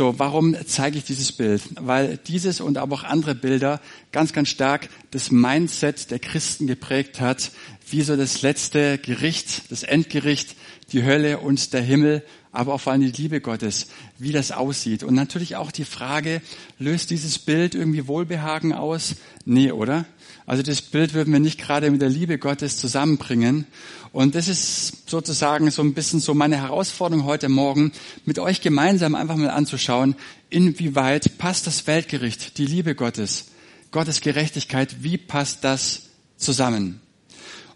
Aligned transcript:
So, 0.00 0.18
warum 0.18 0.56
zeige 0.64 0.96
ich 0.96 1.04
dieses 1.04 1.30
Bild? 1.30 1.60
Weil 1.78 2.16
dieses 2.26 2.62
und 2.62 2.78
aber 2.78 2.94
auch 2.94 3.04
andere 3.04 3.34
Bilder 3.34 3.82
ganz, 4.12 4.32
ganz 4.32 4.48
stark 4.48 4.88
das 5.10 5.30
Mindset 5.30 6.10
der 6.10 6.18
Christen 6.18 6.66
geprägt 6.66 7.20
hat, 7.20 7.50
wie 7.90 8.00
so 8.00 8.16
das 8.16 8.40
letzte 8.40 8.96
Gericht, 8.96 9.70
das 9.70 9.82
Endgericht, 9.82 10.56
die 10.92 11.04
Hölle 11.04 11.40
und 11.40 11.74
der 11.74 11.82
Himmel, 11.82 12.24
aber 12.50 12.72
auch 12.72 12.80
vor 12.80 12.94
allem 12.94 13.02
die 13.02 13.22
Liebe 13.22 13.42
Gottes, 13.42 13.88
wie 14.16 14.32
das 14.32 14.52
aussieht. 14.52 15.02
Und 15.02 15.12
natürlich 15.12 15.56
auch 15.56 15.70
die 15.70 15.84
Frage, 15.84 16.40
löst 16.78 17.10
dieses 17.10 17.38
Bild 17.38 17.74
irgendwie 17.74 18.08
Wohlbehagen 18.08 18.72
aus? 18.72 19.16
Nee, 19.44 19.70
oder? 19.70 20.06
Also 20.50 20.64
das 20.64 20.82
Bild 20.82 21.14
würden 21.14 21.32
wir 21.32 21.38
nicht 21.38 21.60
gerade 21.60 21.88
mit 21.92 22.02
der 22.02 22.08
Liebe 22.08 22.36
Gottes 22.36 22.76
zusammenbringen. 22.76 23.66
Und 24.10 24.34
das 24.34 24.48
ist 24.48 25.08
sozusagen 25.08 25.70
so 25.70 25.80
ein 25.80 25.94
bisschen 25.94 26.18
so 26.18 26.34
meine 26.34 26.56
Herausforderung 26.56 27.24
heute 27.24 27.48
Morgen, 27.48 27.92
mit 28.24 28.40
euch 28.40 28.60
gemeinsam 28.60 29.14
einfach 29.14 29.36
mal 29.36 29.50
anzuschauen, 29.50 30.16
inwieweit 30.48 31.38
passt 31.38 31.68
das 31.68 31.86
Weltgericht, 31.86 32.58
die 32.58 32.66
Liebe 32.66 32.96
Gottes, 32.96 33.44
Gottes 33.92 34.22
Gerechtigkeit, 34.22 35.04
wie 35.04 35.18
passt 35.18 35.62
das 35.62 36.02
zusammen? 36.36 37.00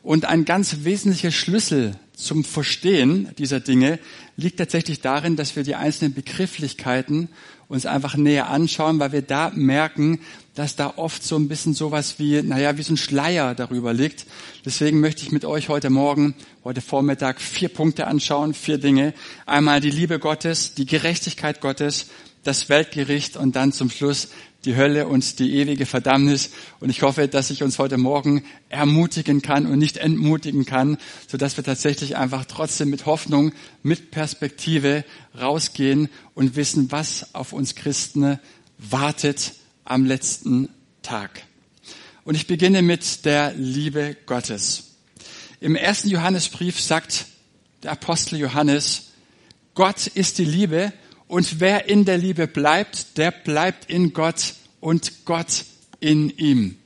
Und 0.03 0.25
ein 0.25 0.45
ganz 0.45 0.79
wesentlicher 0.83 1.31
Schlüssel 1.31 1.95
zum 2.12 2.43
Verstehen 2.43 3.31
dieser 3.39 3.61
Dinge 3.61 4.01
liegt 4.37 4.59
tatsächlich 4.59 5.01
darin, 5.01 5.37
dass 5.37 5.55
wir 5.55 5.62
die 5.62 5.77
einzelnen 5.77 6.12
Begrifflichkeiten 6.12 7.29
uns 7.69 7.87
einfach 7.87 8.17
näher 8.17 8.51
anschauen, 8.51 8.98
weil 8.98 9.12
wir 9.12 9.23
da 9.23 9.51
merken, 9.55 10.20
dass 10.55 10.77
da 10.77 10.95
oft 10.97 11.23
so 11.23 11.37
ein 11.37 11.49
bisschen 11.49 11.75
sowas 11.75 12.19
wie, 12.19 12.43
naja, 12.43 12.79
wie 12.79 12.83
so 12.83 12.95
ein 12.95 12.97
Schleier 12.97 13.55
darüber 13.55 13.93
liegt. 13.93 14.27
Deswegen 14.65 15.01
möchte 15.01 15.23
ich 15.23 15.33
mit 15.33 15.45
euch 15.45 15.69
heute 15.69 15.91
Morgen, 15.91 16.35
heute 16.62 16.81
Vormittag 16.81 17.41
vier 17.41 17.69
Punkte 17.69 18.07
anschauen, 18.07 18.55
vier 18.55 18.79
Dinge. 18.79 19.15
Einmal 19.47 19.81
die 19.81 19.91
Liebe 19.91 20.19
Gottes, 20.19 20.75
die 20.75 20.87
Gerechtigkeit 20.87 21.61
Gottes, 21.61 22.07
das 22.45 22.69
Weltgericht 22.69 23.37
und 23.37 23.57
dann 23.57 23.73
zum 23.73 23.91
Schluss 23.91 24.29
die 24.65 24.77
Hölle 24.77 25.09
und 25.09 25.41
die 25.41 25.57
ewige 25.57 25.87
Verdammnis. 25.87 26.51
Und 26.78 26.89
ich 26.89 27.03
hoffe, 27.03 27.27
dass 27.27 27.50
ich 27.50 27.62
uns 27.62 27.78
heute 27.78 27.98
Morgen 27.98 28.45
ermutigen 28.69 29.43
kann 29.43 29.67
und 29.67 29.78
nicht 29.78 29.97
entmutigen 29.97 30.65
kann, 30.65 30.98
sodass 31.27 31.56
wir 31.56 31.65
tatsächlich 31.65 32.17
einfach 32.17 32.45
trotzdem 32.45 32.91
mit 32.91 33.06
Hoffnung, 33.06 33.53
mit 33.83 34.11
Perspektive 34.11 35.05
rausgehen 35.39 36.09
und 36.34 36.55
wissen, 36.55 36.93
was 36.93 37.34
auf 37.34 37.53
uns 37.53 37.75
Christen 37.75 38.39
wartet 38.78 39.55
am 39.85 40.05
letzten 40.05 40.69
Tag. 41.03 41.43
Und 42.25 42.35
ich 42.35 42.47
beginne 42.47 42.83
mit 42.83 43.25
der 43.25 43.53
Liebe 43.55 44.17
Gottes. 44.27 44.95
Im 45.61 45.77
ersten 45.77 46.09
Johannesbrief 46.09 46.81
sagt 46.81 47.27
der 47.83 47.93
Apostel 47.93 48.39
Johannes, 48.39 49.12
Gott 49.75 50.07
ist 50.07 50.39
die 50.39 50.45
Liebe 50.45 50.93
und 51.27 51.61
wer 51.61 51.89
in 51.89 52.05
der 52.05 52.19
Liebe 52.19 52.47
bleibt, 52.47 53.19
der 53.19 53.31
bleibt 53.31 53.91
in 53.91 54.12
Gott 54.12 54.55
und 54.81 55.25
Gott 55.25 55.65
in 56.01 56.31
ihm. 56.31 56.77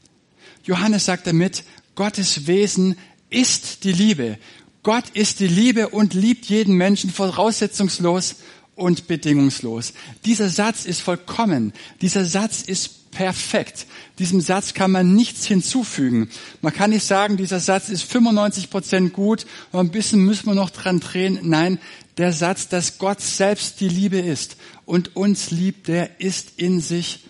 Johannes 0.64 1.04
sagt 1.04 1.26
damit, 1.26 1.64
Gottes 1.94 2.46
Wesen 2.46 2.96
ist 3.30 3.84
die 3.84 3.92
Liebe. 3.92 4.38
Gott 4.82 5.10
ist 5.10 5.40
die 5.40 5.48
Liebe 5.48 5.88
und 5.88 6.14
liebt 6.14 6.46
jeden 6.46 6.74
Menschen 6.76 7.10
voraussetzungslos 7.10 8.36
und 8.78 9.08
bedingungslos. 9.08 9.92
Dieser 10.24 10.48
Satz 10.48 10.84
ist 10.86 11.00
vollkommen. 11.00 11.72
Dieser 12.00 12.24
Satz 12.24 12.62
ist 12.62 13.10
perfekt. 13.10 13.86
Diesem 14.18 14.40
Satz 14.40 14.74
kann 14.74 14.90
man 14.90 15.14
nichts 15.14 15.46
hinzufügen. 15.46 16.30
Man 16.62 16.72
kann 16.72 16.90
nicht 16.90 17.04
sagen, 17.04 17.36
dieser 17.36 17.60
Satz 17.60 17.88
ist 17.88 18.04
95 18.04 18.70
Prozent 18.70 19.12
gut 19.12 19.46
und 19.72 19.80
ein 19.80 19.90
bisschen 19.90 20.24
müssen 20.24 20.46
wir 20.46 20.54
noch 20.54 20.70
dran 20.70 21.00
drehen. 21.00 21.38
Nein, 21.42 21.78
der 22.16 22.32
Satz, 22.32 22.68
dass 22.68 22.98
Gott 22.98 23.20
selbst 23.20 23.80
die 23.80 23.88
Liebe 23.88 24.18
ist 24.18 24.56
und 24.84 25.16
uns 25.16 25.50
liebt, 25.50 25.88
der 25.88 26.20
ist 26.20 26.52
in 26.56 26.80
sich 26.80 27.24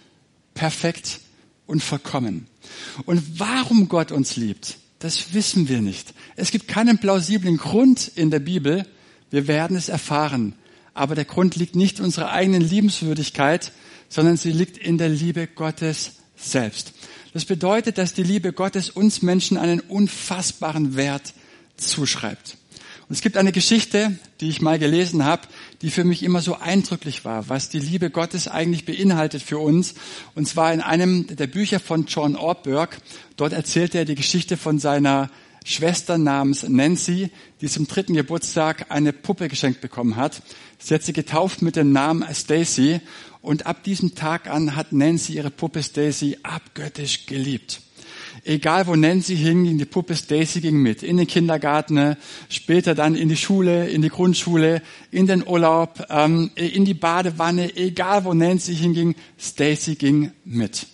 perfekt 0.54 1.20
und 1.66 1.82
vollkommen. 1.82 2.46
Und 3.06 3.38
warum 3.38 3.88
Gott 3.88 4.12
uns 4.12 4.36
liebt, 4.36 4.78
das 4.98 5.32
wissen 5.32 5.68
wir 5.68 5.80
nicht. 5.80 6.12
Es 6.36 6.50
gibt 6.50 6.68
keinen 6.68 6.98
plausiblen 6.98 7.56
Grund 7.56 8.10
in 8.14 8.30
der 8.30 8.40
Bibel. 8.40 8.84
Wir 9.30 9.46
werden 9.46 9.76
es 9.76 9.88
erfahren. 9.88 10.54
Aber 10.98 11.14
der 11.14 11.24
Grund 11.24 11.54
liegt 11.54 11.76
nicht 11.76 12.00
in 12.00 12.04
unserer 12.04 12.32
eigenen 12.32 12.60
Liebenswürdigkeit, 12.60 13.72
sondern 14.08 14.36
sie 14.36 14.50
liegt 14.50 14.76
in 14.76 14.98
der 14.98 15.08
Liebe 15.08 15.46
Gottes 15.46 16.12
selbst. 16.36 16.92
Das 17.32 17.44
bedeutet, 17.44 17.98
dass 17.98 18.14
die 18.14 18.24
Liebe 18.24 18.52
Gottes 18.52 18.90
uns 18.90 19.22
Menschen 19.22 19.58
einen 19.58 19.78
unfassbaren 19.78 20.96
Wert 20.96 21.34
zuschreibt. 21.76 22.56
Und 23.08 23.14
es 23.14 23.20
gibt 23.20 23.36
eine 23.36 23.52
Geschichte, 23.52 24.18
die 24.40 24.48
ich 24.48 24.60
mal 24.60 24.78
gelesen 24.78 25.24
habe, 25.24 25.42
die 25.82 25.90
für 25.90 26.04
mich 26.04 26.24
immer 26.24 26.42
so 26.42 26.56
eindrücklich 26.56 27.24
war, 27.24 27.48
was 27.48 27.68
die 27.68 27.78
Liebe 27.78 28.10
Gottes 28.10 28.48
eigentlich 28.48 28.84
beinhaltet 28.84 29.42
für 29.42 29.58
uns. 29.58 29.94
Und 30.34 30.48
zwar 30.48 30.74
in 30.74 30.80
einem 30.80 31.28
der 31.28 31.46
Bücher 31.46 31.78
von 31.78 32.06
John 32.06 32.34
Ortberg. 32.34 32.98
Dort 33.36 33.52
erzählt 33.52 33.94
er 33.94 34.04
die 34.04 34.16
Geschichte 34.16 34.56
von 34.56 34.80
seiner 34.80 35.30
Schwester 35.68 36.16
namens 36.16 36.66
Nancy, 36.66 37.30
die 37.60 37.68
zum 37.68 37.86
dritten 37.86 38.14
Geburtstag 38.14 38.86
eine 38.88 39.12
Puppe 39.12 39.48
geschenkt 39.48 39.82
bekommen 39.82 40.16
hat. 40.16 40.40
Sie 40.78 40.94
hat 40.94 41.02
sie 41.02 41.12
getauft 41.12 41.60
mit 41.60 41.76
dem 41.76 41.92
Namen 41.92 42.24
Stacy 42.32 43.00
und 43.42 43.66
ab 43.66 43.84
diesem 43.84 44.14
Tag 44.14 44.48
an 44.48 44.76
hat 44.76 44.92
Nancy 44.92 45.34
ihre 45.34 45.50
Puppe 45.50 45.82
Stacy 45.82 46.38
abgöttisch 46.42 47.26
geliebt. 47.26 47.82
Egal 48.44 48.86
wo 48.86 48.96
Nancy 48.96 49.36
hing, 49.36 49.64
ging 49.64 49.76
die 49.76 49.84
Puppe 49.84 50.16
Stacy 50.16 50.62
ging 50.62 50.76
mit. 50.76 51.02
In 51.02 51.18
den 51.18 51.26
Kindergarten, 51.26 52.16
später 52.48 52.94
dann 52.94 53.14
in 53.14 53.28
die 53.28 53.36
Schule, 53.36 53.90
in 53.90 54.00
die 54.00 54.08
Grundschule, 54.08 54.80
in 55.10 55.26
den 55.26 55.46
Urlaub, 55.46 56.02
ähm, 56.08 56.50
in 56.54 56.86
die 56.86 56.94
Badewanne. 56.94 57.76
Egal 57.76 58.24
wo 58.24 58.32
Nancy 58.32 58.74
hinging, 58.74 59.16
Stacy 59.38 59.96
ging 59.96 60.32
mit. 60.46 60.86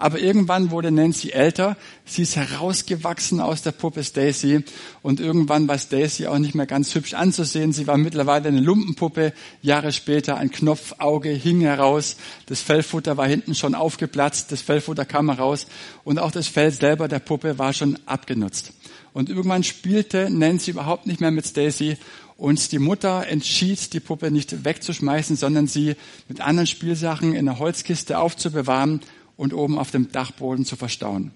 Aber 0.00 0.20
irgendwann 0.20 0.70
wurde 0.70 0.92
Nancy 0.92 1.30
älter, 1.30 1.76
sie 2.04 2.22
ist 2.22 2.36
herausgewachsen 2.36 3.40
aus 3.40 3.62
der 3.62 3.72
Puppe 3.72 4.04
Stacy. 4.04 4.62
Und 5.02 5.18
irgendwann 5.18 5.66
war 5.66 5.76
Stacy 5.76 6.28
auch 6.28 6.38
nicht 6.38 6.54
mehr 6.54 6.66
ganz 6.66 6.94
hübsch 6.94 7.14
anzusehen. 7.14 7.72
Sie 7.72 7.88
war 7.88 7.96
mittlerweile 7.96 8.46
eine 8.46 8.60
Lumpenpuppe. 8.60 9.32
Jahre 9.60 9.90
später 9.90 10.36
ein 10.36 10.52
Knopfauge 10.52 11.30
hing 11.30 11.62
heraus, 11.62 12.16
das 12.46 12.60
Fellfutter 12.60 13.16
war 13.16 13.26
hinten 13.26 13.56
schon 13.56 13.74
aufgeplatzt, 13.74 14.52
das 14.52 14.60
Fellfutter 14.60 15.04
kam 15.04 15.30
heraus. 15.30 15.66
Und 16.04 16.20
auch 16.20 16.30
das 16.30 16.46
Fell 16.46 16.70
selber 16.70 17.08
der 17.08 17.18
Puppe 17.18 17.58
war 17.58 17.72
schon 17.72 17.98
abgenutzt. 18.06 18.72
Und 19.12 19.28
irgendwann 19.28 19.64
spielte 19.64 20.30
Nancy 20.30 20.70
überhaupt 20.70 21.06
nicht 21.06 21.20
mehr 21.20 21.32
mit 21.32 21.44
Stacy. 21.44 21.96
Und 22.36 22.70
die 22.70 22.78
Mutter 22.78 23.26
entschied, 23.26 23.92
die 23.92 23.98
Puppe 23.98 24.30
nicht 24.30 24.64
wegzuschmeißen, 24.64 25.34
sondern 25.34 25.66
sie 25.66 25.96
mit 26.28 26.40
anderen 26.40 26.68
Spielsachen 26.68 27.32
in 27.32 27.48
einer 27.48 27.58
Holzkiste 27.58 28.20
aufzubewahren 28.20 29.00
und 29.38 29.54
oben 29.54 29.78
auf 29.78 29.90
dem 29.90 30.12
Dachboden 30.12 30.66
zu 30.66 30.76
verstauen. 30.76 31.30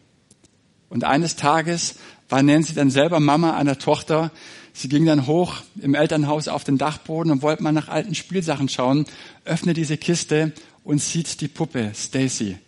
Und 0.90 1.04
eines 1.04 1.36
Tages 1.36 1.94
war 2.28 2.42
Nancy 2.42 2.74
dann 2.74 2.90
selber 2.90 3.20
Mama 3.20 3.56
einer 3.56 3.78
Tochter. 3.78 4.30
Sie 4.74 4.88
ging 4.88 5.06
dann 5.06 5.26
hoch 5.26 5.62
im 5.80 5.94
Elternhaus 5.94 6.48
auf 6.48 6.64
den 6.64 6.76
Dachboden 6.76 7.32
und 7.32 7.40
wollte 7.40 7.62
mal 7.62 7.72
nach 7.72 7.88
alten 7.88 8.14
Spielsachen 8.14 8.68
schauen, 8.68 9.06
öffnet 9.46 9.78
diese 9.78 9.96
Kiste 9.96 10.52
und 10.84 11.00
sieht 11.00 11.40
die 11.40 11.48
Puppe, 11.48 11.92
Stacy, 11.94 12.58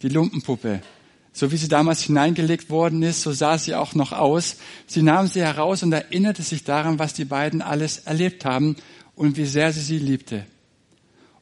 die 0.00 0.08
Lumpenpuppe. 0.08 0.80
So 1.32 1.50
wie 1.50 1.56
sie 1.56 1.68
damals 1.68 2.02
hineingelegt 2.02 2.70
worden 2.70 3.02
ist, 3.02 3.22
so 3.22 3.32
sah 3.32 3.58
sie 3.58 3.74
auch 3.74 3.94
noch 3.94 4.12
aus. 4.12 4.56
Sie 4.86 5.02
nahm 5.02 5.26
sie 5.26 5.42
heraus 5.42 5.82
und 5.82 5.92
erinnerte 5.92 6.42
sich 6.42 6.62
daran, 6.62 7.00
was 7.00 7.12
die 7.12 7.24
beiden 7.24 7.60
alles 7.60 7.98
erlebt 7.98 8.44
haben 8.44 8.76
und 9.16 9.36
wie 9.36 9.44
sehr 9.44 9.72
sie 9.72 9.80
sie 9.80 9.98
liebte. 9.98 10.46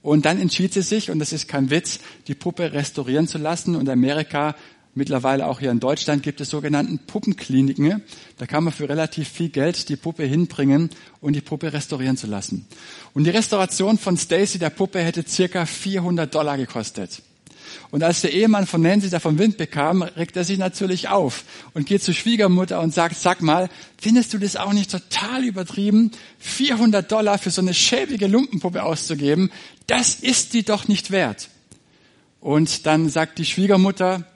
Und 0.02 0.24
dann 0.24 0.40
entschied 0.40 0.72
sie 0.72 0.82
sich, 0.82 1.10
und 1.10 1.18
das 1.18 1.32
ist 1.32 1.48
kein 1.48 1.70
Witz, 1.70 2.00
die 2.26 2.34
Puppe 2.34 2.72
restaurieren 2.72 3.28
zu 3.28 3.38
lassen. 3.38 3.76
Und 3.76 3.88
Amerika, 3.88 4.56
mittlerweile 4.94 5.46
auch 5.46 5.60
hier 5.60 5.70
in 5.70 5.80
Deutschland, 5.80 6.22
gibt 6.22 6.40
es 6.40 6.50
sogenannten 6.50 6.98
Puppenkliniken. 6.98 8.02
Da 8.38 8.46
kann 8.46 8.64
man 8.64 8.72
für 8.72 8.88
relativ 8.88 9.28
viel 9.28 9.48
Geld 9.48 9.88
die 9.88 9.96
Puppe 9.96 10.24
hinbringen 10.24 10.90
und 11.20 11.34
die 11.34 11.40
Puppe 11.40 11.72
restaurieren 11.72 12.16
zu 12.16 12.26
lassen. 12.26 12.66
Und 13.14 13.24
die 13.24 13.30
Restauration 13.30 13.96
von 13.96 14.16
Stacy, 14.16 14.58
der 14.58 14.70
Puppe, 14.70 15.00
hätte 15.00 15.24
circa 15.26 15.66
400 15.66 16.34
Dollar 16.34 16.56
gekostet. 16.56 17.22
Und 17.90 18.02
als 18.02 18.20
der 18.20 18.32
Ehemann 18.32 18.66
von 18.66 18.82
Nancy 18.82 19.10
davon 19.10 19.38
Wind 19.38 19.56
bekam, 19.56 20.02
regt 20.02 20.36
er 20.36 20.44
sich 20.44 20.58
natürlich 20.58 21.08
auf 21.08 21.44
und 21.74 21.86
geht 21.86 22.02
zur 22.02 22.14
Schwiegermutter 22.14 22.80
und 22.80 22.94
sagt, 22.94 23.16
sag 23.16 23.42
mal, 23.42 23.68
findest 23.98 24.32
du 24.32 24.38
das 24.38 24.56
auch 24.56 24.72
nicht 24.72 24.90
total 24.90 25.44
übertrieben, 25.44 26.10
400 26.38 27.10
Dollar 27.10 27.38
für 27.38 27.50
so 27.50 27.60
eine 27.60 27.74
schäbige 27.74 28.26
Lumpenpuppe 28.26 28.82
auszugeben? 28.82 29.50
Das 29.86 30.14
ist 30.14 30.54
die 30.54 30.64
doch 30.64 30.88
nicht 30.88 31.10
wert. 31.10 31.48
Und 32.40 32.86
dann 32.86 33.08
sagt 33.08 33.38
die 33.38 33.44
Schwiegermutter 33.44 34.26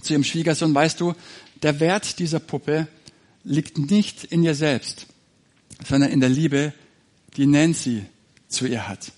zu 0.00 0.12
ihrem 0.12 0.24
Schwiegersohn, 0.24 0.74
weißt 0.74 1.00
du, 1.00 1.14
der 1.62 1.80
Wert 1.80 2.18
dieser 2.18 2.40
Puppe 2.40 2.88
liegt 3.44 3.78
nicht 3.78 4.24
in 4.24 4.42
ihr 4.42 4.54
selbst, 4.54 5.06
sondern 5.88 6.10
in 6.10 6.20
der 6.20 6.28
Liebe, 6.28 6.72
die 7.36 7.46
Nancy 7.46 8.04
zu 8.48 8.66
ihr 8.66 8.88
hat. 8.88 9.12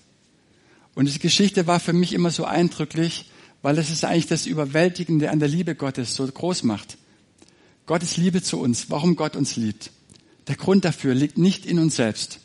Und 0.95 1.05
diese 1.05 1.19
Geschichte 1.19 1.67
war 1.67 1.79
für 1.79 1.93
mich 1.93 2.13
immer 2.13 2.31
so 2.31 2.45
eindrücklich, 2.45 3.29
weil 3.65 3.79
es 3.79 3.89
ist 3.89 4.05
eigentlich 4.05 4.27
das 4.27 4.45
Überwältigende 4.45 5.31
an 5.31 5.39
der 5.39 5.47
Liebe 5.47 5.73
Gottes 5.73 6.13
so 6.13 6.27
groß 6.27 6.61
macht. 6.61 6.99
Gottes 7.87 8.15
Liebe 8.15 8.43
zu 8.43 8.59
uns, 8.59 8.91
warum 8.91 9.15
Gott 9.15 9.35
uns 9.35 9.55
liebt. 9.55 9.89
Der 10.47 10.55
Grund 10.55 10.85
dafür 10.85 11.15
liegt 11.15 11.39
nicht 11.39 11.65
in 11.65 11.79
uns 11.79 11.95
selbst. 11.95 12.41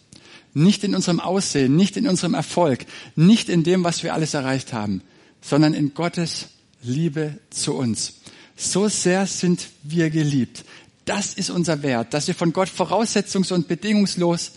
nicht 0.54 0.82
in 0.82 0.94
unserem 0.94 1.20
Aussehen, 1.20 1.76
nicht 1.76 1.98
in 1.98 2.08
unserem 2.08 2.32
Erfolg, 2.32 2.86
nicht 3.16 3.50
in 3.50 3.64
dem, 3.64 3.84
was 3.84 4.02
wir 4.02 4.14
alles 4.14 4.32
erreicht 4.32 4.72
haben, 4.72 5.02
sondern 5.42 5.74
in 5.74 5.92
Gottes 5.92 6.46
Liebe 6.82 7.38
zu 7.50 7.74
uns. 7.74 8.14
So 8.56 8.88
sehr 8.88 9.26
sind 9.26 9.68
wir 9.82 10.08
geliebt. 10.08 10.64
Das 11.04 11.34
ist 11.34 11.50
unser 11.50 11.82
Wert, 11.82 12.14
dass 12.14 12.28
wir 12.28 12.34
von 12.34 12.54
Gott 12.54 12.70
voraussetzungs- 12.70 13.52
und 13.52 13.68
bedingungslos 13.68 14.52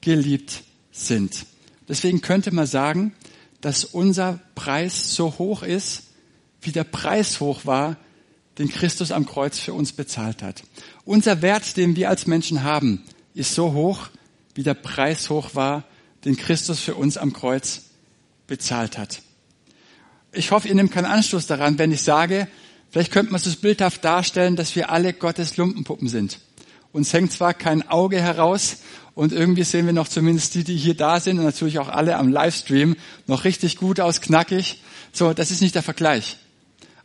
geliebt 0.00 0.62
sind. 0.92 1.44
Deswegen 1.90 2.22
könnte 2.22 2.54
man 2.54 2.66
sagen, 2.66 3.12
dass 3.60 3.84
unser 3.84 4.40
Preis 4.54 5.14
so 5.14 5.34
hoch 5.38 5.62
ist, 5.62 6.05
wie 6.66 6.72
der 6.72 6.84
Preis 6.84 7.40
hoch 7.40 7.64
war, 7.64 7.96
den 8.58 8.68
Christus 8.68 9.12
am 9.12 9.26
Kreuz 9.26 9.58
für 9.58 9.74
uns 9.74 9.92
bezahlt 9.92 10.42
hat. 10.42 10.62
Unser 11.04 11.42
Wert, 11.42 11.76
den 11.76 11.96
wir 11.96 12.08
als 12.08 12.26
Menschen 12.26 12.62
haben, 12.62 13.02
ist 13.34 13.54
so 13.54 13.72
hoch, 13.72 14.08
wie 14.54 14.62
der 14.62 14.74
Preis 14.74 15.28
hoch 15.30 15.54
war, 15.54 15.84
den 16.24 16.36
Christus 16.36 16.80
für 16.80 16.94
uns 16.94 17.16
am 17.16 17.32
Kreuz 17.32 17.82
bezahlt 18.46 18.98
hat. 18.98 19.22
Ich 20.32 20.50
hoffe, 20.50 20.68
ihr 20.68 20.74
nehmt 20.74 20.92
keinen 20.92 21.06
Anstoß 21.06 21.46
daran, 21.46 21.78
wenn 21.78 21.92
ich 21.92 22.02
sage, 22.02 22.48
vielleicht 22.90 23.12
könnte 23.12 23.32
man 23.32 23.40
es 23.40 23.56
bildhaft 23.56 24.04
darstellen, 24.04 24.56
dass 24.56 24.74
wir 24.74 24.90
alle 24.90 25.12
Gottes 25.12 25.56
Lumpenpuppen 25.56 26.08
sind. 26.08 26.40
Uns 26.92 27.12
hängt 27.12 27.32
zwar 27.32 27.52
kein 27.52 27.86
Auge 27.88 28.20
heraus 28.20 28.78
und 29.14 29.32
irgendwie 29.32 29.64
sehen 29.64 29.86
wir 29.86 29.92
noch 29.92 30.08
zumindest 30.08 30.54
die, 30.54 30.64
die 30.64 30.76
hier 30.76 30.94
da 30.94 31.20
sind 31.20 31.38
und 31.38 31.44
natürlich 31.44 31.78
auch 31.78 31.88
alle 31.88 32.16
am 32.16 32.28
Livestream 32.28 32.96
noch 33.26 33.44
richtig 33.44 33.76
gut 33.76 34.00
aus, 34.00 34.20
knackig. 34.20 34.82
So, 35.12 35.32
das 35.32 35.50
ist 35.50 35.60
nicht 35.60 35.74
der 35.74 35.82
Vergleich. 35.82 36.38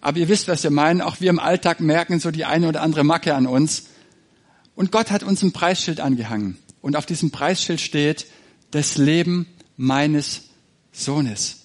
Aber 0.01 0.17
ihr 0.17 0.27
wisst, 0.27 0.47
was 0.47 0.63
wir 0.63 0.71
meinen. 0.71 1.01
Auch 1.01 1.21
wir 1.21 1.29
im 1.29 1.39
Alltag 1.39 1.79
merken 1.79 2.19
so 2.19 2.31
die 2.31 2.45
eine 2.45 2.67
oder 2.67 2.81
andere 2.81 3.03
Macke 3.03 3.35
an 3.35 3.47
uns. 3.47 3.83
Und 4.75 4.91
Gott 4.91 5.11
hat 5.11 5.23
uns 5.23 5.43
ein 5.43 5.51
Preisschild 5.51 5.99
angehangen. 5.99 6.57
Und 6.81 6.95
auf 6.95 7.05
diesem 7.05 7.29
Preisschild 7.29 7.79
steht, 7.79 8.25
das 8.71 8.97
Leben 8.97 9.45
meines 9.77 10.43
Sohnes. 10.91 11.57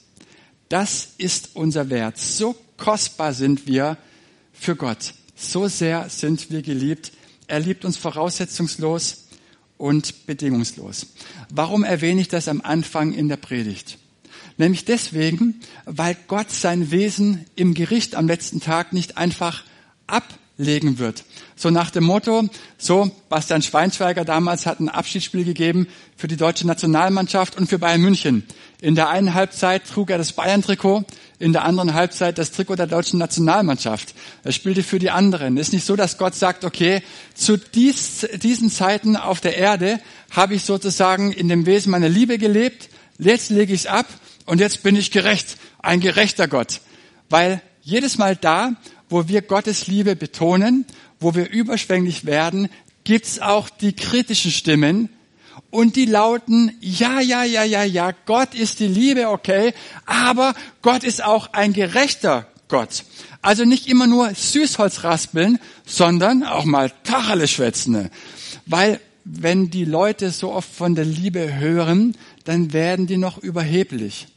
Das 0.68 1.14
ist 1.16 1.50
unser 1.54 1.88
Wert. 1.90 2.18
So 2.18 2.54
kostbar 2.76 3.32
sind 3.32 3.66
wir 3.66 3.96
für 4.52 4.76
Gott. 4.76 5.14
So 5.34 5.68
sehr 5.68 6.08
sind 6.10 6.50
wir 6.50 6.62
geliebt. 6.62 7.12
Er 7.46 7.60
liebt 7.60 7.84
uns 7.84 7.96
voraussetzungslos 7.96 9.28
und 9.78 10.26
bedingungslos. 10.26 11.06
Warum 11.50 11.84
erwähne 11.84 12.20
ich 12.20 12.28
das 12.28 12.48
am 12.48 12.60
Anfang 12.60 13.12
in 13.12 13.28
der 13.28 13.36
Predigt? 13.36 13.98
Nämlich 14.58 14.84
deswegen, 14.84 15.60
weil 15.84 16.16
Gott 16.28 16.50
sein 16.50 16.90
Wesen 16.90 17.44
im 17.56 17.74
Gericht 17.74 18.14
am 18.14 18.26
letzten 18.26 18.60
Tag 18.60 18.92
nicht 18.92 19.18
einfach 19.18 19.64
ablegen 20.06 20.98
wird. 20.98 21.24
So 21.56 21.70
nach 21.70 21.90
dem 21.90 22.04
Motto, 22.04 22.48
so 22.78 23.10
Bastian 23.28 23.62
Schweinsteiger 23.62 24.24
damals 24.24 24.64
hat 24.64 24.80
ein 24.80 24.88
Abschiedsspiel 24.88 25.44
gegeben 25.44 25.88
für 26.16 26.28
die 26.28 26.36
deutsche 26.36 26.66
Nationalmannschaft 26.66 27.56
und 27.56 27.68
für 27.68 27.78
Bayern 27.78 28.00
München. 28.00 28.44
In 28.80 28.94
der 28.94 29.10
einen 29.10 29.34
Halbzeit 29.34 29.86
trug 29.86 30.10
er 30.10 30.18
das 30.18 30.32
Bayern-Trikot, 30.32 31.04
in 31.38 31.52
der 31.52 31.64
anderen 31.64 31.92
Halbzeit 31.92 32.38
das 32.38 32.50
Trikot 32.50 32.76
der 32.76 32.86
deutschen 32.86 33.18
Nationalmannschaft. 33.18 34.14
Er 34.42 34.52
spielte 34.52 34.82
für 34.82 34.98
die 34.98 35.10
anderen. 35.10 35.58
Es 35.58 35.68
ist 35.68 35.72
nicht 35.74 35.86
so, 35.86 35.96
dass 35.96 36.16
Gott 36.16 36.34
sagt, 36.34 36.64
okay, 36.64 37.02
zu 37.34 37.58
dies, 37.58 38.26
diesen 38.42 38.70
Zeiten 38.70 39.16
auf 39.16 39.40
der 39.40 39.58
Erde 39.58 40.00
habe 40.30 40.54
ich 40.54 40.64
sozusagen 40.64 41.32
in 41.32 41.48
dem 41.48 41.66
Wesen 41.66 41.90
meiner 41.90 42.08
Liebe 42.08 42.38
gelebt, 42.38 42.88
jetzt 43.18 43.50
lege 43.50 43.74
ich 43.74 43.80
es 43.80 43.86
ab 43.86 44.06
und 44.46 44.60
jetzt 44.60 44.82
bin 44.82 44.96
ich 44.96 45.10
gerecht, 45.10 45.56
ein 45.80 46.00
gerechter 46.00 46.48
Gott. 46.48 46.80
Weil 47.28 47.60
jedes 47.82 48.18
Mal 48.18 48.36
da, 48.36 48.72
wo 49.08 49.28
wir 49.28 49.42
Gottes 49.42 49.86
Liebe 49.86 50.16
betonen, 50.16 50.86
wo 51.20 51.34
wir 51.34 51.50
überschwänglich 51.50 52.24
werden, 52.24 52.68
gibt's 53.04 53.40
auch 53.40 53.68
die 53.68 53.92
kritischen 53.92 54.50
Stimmen 54.50 55.08
und 55.70 55.96
die 55.96 56.06
lauten, 56.06 56.76
ja, 56.80 57.20
ja, 57.20 57.44
ja, 57.44 57.64
ja, 57.64 57.84
ja, 57.84 58.12
Gott 58.24 58.54
ist 58.54 58.80
die 58.80 58.88
Liebe, 58.88 59.28
okay, 59.28 59.74
aber 60.04 60.54
Gott 60.82 61.04
ist 61.04 61.22
auch 61.22 61.52
ein 61.52 61.72
gerechter 61.72 62.46
Gott. 62.68 63.04
Also 63.42 63.64
nicht 63.64 63.88
immer 63.88 64.06
nur 64.06 64.34
Süßholz 64.34 65.04
raspeln, 65.04 65.58
sondern 65.84 66.42
auch 66.42 66.64
mal 66.64 66.92
Tacheles 67.04 67.50
schwätzen. 67.50 68.10
Weil 68.66 69.00
wenn 69.24 69.70
die 69.70 69.84
Leute 69.84 70.30
so 70.30 70.52
oft 70.52 70.72
von 70.72 70.94
der 70.94 71.04
Liebe 71.04 71.56
hören, 71.56 72.16
dann 72.44 72.72
werden 72.72 73.06
die 73.06 73.16
noch 73.16 73.38
überheblich. 73.38 74.28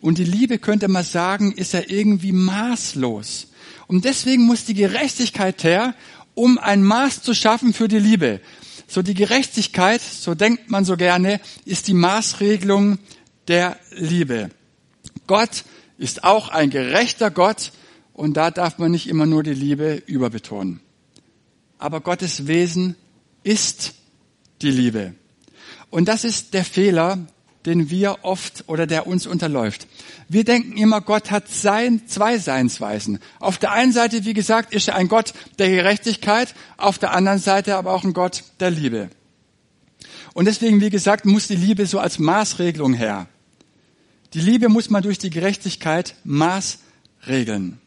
Und 0.00 0.18
die 0.18 0.24
Liebe, 0.24 0.58
könnte 0.58 0.88
man 0.88 1.04
sagen, 1.04 1.52
ist 1.52 1.72
ja 1.72 1.82
irgendwie 1.86 2.32
maßlos. 2.32 3.48
Und 3.86 4.04
deswegen 4.04 4.44
muss 4.44 4.64
die 4.64 4.74
Gerechtigkeit 4.74 5.64
her, 5.64 5.94
um 6.34 6.58
ein 6.58 6.84
Maß 6.84 7.22
zu 7.22 7.34
schaffen 7.34 7.72
für 7.72 7.88
die 7.88 7.98
Liebe. 7.98 8.40
So 8.86 9.02
die 9.02 9.14
Gerechtigkeit, 9.14 10.00
so 10.00 10.34
denkt 10.34 10.70
man 10.70 10.84
so 10.84 10.96
gerne, 10.96 11.40
ist 11.64 11.88
die 11.88 11.94
Maßregelung 11.94 12.98
der 13.48 13.78
Liebe. 13.90 14.50
Gott 15.26 15.64
ist 15.98 16.24
auch 16.24 16.48
ein 16.48 16.70
gerechter 16.70 17.30
Gott 17.30 17.72
und 18.12 18.36
da 18.36 18.50
darf 18.50 18.78
man 18.78 18.92
nicht 18.92 19.08
immer 19.08 19.26
nur 19.26 19.42
die 19.42 19.54
Liebe 19.54 20.02
überbetonen. 20.06 20.80
Aber 21.78 22.00
Gottes 22.00 22.46
Wesen 22.46 22.96
ist 23.42 23.94
die 24.62 24.70
Liebe. 24.70 25.14
Und 25.90 26.08
das 26.08 26.24
ist 26.24 26.54
der 26.54 26.64
Fehler, 26.64 27.18
den 27.66 27.90
wir 27.90 28.18
oft 28.22 28.64
oder 28.66 28.86
der 28.86 29.06
uns 29.06 29.26
unterläuft. 29.26 29.86
Wir 30.28 30.44
denken 30.44 30.76
immer, 30.76 31.00
Gott 31.00 31.30
hat 31.30 31.48
sein, 31.48 32.02
zwei 32.06 32.38
Seinsweisen. 32.38 33.18
Auf 33.40 33.58
der 33.58 33.72
einen 33.72 33.92
Seite, 33.92 34.24
wie 34.24 34.34
gesagt, 34.34 34.74
ist 34.74 34.88
er 34.88 34.96
ein 34.96 35.08
Gott 35.08 35.34
der 35.58 35.68
Gerechtigkeit, 35.68 36.54
auf 36.76 36.98
der 36.98 37.12
anderen 37.12 37.38
Seite 37.38 37.76
aber 37.76 37.92
auch 37.92 38.04
ein 38.04 38.12
Gott 38.12 38.44
der 38.60 38.70
Liebe. 38.70 39.10
Und 40.34 40.44
deswegen, 40.44 40.80
wie 40.80 40.90
gesagt, 40.90 41.24
muss 41.24 41.48
die 41.48 41.56
Liebe 41.56 41.86
so 41.86 41.98
als 41.98 42.18
Maßregelung 42.18 42.94
her. 42.94 43.26
Die 44.34 44.40
Liebe 44.40 44.68
muss 44.68 44.90
man 44.90 45.02
durch 45.02 45.18
die 45.18 45.30
Gerechtigkeit 45.30 46.14
maßregeln. 46.24 47.80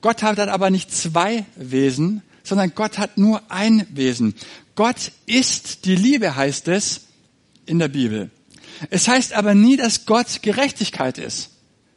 Gott 0.00 0.22
hat 0.22 0.38
aber 0.38 0.70
nicht 0.70 0.94
zwei 0.94 1.44
Wesen, 1.56 2.22
sondern 2.42 2.74
Gott 2.74 2.98
hat 2.98 3.18
nur 3.18 3.42
ein 3.50 3.86
Wesen. 3.90 4.34
Gott 4.74 5.12
ist 5.26 5.84
die 5.84 5.96
Liebe, 5.96 6.36
heißt 6.36 6.68
es, 6.68 7.05
in 7.66 7.78
der 7.78 7.88
Bibel. 7.88 8.30
Es 8.90 9.08
heißt 9.08 9.32
aber 9.32 9.54
nie, 9.54 9.76
dass 9.76 10.06
Gott 10.06 10.42
Gerechtigkeit 10.42 11.18
ist, 11.18 11.50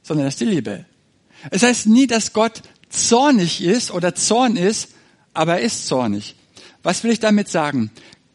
sondern 0.04 0.25
dass 0.25 0.36
die 0.36 0.45
Liebe. 0.45 0.86
Es 1.51 1.63
heißt 1.63 1.88
nie, 1.88 2.07
dass 2.07 2.33
Gott 2.33 2.62
zornig 2.89 3.63
ist 3.63 3.92
oder 3.92 4.16
Zorn 4.16 4.56
ist, 4.56 4.89
aber 5.33 5.60
er 5.60 5.62
ist 5.62 5.88
zornig. 5.88 6.36
Was 6.83 7.04
will 7.04 7.12
ich 7.12 7.19
damit 7.19 7.50
sagen? 7.50 7.92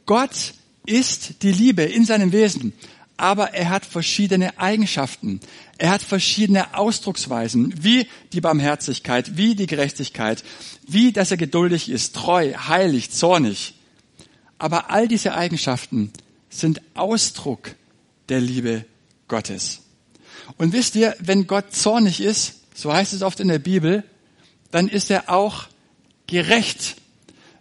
Gott 0.06 0.54
ist 0.86 1.42
die 1.42 1.52
Liebe 1.52 1.82
in 1.82 2.04
seinem 2.04 2.32
Wesen, 2.32 2.72
aber 3.16 3.54
er 3.54 3.70
hat 3.70 3.86
verschiedene 3.86 4.58
Eigenschaften. 4.58 5.40
Er 5.78 5.90
hat 5.90 6.02
verschiedene 6.02 6.76
Ausdrucksweisen, 6.76 7.74
wie 7.82 8.06
die 8.32 8.40
Barmherzigkeit, 8.40 9.36
wie 9.36 9.54
die 9.54 9.66
Gerechtigkeit, 9.66 10.44
wie 10.86 11.12
dass 11.12 11.30
er 11.30 11.36
geduldig 11.36 11.88
ist, 11.88 12.14
treu, 12.14 12.52
heilig, 12.52 13.10
zornig. 13.10 13.74
Aber 14.58 14.90
all 14.90 15.08
diese 15.08 15.34
Eigenschaften 15.34 16.12
sind 16.58 16.80
Ausdruck 16.94 17.74
der 18.28 18.40
Liebe 18.40 18.84
Gottes. 19.28 19.80
Und 20.56 20.72
wisst 20.72 20.94
ihr, 20.96 21.16
wenn 21.20 21.46
Gott 21.46 21.74
zornig 21.74 22.20
ist, 22.20 22.60
so 22.74 22.92
heißt 22.92 23.12
es 23.12 23.22
oft 23.22 23.40
in 23.40 23.48
der 23.48 23.58
Bibel, 23.58 24.04
dann 24.70 24.88
ist 24.88 25.10
er 25.10 25.30
auch 25.30 25.66
gerecht. 26.26 26.96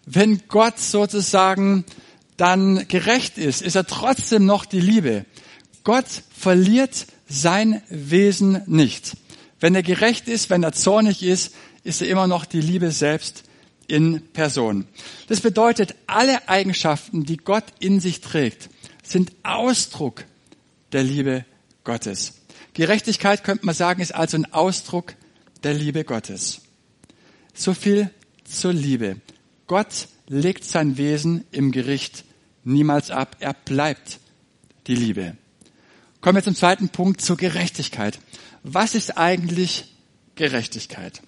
Wenn 0.06 0.42
Gott 0.48 0.80
sozusagen 0.80 1.86
dann 2.38 2.88
gerecht 2.88 3.38
ist, 3.38 3.62
ist 3.62 3.76
er 3.76 3.86
trotzdem 3.86 4.46
noch 4.46 4.66
die 4.66 4.80
Liebe. 4.80 5.26
Gott 5.84 6.06
verliert 6.36 7.08
sein 7.28 7.82
Wesen 7.90 8.62
nicht. 8.66 9.16
Wenn 9.60 9.76
er 9.76 9.84
gerecht 9.84 10.28
ist, 10.28 10.50
wenn 10.50 10.64
er 10.64 10.74
zornig 10.74 11.24
ist, 11.24 11.54
ist 11.84 12.02
er 12.02 12.08
immer 12.08 12.28
noch 12.28 12.46
die 12.46 12.62
Liebe 12.62 12.92
selbst 12.92 13.44
in 13.88 14.22
Person. 14.34 14.88
Das 15.28 15.42
bedeutet, 15.42 15.96
alle 16.08 16.48
Eigenschaften, 16.48 17.26
die 17.26 17.38
Gott 17.38 17.66
in 17.80 18.00
sich 18.00 18.22
trägt, 18.22 18.70
sind 19.04 19.32
Ausdruck 19.44 20.26
der 20.92 21.04
Liebe 21.04 21.46
Gottes. 21.84 22.42
Gerechtigkeit, 22.74 23.44
könnte 23.44 23.66
man 23.66 23.76
sagen, 23.76 24.02
ist 24.02 24.16
also 24.16 24.38
ein 24.38 24.52
Ausdruck 24.52 25.16
der 25.64 25.74
Liebe 25.74 26.04
Gottes. 26.04 26.62
So 27.54 27.74
viel 27.74 28.10
zur 28.46 28.74
Liebe. 28.74 29.18
Gott 29.68 30.08
legt 30.28 30.64
sein 30.64 30.98
Wesen 30.98 31.46
im 31.52 31.72
Gericht 31.72 32.26
niemals 32.64 33.12
ab. 33.12 33.38
Er 33.40 33.54
bleibt 33.54 34.20
die 34.88 34.96
Liebe. 34.96 35.38
Kommen 36.22 36.38
wir 36.38 36.44
zum 36.44 36.56
zweiten 36.56 36.90
Punkt, 36.90 37.22
zur 37.22 37.38
Gerechtigkeit. 37.38 38.20
Was 38.64 38.96
ist 38.96 39.18
eigentlich 39.18 39.94
Gerechtigkeit? 40.36 41.22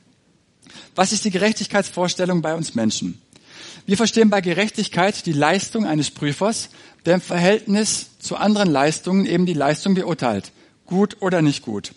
Was 0.95 1.11
ist 1.11 1.25
die 1.25 1.31
Gerechtigkeitsvorstellung 1.31 2.41
bei 2.41 2.55
uns 2.55 2.75
Menschen? 2.75 3.21
Wir 3.87 3.97
verstehen 3.97 4.31
bei 4.31 4.41
Gerechtigkeit 4.41 5.27
die 5.27 5.31
Leistung 5.31 5.85
eines 5.85 6.09
Prüfers, 6.09 6.69
der 7.05 7.15
im 7.15 7.21
Verhältnis 7.21 8.17
zu 8.17 8.35
anderen 8.35 8.71
Leistungen 8.71 9.27
eben 9.27 9.45
die 9.45 9.53
Leistung 9.53 9.93
beurteilt. 9.93 10.51
Gut 10.87 11.17
oder 11.19 11.43
nicht 11.43 11.61
gut. 11.61 11.93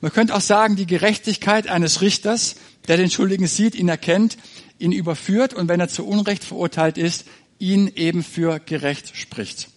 Man 0.00 0.12
könnte 0.12 0.34
auch 0.34 0.40
sagen, 0.40 0.76
die 0.76 0.86
Gerechtigkeit 0.86 1.68
eines 1.68 2.00
Richters, 2.00 2.56
der 2.88 2.96
den 2.96 3.10
Schuldigen 3.10 3.46
sieht, 3.46 3.74
ihn 3.74 3.88
erkennt, 3.88 4.38
ihn 4.78 4.92
überführt 4.92 5.52
und 5.52 5.68
wenn 5.68 5.80
er 5.80 5.88
zu 5.88 6.06
Unrecht 6.06 6.42
verurteilt 6.42 6.96
ist, 6.96 7.26
ihn 7.58 7.92
eben 7.94 8.22
für 8.22 8.58
gerecht 8.58 9.14
spricht. 9.14 9.68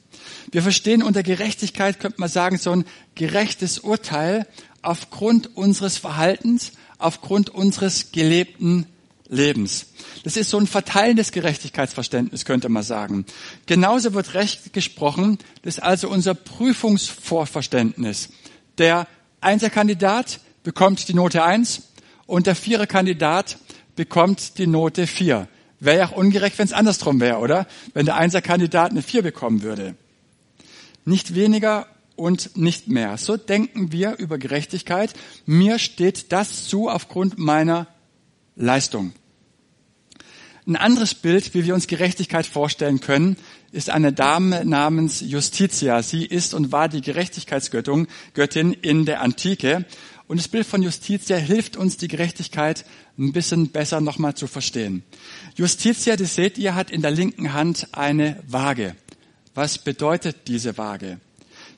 Wir 0.51 0.63
verstehen 0.63 1.03
unter 1.03 1.23
Gerechtigkeit, 1.23 1.99
könnte 1.99 2.21
man 2.21 2.29
sagen, 2.29 2.57
so 2.57 2.71
ein 2.71 2.85
gerechtes 3.15 3.79
Urteil 3.79 4.47
aufgrund 4.81 5.57
unseres 5.57 5.97
Verhaltens, 5.97 6.71
aufgrund 6.99 7.49
unseres 7.49 8.13
gelebten 8.13 8.85
Lebens. 9.29 9.85
Das 10.23 10.35
ist 10.35 10.49
so 10.49 10.57
ein 10.57 10.67
verteilendes 10.67 11.31
Gerechtigkeitsverständnis, 11.31 12.45
könnte 12.45 12.67
man 12.67 12.83
sagen. 12.83 13.25
Genauso 13.67 14.13
wird 14.13 14.33
Recht 14.33 14.73
gesprochen, 14.73 15.37
das 15.61 15.77
ist 15.77 15.83
also 15.83 16.09
unser 16.09 16.33
Prüfungsvorverständnis. 16.33 18.29
Der 18.77 19.07
Einserkandidat 19.39 20.39
bekommt 20.63 21.07
die 21.07 21.13
Note 21.13 21.43
1 21.43 21.83
und 22.25 22.47
der 22.47 22.55
Viererkandidat 22.55 23.57
bekommt 23.95 24.57
die 24.57 24.67
Note 24.67 25.07
4. 25.07 25.47
Wäre 25.79 25.97
ja 25.99 26.07
auch 26.07 26.11
ungerecht, 26.11 26.57
wenn 26.57 26.65
es 26.65 26.73
andersrum 26.73 27.21
wäre, 27.21 27.37
oder? 27.37 27.67
Wenn 27.93 28.05
der 28.05 28.17
Einserkandidat 28.17 28.91
eine 28.91 29.01
4 29.01 29.21
bekommen 29.21 29.61
würde. 29.61 29.95
Nicht 31.05 31.35
weniger 31.35 31.87
und 32.15 32.57
nicht 32.57 32.87
mehr. 32.89 33.17
So 33.17 33.37
denken 33.37 33.91
wir 33.91 34.17
über 34.17 34.37
Gerechtigkeit. 34.37 35.13
Mir 35.45 35.79
steht 35.79 36.31
das 36.31 36.67
zu 36.67 36.89
aufgrund 36.89 37.37
meiner 37.37 37.87
Leistung. 38.59 39.13
Ein 40.67 40.75
anderes 40.75 41.15
Bild, 41.15 41.55
wie 41.55 41.65
wir 41.65 41.73
uns 41.73 41.87
Gerechtigkeit 41.87 42.45
vorstellen 42.45 42.99
können, 42.99 43.37
ist 43.71 43.89
eine 43.89 44.13
Dame 44.13 44.65
namens 44.65 45.21
Justitia. 45.21 46.03
Sie 46.03 46.25
ist 46.25 46.53
und 46.53 46.71
war 46.71 46.89
die 46.89 47.01
Gerechtigkeitsgöttin 47.01 48.07
Göttin 48.33 48.73
in 48.73 49.05
der 49.05 49.21
Antike. 49.21 49.85
Und 50.27 50.37
das 50.37 50.47
Bild 50.47 50.67
von 50.67 50.83
Justitia 50.83 51.37
hilft 51.37 51.77
uns, 51.77 51.97
die 51.97 52.09
Gerechtigkeit 52.09 52.85
ein 53.17 53.31
bisschen 53.31 53.69
besser 53.69 54.01
nochmal 54.01 54.35
zu 54.35 54.45
verstehen. 54.45 55.03
Justitia, 55.55 56.17
das 56.17 56.35
seht 56.35 56.57
ihr, 56.57 56.75
hat 56.75 56.91
in 56.91 57.01
der 57.01 57.11
linken 57.11 57.53
Hand 57.53 57.87
eine 57.93 58.43
Waage. 58.45 58.95
Was 59.55 59.79
bedeutet 59.79 60.47
diese 60.47 60.77
Waage? 60.77 61.19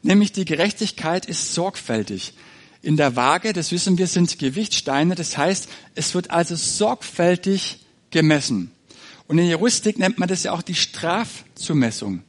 Nämlich 0.01 0.31
die 0.31 0.45
Gerechtigkeit 0.45 1.27
ist 1.27 1.53
sorgfältig. 1.53 2.33
In 2.81 2.97
der 2.97 3.15
Waage, 3.15 3.53
das 3.53 3.71
wissen 3.71 3.97
wir, 3.97 4.07
sind 4.07 4.39
Gewichtsteine. 4.39 5.15
Das 5.15 5.37
heißt, 5.37 5.69
es 5.95 6.15
wird 6.15 6.31
also 6.31 6.55
sorgfältig 6.55 7.79
gemessen. 8.09 8.71
Und 9.27 9.37
in 9.37 9.49
Juristik 9.49 9.99
nennt 9.99 10.17
man 10.17 10.27
das 10.27 10.43
ja 10.43 10.51
auch 10.51 10.61
die 10.61 10.75
Strafzumessung. 10.75 12.23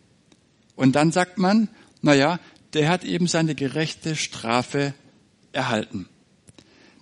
Und 0.77 0.93
dann 0.93 1.11
sagt 1.11 1.39
man, 1.39 1.69
na 2.01 2.15
ja, 2.15 2.39
der 2.75 2.89
hat 2.89 3.05
eben 3.05 3.27
seine 3.27 3.55
gerechte 3.55 4.15
Strafe 4.17 4.95
erhalten. 5.53 6.09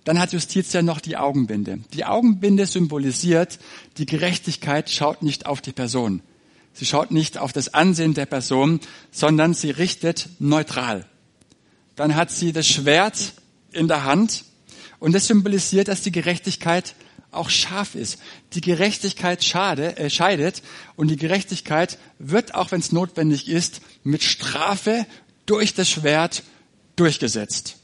Dann 0.03 0.19
hat 0.19 0.33
Justiz 0.33 0.73
ja 0.73 0.81
noch 0.81 0.99
die 0.99 1.17
Augenbinde. 1.17 1.79
Die 1.93 2.05
Augenbinde 2.05 2.65
symbolisiert, 2.65 3.59
die 3.97 4.05
Gerechtigkeit 4.05 4.89
schaut 4.89 5.21
nicht 5.21 5.45
auf 5.45 5.61
die 5.61 5.73
Person. 5.73 6.21
Sie 6.73 6.85
schaut 6.85 7.11
nicht 7.11 7.37
auf 7.37 7.53
das 7.53 7.73
Ansehen 7.73 8.13
der 8.13 8.25
Person, 8.25 8.79
sondern 9.11 9.53
sie 9.53 9.71
richtet 9.71 10.29
neutral. 10.39 11.05
Dann 11.95 12.15
hat 12.15 12.31
sie 12.31 12.53
das 12.53 12.67
Schwert 12.67 13.33
in 13.71 13.87
der 13.87 14.03
Hand 14.03 14.45
und 14.99 15.13
das 15.13 15.27
symbolisiert, 15.27 15.87
dass 15.87 16.01
die 16.01 16.11
Gerechtigkeit 16.11 16.95
auch 17.31 17.49
scharf 17.49 17.95
ist. 17.95 18.19
Die 18.53 18.61
Gerechtigkeit 18.61 19.43
schade, 19.43 19.97
äh, 19.97 20.09
scheidet 20.09 20.61
und 20.95 21.07
die 21.07 21.15
Gerechtigkeit 21.15 21.97
wird, 22.19 22.55
auch 22.55 22.71
wenn 22.71 22.81
es 22.81 22.91
notwendig 22.91 23.47
ist, 23.47 23.81
mit 24.03 24.23
Strafe 24.23 25.05
durch 25.45 25.73
das 25.73 25.89
Schwert 25.89 26.43
durchgesetzt. 26.95 27.77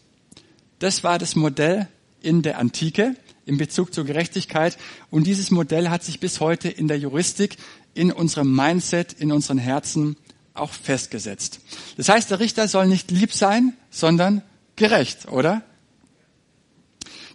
Das 0.79 1.03
war 1.03 1.17
das 1.17 1.35
Modell 1.35 1.87
in 2.21 2.41
der 2.41 2.59
Antike 2.59 3.15
in 3.45 3.57
Bezug 3.57 3.93
zur 3.93 4.03
Gerechtigkeit 4.03 4.77
und 5.09 5.25
dieses 5.25 5.51
Modell 5.51 5.89
hat 5.89 6.03
sich 6.03 6.19
bis 6.19 6.41
heute 6.41 6.67
in 6.67 6.87
der 6.87 6.99
Juristik, 6.99 7.57
in 7.93 8.11
unserem 8.11 8.53
Mindset, 8.53 9.13
in 9.13 9.31
unseren 9.31 9.57
Herzen 9.57 10.17
auch 10.53 10.71
festgesetzt. 10.71 11.61
Das 11.95 12.09
heißt, 12.09 12.29
der 12.29 12.39
Richter 12.39 12.67
soll 12.67 12.87
nicht 12.87 13.09
lieb 13.09 13.33
sein, 13.33 13.73
sondern 13.89 14.41
gerecht, 14.75 15.29
oder? 15.29 15.63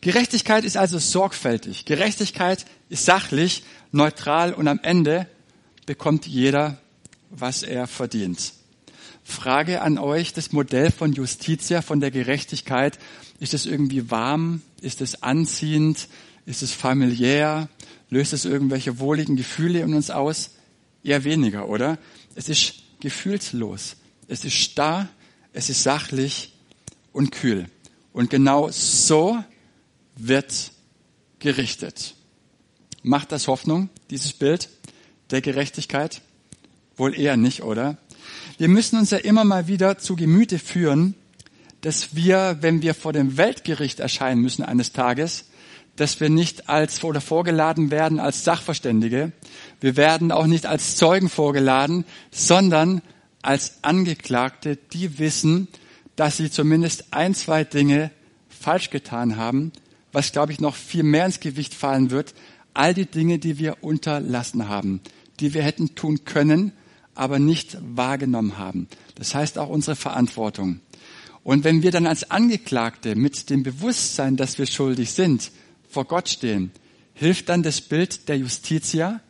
Gerechtigkeit 0.02 0.64
ist 0.64 0.76
also 0.76 0.98
sorgfältig. 0.98 1.84
Gerechtigkeit 1.84 2.66
ist 2.88 3.04
sachlich, 3.04 3.62
neutral 3.92 4.52
und 4.52 4.66
am 4.66 4.80
Ende 4.82 5.28
bekommt 5.86 6.26
jeder, 6.26 6.76
was 7.30 7.62
er 7.62 7.86
verdient. 7.86 8.52
Frage 9.22 9.80
an 9.80 9.98
euch, 9.98 10.32
das 10.32 10.50
Modell 10.50 10.90
von 10.90 11.12
Justitia, 11.12 11.82
von 11.82 12.00
der 12.00 12.10
Gerechtigkeit, 12.10 12.98
ist 13.38 13.54
es 13.54 13.64
irgendwie 13.64 14.10
warm? 14.10 14.62
Ist 14.80 15.00
es 15.00 15.22
anziehend? 15.22 16.08
Ist 16.46 16.62
es 16.62 16.72
familiär? 16.72 17.68
Löst 18.10 18.32
es 18.32 18.44
irgendwelche 18.44 18.98
wohligen 18.98 19.36
Gefühle 19.36 19.80
in 19.80 19.94
uns 19.94 20.10
aus? 20.10 20.50
Eher 21.04 21.22
weniger, 21.22 21.68
oder? 21.68 21.96
Es 22.34 22.48
ist 22.48 22.74
gefühlslos. 22.98 23.94
Es 24.26 24.44
ist 24.44 24.54
starr, 24.54 25.08
es 25.52 25.70
ist 25.70 25.84
sachlich 25.84 26.54
und 27.12 27.30
kühl. 27.30 27.68
Und 28.12 28.30
genau 28.30 28.68
so 28.70 29.44
wird 30.16 30.72
gerichtet. 31.38 32.14
Macht 33.02 33.32
das 33.32 33.48
Hoffnung, 33.48 33.90
dieses 34.10 34.32
Bild 34.32 34.68
der 35.30 35.40
Gerechtigkeit? 35.40 36.20
Wohl 36.96 37.18
eher 37.18 37.36
nicht, 37.36 37.62
oder? 37.62 37.96
Wir 38.58 38.68
müssen 38.68 38.98
uns 38.98 39.10
ja 39.10 39.18
immer 39.18 39.44
mal 39.44 39.66
wieder 39.66 39.98
zu 39.98 40.14
Gemüte 40.14 40.58
führen, 40.58 41.14
dass 41.80 42.14
wir, 42.14 42.58
wenn 42.60 42.82
wir 42.82 42.94
vor 42.94 43.12
dem 43.12 43.36
Weltgericht 43.36 43.98
erscheinen 43.98 44.40
müssen 44.40 44.62
eines 44.62 44.92
Tages, 44.92 45.46
dass 45.96 46.20
wir 46.20 46.30
nicht 46.30 46.68
als 46.68 47.02
oder 47.02 47.20
vorgeladen 47.20 47.90
werden 47.90 48.20
als 48.20 48.44
Sachverständige. 48.44 49.32
Wir 49.80 49.96
werden 49.96 50.30
auch 50.32 50.46
nicht 50.46 50.64
als 50.64 50.96
Zeugen 50.96 51.28
vorgeladen, 51.28 52.04
sondern 52.30 53.02
als 53.42 53.78
Angeklagte, 53.82 54.76
die 54.76 55.18
wissen, 55.18 55.68
dass 56.14 56.36
sie 56.36 56.50
zumindest 56.50 57.06
ein, 57.10 57.34
zwei 57.34 57.64
Dinge 57.64 58.10
falsch 58.48 58.90
getan 58.90 59.36
haben 59.36 59.72
was, 60.12 60.32
glaube 60.32 60.52
ich, 60.52 60.60
noch 60.60 60.76
viel 60.76 61.02
mehr 61.02 61.26
ins 61.26 61.40
Gewicht 61.40 61.74
fallen 61.74 62.10
wird, 62.10 62.34
all 62.74 62.94
die 62.94 63.06
Dinge, 63.06 63.38
die 63.38 63.58
wir 63.58 63.78
unterlassen 63.82 64.68
haben, 64.68 65.00
die 65.40 65.54
wir 65.54 65.62
hätten 65.62 65.94
tun 65.94 66.24
können, 66.24 66.72
aber 67.14 67.38
nicht 67.38 67.76
wahrgenommen 67.80 68.58
haben. 68.58 68.88
Das 69.14 69.34
heißt 69.34 69.58
auch 69.58 69.68
unsere 69.68 69.96
Verantwortung. 69.96 70.80
Und 71.44 71.64
wenn 71.64 71.82
wir 71.82 71.90
dann 71.90 72.06
als 72.06 72.30
Angeklagte 72.30 73.16
mit 73.16 73.50
dem 73.50 73.62
Bewusstsein, 73.62 74.36
dass 74.36 74.58
wir 74.58 74.66
schuldig 74.66 75.12
sind, 75.12 75.50
vor 75.88 76.04
Gott 76.04 76.28
stehen, 76.28 76.70
hilft 77.14 77.48
dann 77.48 77.62
das 77.62 77.80
Bild 77.80 78.28
der 78.28 78.38
Justitia, 78.38 79.20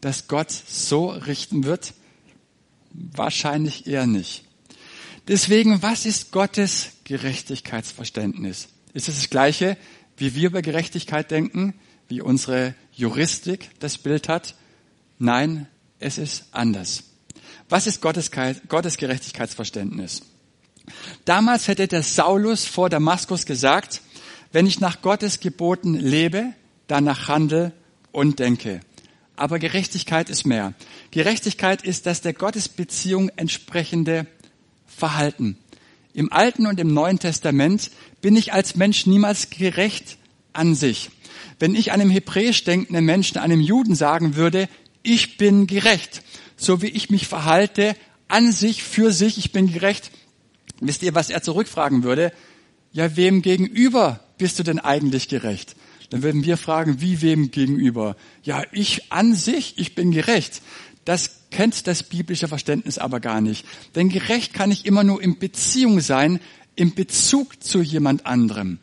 dass 0.00 0.28
Gott 0.28 0.50
so 0.50 1.08
richten 1.08 1.64
wird? 1.64 1.94
Wahrscheinlich 2.92 3.86
eher 3.86 4.06
nicht. 4.06 4.44
Deswegen, 5.28 5.82
was 5.82 6.04
ist 6.04 6.30
Gottes 6.30 6.92
Gerechtigkeitsverständnis? 7.04 8.68
Ist 8.92 9.08
es 9.08 9.16
das 9.16 9.30
gleiche 9.30 9.76
wie 10.22 10.36
wir 10.36 10.50
über 10.50 10.62
Gerechtigkeit 10.62 11.32
denken, 11.32 11.74
wie 12.06 12.20
unsere 12.20 12.76
Juristik 12.92 13.70
das 13.80 13.98
Bild 13.98 14.28
hat. 14.28 14.54
Nein, 15.18 15.66
es 15.98 16.16
ist 16.16 16.44
anders. 16.52 17.02
Was 17.68 17.88
ist 17.88 18.00
Gottes, 18.00 18.30
Gottes 18.68 18.98
Gerechtigkeitsverständnis? 18.98 20.22
Damals 21.24 21.66
hätte 21.66 21.88
der 21.88 22.04
Saulus 22.04 22.66
vor 22.66 22.88
Damaskus 22.88 23.46
gesagt, 23.46 24.00
wenn 24.52 24.64
ich 24.64 24.78
nach 24.78 25.02
Gottes 25.02 25.40
Geboten 25.40 25.94
lebe, 25.94 26.52
danach 26.86 27.26
handle 27.26 27.72
und 28.12 28.38
denke. 28.38 28.80
Aber 29.34 29.58
Gerechtigkeit 29.58 30.30
ist 30.30 30.46
mehr. 30.46 30.74
Gerechtigkeit 31.10 31.82
ist 31.82 32.06
das 32.06 32.20
der 32.20 32.32
Gottesbeziehung 32.32 33.28
entsprechende 33.30 34.28
Verhalten. 34.86 35.58
Im 36.14 36.32
Alten 36.32 36.66
und 36.66 36.78
im 36.78 36.92
Neuen 36.92 37.18
Testament 37.18 37.90
bin 38.20 38.36
ich 38.36 38.52
als 38.52 38.76
Mensch 38.76 39.06
niemals 39.06 39.50
gerecht 39.50 40.18
an 40.52 40.74
sich. 40.74 41.10
Wenn 41.58 41.74
ich 41.74 41.92
einem 41.92 42.10
hebräisch 42.10 42.64
denkenden 42.64 43.04
Menschen, 43.04 43.38
einem 43.38 43.60
Juden 43.60 43.94
sagen 43.94 44.36
würde, 44.36 44.68
ich 45.02 45.36
bin 45.36 45.66
gerecht, 45.66 46.22
so 46.56 46.82
wie 46.82 46.88
ich 46.88 47.10
mich 47.10 47.26
verhalte, 47.26 47.96
an 48.28 48.52
sich, 48.52 48.82
für 48.82 49.12
sich, 49.12 49.38
ich 49.38 49.52
bin 49.52 49.72
gerecht, 49.72 50.10
wisst 50.80 51.02
ihr, 51.02 51.14
was 51.14 51.30
er 51.30 51.42
zurückfragen 51.42 52.02
würde? 52.02 52.32
Ja, 52.92 53.16
wem 53.16 53.42
gegenüber 53.42 54.20
bist 54.38 54.58
du 54.58 54.62
denn 54.62 54.78
eigentlich 54.78 55.28
gerecht? 55.28 55.76
Dann 56.10 56.22
würden 56.22 56.44
wir 56.44 56.58
fragen, 56.58 57.00
wie 57.00 57.22
wem 57.22 57.50
gegenüber? 57.50 58.16
Ja, 58.42 58.64
ich 58.70 59.10
an 59.10 59.34
sich, 59.34 59.78
ich 59.78 59.94
bin 59.94 60.10
gerecht. 60.10 60.60
Das 61.06 61.41
kennt 61.52 61.86
das 61.86 62.02
biblische 62.02 62.48
Verständnis 62.48 62.98
aber 62.98 63.20
gar 63.20 63.40
nicht. 63.40 63.64
Denn 63.94 64.08
gerecht 64.08 64.52
kann 64.54 64.70
ich 64.70 64.86
immer 64.86 65.04
nur 65.04 65.22
in 65.22 65.38
Beziehung 65.38 66.00
sein, 66.00 66.40
im 66.74 66.94
Bezug 66.94 67.62
zu 67.62 67.82
jemand 67.82 68.26
anderem. 68.26 68.78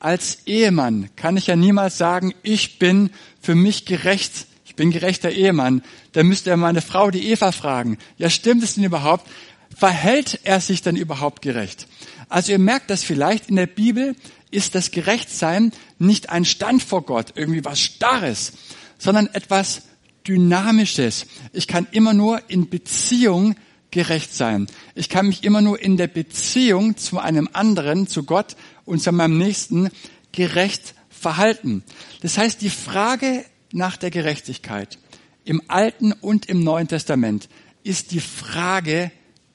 Als 0.00 0.40
Ehemann 0.44 1.08
kann 1.16 1.36
ich 1.36 1.46
ja 1.46 1.56
niemals 1.56 1.96
sagen, 1.96 2.34
ich 2.42 2.78
bin 2.78 3.10
für 3.40 3.54
mich 3.54 3.86
gerecht, 3.86 4.46
ich 4.66 4.74
bin 4.74 4.90
gerechter 4.90 5.30
Ehemann. 5.30 5.82
Da 6.12 6.22
müsste 6.22 6.50
ja 6.50 6.56
meine 6.56 6.82
Frau, 6.82 7.10
die 7.10 7.30
Eva, 7.30 7.52
fragen, 7.52 7.96
ja 8.18 8.28
stimmt 8.28 8.62
es 8.62 8.74
denn 8.74 8.84
überhaupt? 8.84 9.26
Verhält 9.74 10.40
er 10.44 10.60
sich 10.60 10.82
denn 10.82 10.96
überhaupt 10.96 11.40
gerecht? 11.42 11.86
Also 12.28 12.52
ihr 12.52 12.58
merkt 12.58 12.90
das 12.90 13.02
vielleicht, 13.04 13.48
in 13.48 13.56
der 13.56 13.66
Bibel 13.66 14.14
ist 14.50 14.74
das 14.74 14.90
Gerechtsein 14.90 15.72
nicht 15.98 16.30
ein 16.30 16.44
Stand 16.44 16.82
vor 16.82 17.02
Gott, 17.02 17.32
irgendwie 17.34 17.64
was 17.64 17.80
Starres, 17.80 18.52
sondern 18.98 19.28
etwas 19.28 19.82
Dynamisches. 20.26 21.26
Ich 21.52 21.66
kann 21.66 21.86
immer 21.90 22.14
nur 22.14 22.40
in 22.48 22.68
Beziehung 22.68 23.54
gerecht 23.90 24.34
sein. 24.34 24.66
Ich 24.94 25.08
kann 25.08 25.28
mich 25.28 25.44
immer 25.44 25.60
nur 25.60 25.80
in 25.80 25.96
der 25.96 26.08
Beziehung 26.08 26.96
zu 26.96 27.18
einem 27.18 27.48
anderen, 27.52 28.08
zu 28.08 28.24
Gott 28.24 28.56
und 28.84 29.00
zu 29.00 29.12
meinem 29.12 29.38
Nächsten 29.38 29.90
gerecht 30.32 30.94
verhalten. 31.08 31.84
Das 32.20 32.36
heißt, 32.38 32.60
die 32.60 32.70
Frage 32.70 33.44
nach 33.72 33.96
der 33.96 34.10
Gerechtigkeit 34.10 34.98
im 35.44 35.62
Alten 35.68 36.12
und 36.12 36.46
im 36.46 36.64
Neuen 36.64 36.88
Testament 36.88 37.48
ist 37.82 38.12
die 38.12 38.20
Frage 38.20 39.12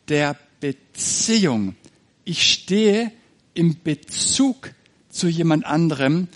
der 0.08 0.38
Beziehung. 0.60 1.76
Ich 2.26 2.50
stehe 2.50 3.12
im 3.54 3.82
Bezug 3.84 4.72
zu 5.10 5.28
jemand 5.28 5.66
anderem 5.66 6.28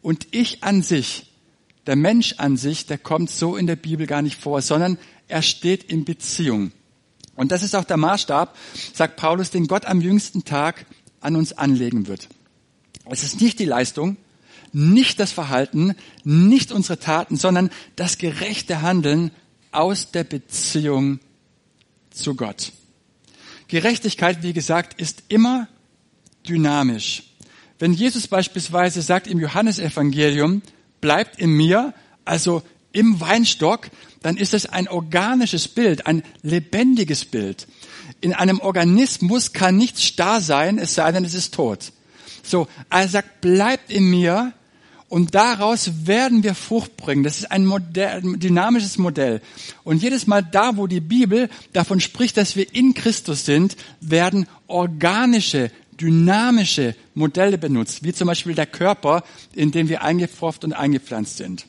und 0.00 0.28
ich 0.30 0.62
an 0.62 0.82
sich, 0.82 1.29
der 1.86 1.96
Mensch 1.96 2.34
an 2.38 2.56
sich, 2.56 2.86
der 2.86 2.98
kommt 2.98 3.30
so 3.30 3.56
in 3.56 3.66
der 3.66 3.76
Bibel 3.76 4.06
gar 4.06 4.22
nicht 4.22 4.40
vor, 4.40 4.62
sondern 4.62 4.98
er 5.28 5.42
steht 5.42 5.84
in 5.84 6.04
Beziehung. 6.04 6.72
Und 7.36 7.52
das 7.52 7.62
ist 7.62 7.74
auch 7.74 7.84
der 7.84 7.96
Maßstab, 7.96 8.56
sagt 8.92 9.16
Paulus, 9.16 9.50
den 9.50 9.66
Gott 9.66 9.86
am 9.86 10.00
jüngsten 10.00 10.44
Tag 10.44 10.86
an 11.20 11.36
uns 11.36 11.52
anlegen 11.52 12.06
wird. 12.06 12.28
Es 13.06 13.22
ist 13.22 13.40
nicht 13.40 13.58
die 13.58 13.64
Leistung, 13.64 14.16
nicht 14.72 15.18
das 15.18 15.32
Verhalten, 15.32 15.94
nicht 16.22 16.70
unsere 16.70 16.98
Taten, 16.98 17.36
sondern 17.36 17.70
das 17.96 18.18
gerechte 18.18 18.82
Handeln 18.82 19.30
aus 19.72 20.10
der 20.10 20.24
Beziehung 20.24 21.18
zu 22.10 22.34
Gott. 22.34 22.72
Gerechtigkeit, 23.68 24.42
wie 24.42 24.52
gesagt, 24.52 25.00
ist 25.00 25.22
immer 25.28 25.68
dynamisch. 26.48 27.22
Wenn 27.78 27.92
Jesus 27.92 28.28
beispielsweise 28.28 29.00
sagt 29.00 29.26
im 29.26 29.40
Johannesevangelium, 29.40 30.62
bleibt 31.00 31.38
in 31.38 31.50
mir, 31.50 31.94
also 32.24 32.62
im 32.92 33.20
Weinstock, 33.20 33.88
dann 34.22 34.36
ist 34.36 34.54
es 34.54 34.66
ein 34.66 34.88
organisches 34.88 35.68
Bild, 35.68 36.06
ein 36.06 36.22
lebendiges 36.42 37.24
Bild. 37.24 37.66
In 38.20 38.34
einem 38.34 38.60
Organismus 38.60 39.52
kann 39.52 39.76
nichts 39.76 40.02
starr 40.02 40.40
sein, 40.40 40.78
es 40.78 40.94
sei 40.94 41.10
denn, 41.12 41.24
es 41.24 41.34
ist 41.34 41.54
tot. 41.54 41.92
So, 42.42 42.68
er 42.90 43.08
sagt, 43.08 43.40
bleibt 43.40 43.90
in 43.90 44.04
mir 44.04 44.52
und 45.08 45.34
daraus 45.34 46.06
werden 46.06 46.44
wir 46.44 46.54
Frucht 46.54 46.96
bringen. 46.96 47.24
Das 47.24 47.38
ist 47.38 47.50
ein, 47.50 47.66
Modell, 47.66 48.22
ein 48.22 48.38
dynamisches 48.38 48.98
Modell. 48.98 49.40
Und 49.82 50.02
jedes 50.02 50.26
Mal 50.26 50.42
da, 50.42 50.76
wo 50.76 50.86
die 50.86 51.00
Bibel 51.00 51.48
davon 51.72 52.00
spricht, 52.00 52.36
dass 52.36 52.56
wir 52.56 52.74
in 52.74 52.94
Christus 52.94 53.44
sind, 53.44 53.76
werden 54.00 54.46
organische, 54.68 55.70
dynamische 56.00 56.94
Modelle 57.14 57.58
benutzt, 57.58 58.02
wie 58.02 58.12
zum 58.12 58.28
Beispiel 58.28 58.54
der 58.54 58.66
Körper, 58.66 59.22
in 59.54 59.70
dem 59.70 59.88
wir 59.88 60.02
eingepfropft 60.02 60.64
und 60.64 60.72
eingepflanzt 60.72 61.36
sind. 61.36 61.66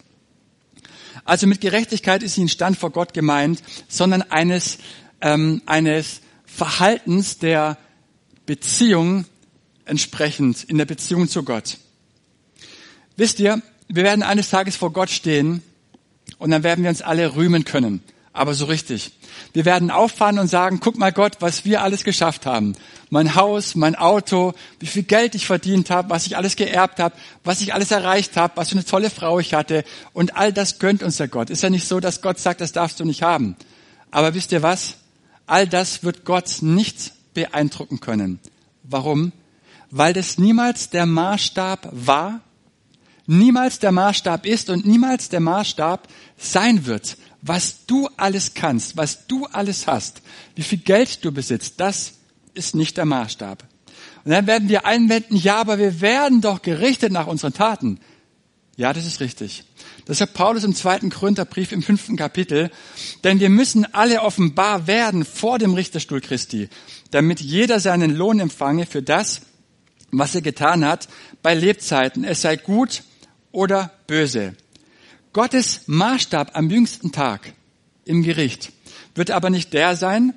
Also 1.25 1.47
mit 1.47 1.61
Gerechtigkeit 1.61 2.23
ist 2.23 2.37
nicht 2.37 2.45
ein 2.45 2.49
Stand 2.49 2.77
vor 2.77 2.91
Gott 2.91 3.13
gemeint, 3.13 3.61
sondern 3.87 4.21
eines, 4.23 4.79
ähm, 5.21 5.61
eines 5.65 6.21
Verhaltens 6.45 7.37
der 7.37 7.77
Beziehung 8.45 9.25
entsprechend, 9.85 10.63
in 10.63 10.77
der 10.77 10.85
Beziehung 10.85 11.27
zu 11.27 11.43
Gott. 11.43 11.77
Wisst 13.17 13.39
ihr, 13.39 13.61
wir 13.87 14.03
werden 14.03 14.23
eines 14.23 14.49
Tages 14.49 14.75
vor 14.75 14.93
Gott 14.93 15.09
stehen 15.09 15.61
und 16.37 16.51
dann 16.51 16.63
werden 16.63 16.83
wir 16.83 16.89
uns 16.89 17.01
alle 17.01 17.35
rühmen 17.35 17.65
können. 17.65 18.01
Aber 18.33 18.53
so 18.53 18.65
richtig. 18.65 19.11
Wir 19.51 19.65
werden 19.65 19.91
auffahren 19.91 20.39
und 20.39 20.47
sagen, 20.47 20.79
guck 20.79 20.97
mal 20.97 21.11
Gott, 21.11 21.37
was 21.39 21.65
wir 21.65 21.81
alles 21.81 22.05
geschafft 22.05 22.45
haben. 22.45 22.75
Mein 23.09 23.35
Haus, 23.35 23.75
mein 23.75 23.95
Auto, 23.95 24.53
wie 24.79 24.85
viel 24.85 25.03
Geld 25.03 25.35
ich 25.35 25.45
verdient 25.45 25.89
habe, 25.89 26.09
was 26.09 26.25
ich 26.25 26.37
alles 26.37 26.55
geerbt 26.55 26.99
habe, 26.99 27.15
was 27.43 27.59
ich 27.59 27.73
alles 27.73 27.91
erreicht 27.91 28.37
habe, 28.37 28.53
was 28.55 28.69
für 28.69 28.75
eine 28.75 28.85
tolle 28.85 29.09
Frau 29.09 29.39
ich 29.39 29.53
hatte. 29.53 29.83
Und 30.13 30.37
all 30.37 30.53
das 30.53 30.79
gönnt 30.79 31.03
uns 31.03 31.17
der 31.17 31.27
Gott. 31.27 31.49
Ist 31.49 31.63
ja 31.63 31.69
nicht 31.69 31.87
so, 31.87 31.99
dass 31.99 32.21
Gott 32.21 32.39
sagt, 32.39 32.61
das 32.61 32.71
darfst 32.71 33.01
du 33.01 33.05
nicht 33.05 33.21
haben. 33.21 33.57
Aber 34.11 34.33
wisst 34.33 34.53
ihr 34.53 34.63
was? 34.63 34.95
All 35.45 35.67
das 35.67 36.03
wird 36.03 36.23
Gott 36.23 36.61
nicht 36.61 37.11
beeindrucken 37.33 37.99
können. 37.99 38.39
Warum? 38.83 39.33
Weil 39.89 40.13
das 40.13 40.37
niemals 40.37 40.89
der 40.89 41.05
Maßstab 41.05 41.89
war, 41.91 42.39
niemals 43.27 43.79
der 43.79 43.91
Maßstab 43.91 44.45
ist 44.45 44.69
und 44.69 44.85
niemals 44.85 45.27
der 45.27 45.41
Maßstab 45.41 46.07
sein 46.37 46.85
wird 46.85 47.17
was 47.41 47.85
du 47.85 48.07
alles 48.17 48.53
kannst, 48.53 48.97
was 48.97 49.27
du 49.27 49.45
alles 49.45 49.87
hast, 49.87 50.21
wie 50.55 50.61
viel 50.61 50.79
Geld 50.79 51.23
du 51.25 51.31
besitzt, 51.31 51.75
das 51.77 52.13
ist 52.53 52.75
nicht 52.75 52.97
der 52.97 53.05
Maßstab. 53.05 53.63
Und 54.23 54.31
dann 54.31 54.47
werden 54.47 54.69
wir 54.69 54.85
einwenden, 54.85 55.35
ja, 55.35 55.57
aber 55.57 55.79
wir 55.79 56.01
werden 56.01 56.41
doch 56.41 56.61
gerichtet 56.61 57.11
nach 57.11 57.27
unseren 57.27 57.53
Taten. 57.53 57.99
Ja, 58.77 58.93
das 58.93 59.05
ist 59.05 59.19
richtig. 59.19 59.63
Das 60.05 60.19
sagt 60.19 60.33
Paulus 60.33 60.63
im 60.63 60.75
zweiten 60.75 61.09
Korintherbrief 61.09 61.71
im 61.71 61.81
fünften 61.81 62.17
Kapitel. 62.17 62.71
Denn 63.23 63.39
wir 63.39 63.49
müssen 63.49 63.91
alle 63.93 64.21
offenbar 64.21 64.87
werden 64.87 65.25
vor 65.25 65.59
dem 65.59 65.73
Richterstuhl 65.73 66.21
Christi, 66.21 66.69
damit 67.11 67.41
jeder 67.41 67.79
seinen 67.79 68.15
Lohn 68.15 68.39
empfange 68.39 68.85
für 68.85 69.01
das, 69.01 69.41
was 70.11 70.35
er 70.35 70.41
getan 70.41 70.85
hat, 70.85 71.07
bei 71.41 71.53
Lebzeiten, 71.53 72.23
es 72.23 72.41
sei 72.41 72.57
gut 72.57 73.03
oder 73.51 73.91
böse. 74.07 74.55
Gottes 75.33 75.83
Maßstab 75.87 76.57
am 76.57 76.69
jüngsten 76.69 77.13
Tag 77.13 77.53
im 78.03 78.21
Gericht 78.21 78.73
wird 79.15 79.31
aber 79.31 79.49
nicht 79.49 79.71
der 79.71 79.95
sein, 79.95 80.33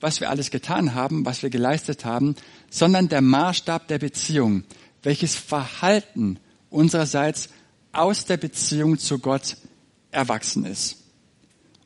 was 0.00 0.20
wir 0.20 0.28
alles 0.28 0.50
getan 0.50 0.94
haben, 0.94 1.24
was 1.24 1.44
wir 1.44 1.50
geleistet 1.50 2.04
haben, 2.04 2.34
sondern 2.68 3.08
der 3.08 3.20
Maßstab 3.20 3.86
der 3.86 4.00
Beziehung, 4.00 4.64
welches 5.04 5.36
Verhalten 5.36 6.40
unsererseits 6.68 7.48
aus 7.92 8.24
der 8.24 8.36
Beziehung 8.36 8.98
zu 8.98 9.20
Gott 9.20 9.56
erwachsen 10.10 10.64
ist. 10.64 10.96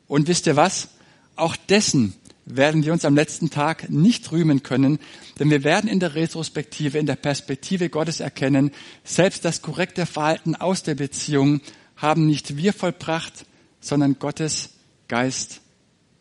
Und 0.07 0.27
wisst 0.27 0.47
ihr 0.47 0.57
was? 0.57 0.89
Auch 1.37 1.55
dessen 1.55 2.15
werden 2.47 2.83
wir 2.83 2.95
uns 2.95 3.05
am 3.05 3.15
letzten 3.15 3.51
Tag 3.51 3.91
nicht 3.91 4.33
rühmen 4.33 4.63
können, 4.63 4.99
denn 5.39 5.51
wir 5.51 5.65
werden 5.65 5.91
in 5.91 6.01
der 6.01 6.15
Retrospektive, 6.15 6.97
in 6.97 7.05
der 7.05 7.17
Perspektive 7.17 7.91
Gottes 7.91 8.21
erkennen, 8.21 8.71
selbst 9.05 9.45
das 9.45 9.61
korrekte 9.61 10.07
Verhalten 10.07 10.57
aus 10.57 10.83
der 10.83 10.95
Beziehung 10.95 11.61
haben 11.99 12.27
nicht 12.27 12.57
wir 12.57 12.73
vollbracht, 12.73 13.45
sondern 13.81 14.19
Gottes 14.19 14.71
Geist 15.09 15.61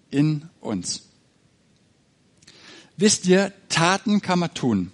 in 0.10 0.50
uns. 0.60 1.04
Wisst 2.98 3.28
ihr, 3.28 3.54
Taten 3.70 4.22
kann 4.22 4.40
man 4.40 4.54
tun 4.54 4.92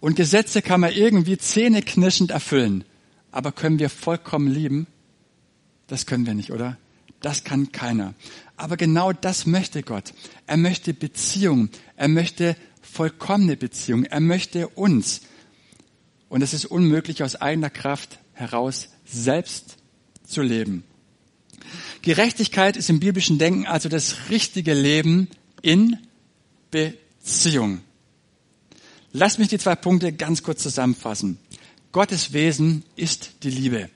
und 0.00 0.16
Gesetze 0.16 0.62
kann 0.62 0.80
man 0.80 0.92
irgendwie 0.92 1.36
zähneknirschend 1.38 2.30
erfüllen, 2.30 2.84
aber 3.30 3.52
können 3.52 3.78
wir 3.78 3.90
vollkommen 3.90 4.48
lieben? 4.48 4.86
Das 5.86 6.06
können 6.06 6.26
wir 6.26 6.34
nicht, 6.34 6.52
oder? 6.52 6.78
Das 7.20 7.44
kann 7.44 7.72
keiner. 7.72 8.14
Aber 8.56 8.76
genau 8.76 9.12
das 9.12 9.46
möchte 9.46 9.82
Gott. 9.82 10.14
Er 10.46 10.56
möchte 10.56 10.94
Beziehung. 10.94 11.68
Er 11.96 12.08
möchte 12.08 12.56
vollkommene 12.80 13.56
Beziehung. 13.56 14.04
Er 14.04 14.20
möchte 14.20 14.68
uns. 14.68 15.22
Und 16.28 16.42
es 16.42 16.54
ist 16.54 16.66
unmöglich 16.66 17.22
aus 17.22 17.36
eigener 17.36 17.70
Kraft 17.70 18.18
heraus 18.34 18.88
selbst 19.04 19.77
zu 20.28 20.42
leben. 20.42 20.84
Gerechtigkeit 22.02 22.76
ist 22.76 22.90
im 22.90 23.00
biblischen 23.00 23.38
Denken 23.38 23.66
also 23.66 23.88
das 23.88 24.30
richtige 24.30 24.74
Leben 24.74 25.28
in 25.62 25.96
Beziehung. 26.70 27.80
Lass 29.12 29.38
mich 29.38 29.48
die 29.48 29.58
zwei 29.58 29.74
Punkte 29.74 30.12
ganz 30.12 30.42
kurz 30.42 30.62
zusammenfassen. 30.62 31.38
Gottes 31.92 32.32
Wesen 32.32 32.84
ist 32.96 33.42
die 33.42 33.50
Liebe. 33.50 33.90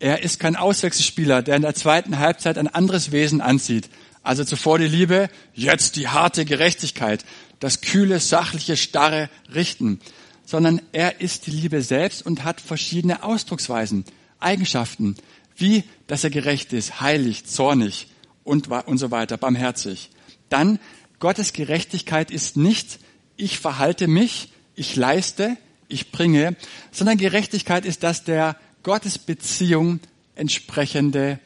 Er 0.00 0.22
ist 0.22 0.40
kein 0.40 0.56
Auswechselspieler, 0.56 1.42
der 1.42 1.56
in 1.56 1.62
der 1.62 1.74
zweiten 1.74 2.18
Halbzeit 2.18 2.58
ein 2.58 2.68
anderes 2.68 3.12
Wesen 3.12 3.40
anzieht. 3.40 3.88
Also 4.22 4.44
zuvor 4.44 4.78
die 4.78 4.88
Liebe, 4.88 5.30
jetzt 5.54 5.96
die 5.96 6.08
harte 6.08 6.44
Gerechtigkeit, 6.44 7.24
das 7.58 7.80
kühle, 7.80 8.18
sachliche, 8.18 8.76
starre 8.76 9.30
Richten. 9.54 10.00
Sondern 10.44 10.82
er 10.92 11.20
ist 11.20 11.46
die 11.46 11.52
Liebe 11.52 11.82
selbst 11.82 12.24
und 12.26 12.44
hat 12.44 12.60
verschiedene 12.60 13.22
Ausdrucksweisen, 13.22 14.04
Eigenschaften, 14.40 15.16
wie 15.60 15.84
dass 16.06 16.24
er 16.24 16.30
gerecht 16.30 16.72
ist, 16.72 17.00
heilig, 17.00 17.46
zornig 17.46 18.08
und, 18.42 18.68
und 18.68 18.98
so 18.98 19.10
weiter, 19.10 19.36
barmherzig. 19.36 20.10
Dann, 20.48 20.80
Gottes 21.20 21.52
Gerechtigkeit 21.52 22.30
ist 22.30 22.56
nicht, 22.56 22.98
ich 23.36 23.58
verhalte 23.60 24.08
mich, 24.08 24.52
ich 24.74 24.96
leiste, 24.96 25.56
ich 25.88 26.10
bringe, 26.10 26.56
sondern 26.90 27.18
Gerechtigkeit 27.18 27.84
ist 27.84 28.02
das 28.02 28.24
der 28.24 28.56
Gottes 28.82 29.18
Beziehung 29.18 30.00
entsprechende 30.34 31.38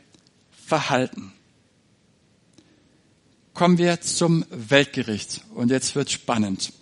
Verhalten. 0.66 1.32
Kommen 3.52 3.78
wir 3.78 4.00
zum 4.00 4.44
Weltgericht. 4.50 5.42
Und 5.54 5.70
jetzt 5.70 5.94
wird 5.94 6.10
spannend. 6.10 6.72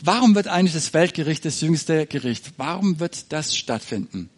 Warum 0.00 0.34
wird 0.34 0.48
eigentlich 0.48 0.74
das 0.74 0.94
Weltgericht 0.94 1.44
das 1.44 1.60
jüngste 1.60 2.06
Gericht? 2.06 2.52
Warum 2.56 3.00
wird 3.00 3.32
das 3.32 3.56
stattfinden? 3.56 4.30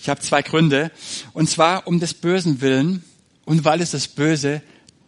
Ich 0.00 0.08
habe 0.08 0.20
zwei 0.20 0.42
Gründe. 0.42 0.90
Und 1.32 1.50
zwar 1.50 1.86
um 1.86 2.00
des 2.00 2.14
Bösen 2.14 2.60
willen 2.60 3.04
und 3.44 3.64
weil 3.64 3.80
es 3.82 3.90
das 3.90 4.08
Böse 4.08 4.62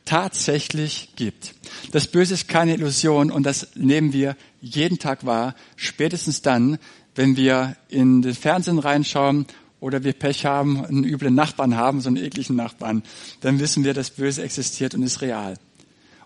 tatsächlich 0.05 1.11
gibt. 1.16 1.55
Das 1.92 2.07
Böse 2.07 2.35
ist 2.35 2.48
keine 2.48 2.74
Illusion 2.74 3.31
und 3.31 3.44
das 3.44 3.68
nehmen 3.74 4.12
wir 4.12 4.37
jeden 4.61 4.98
Tag 4.98 5.24
wahr, 5.24 5.55
spätestens 5.76 6.42
dann, 6.42 6.78
wenn 7.14 7.37
wir 7.37 7.76
in 7.88 8.20
den 8.22 8.35
Fernsehen 8.35 8.78
reinschauen 8.78 9.46
oder 9.81 10.05
wir 10.05 10.12
Pech 10.12 10.44
haben, 10.44 10.85
einen 10.85 11.05
üblen 11.05 11.35
Nachbarn 11.35 11.76
haben, 11.76 12.00
so 12.00 12.09
einen 12.09 12.16
ekligen 12.22 12.57
Nachbarn, 12.57 13.02
dann 13.40 13.61
wissen 13.61 13.85
wir, 13.85 13.94
das 13.94 14.11
Böse 14.11 14.42
existiert 14.42 14.94
und 14.94 15.02
ist 15.02 15.22
real. 15.22 15.57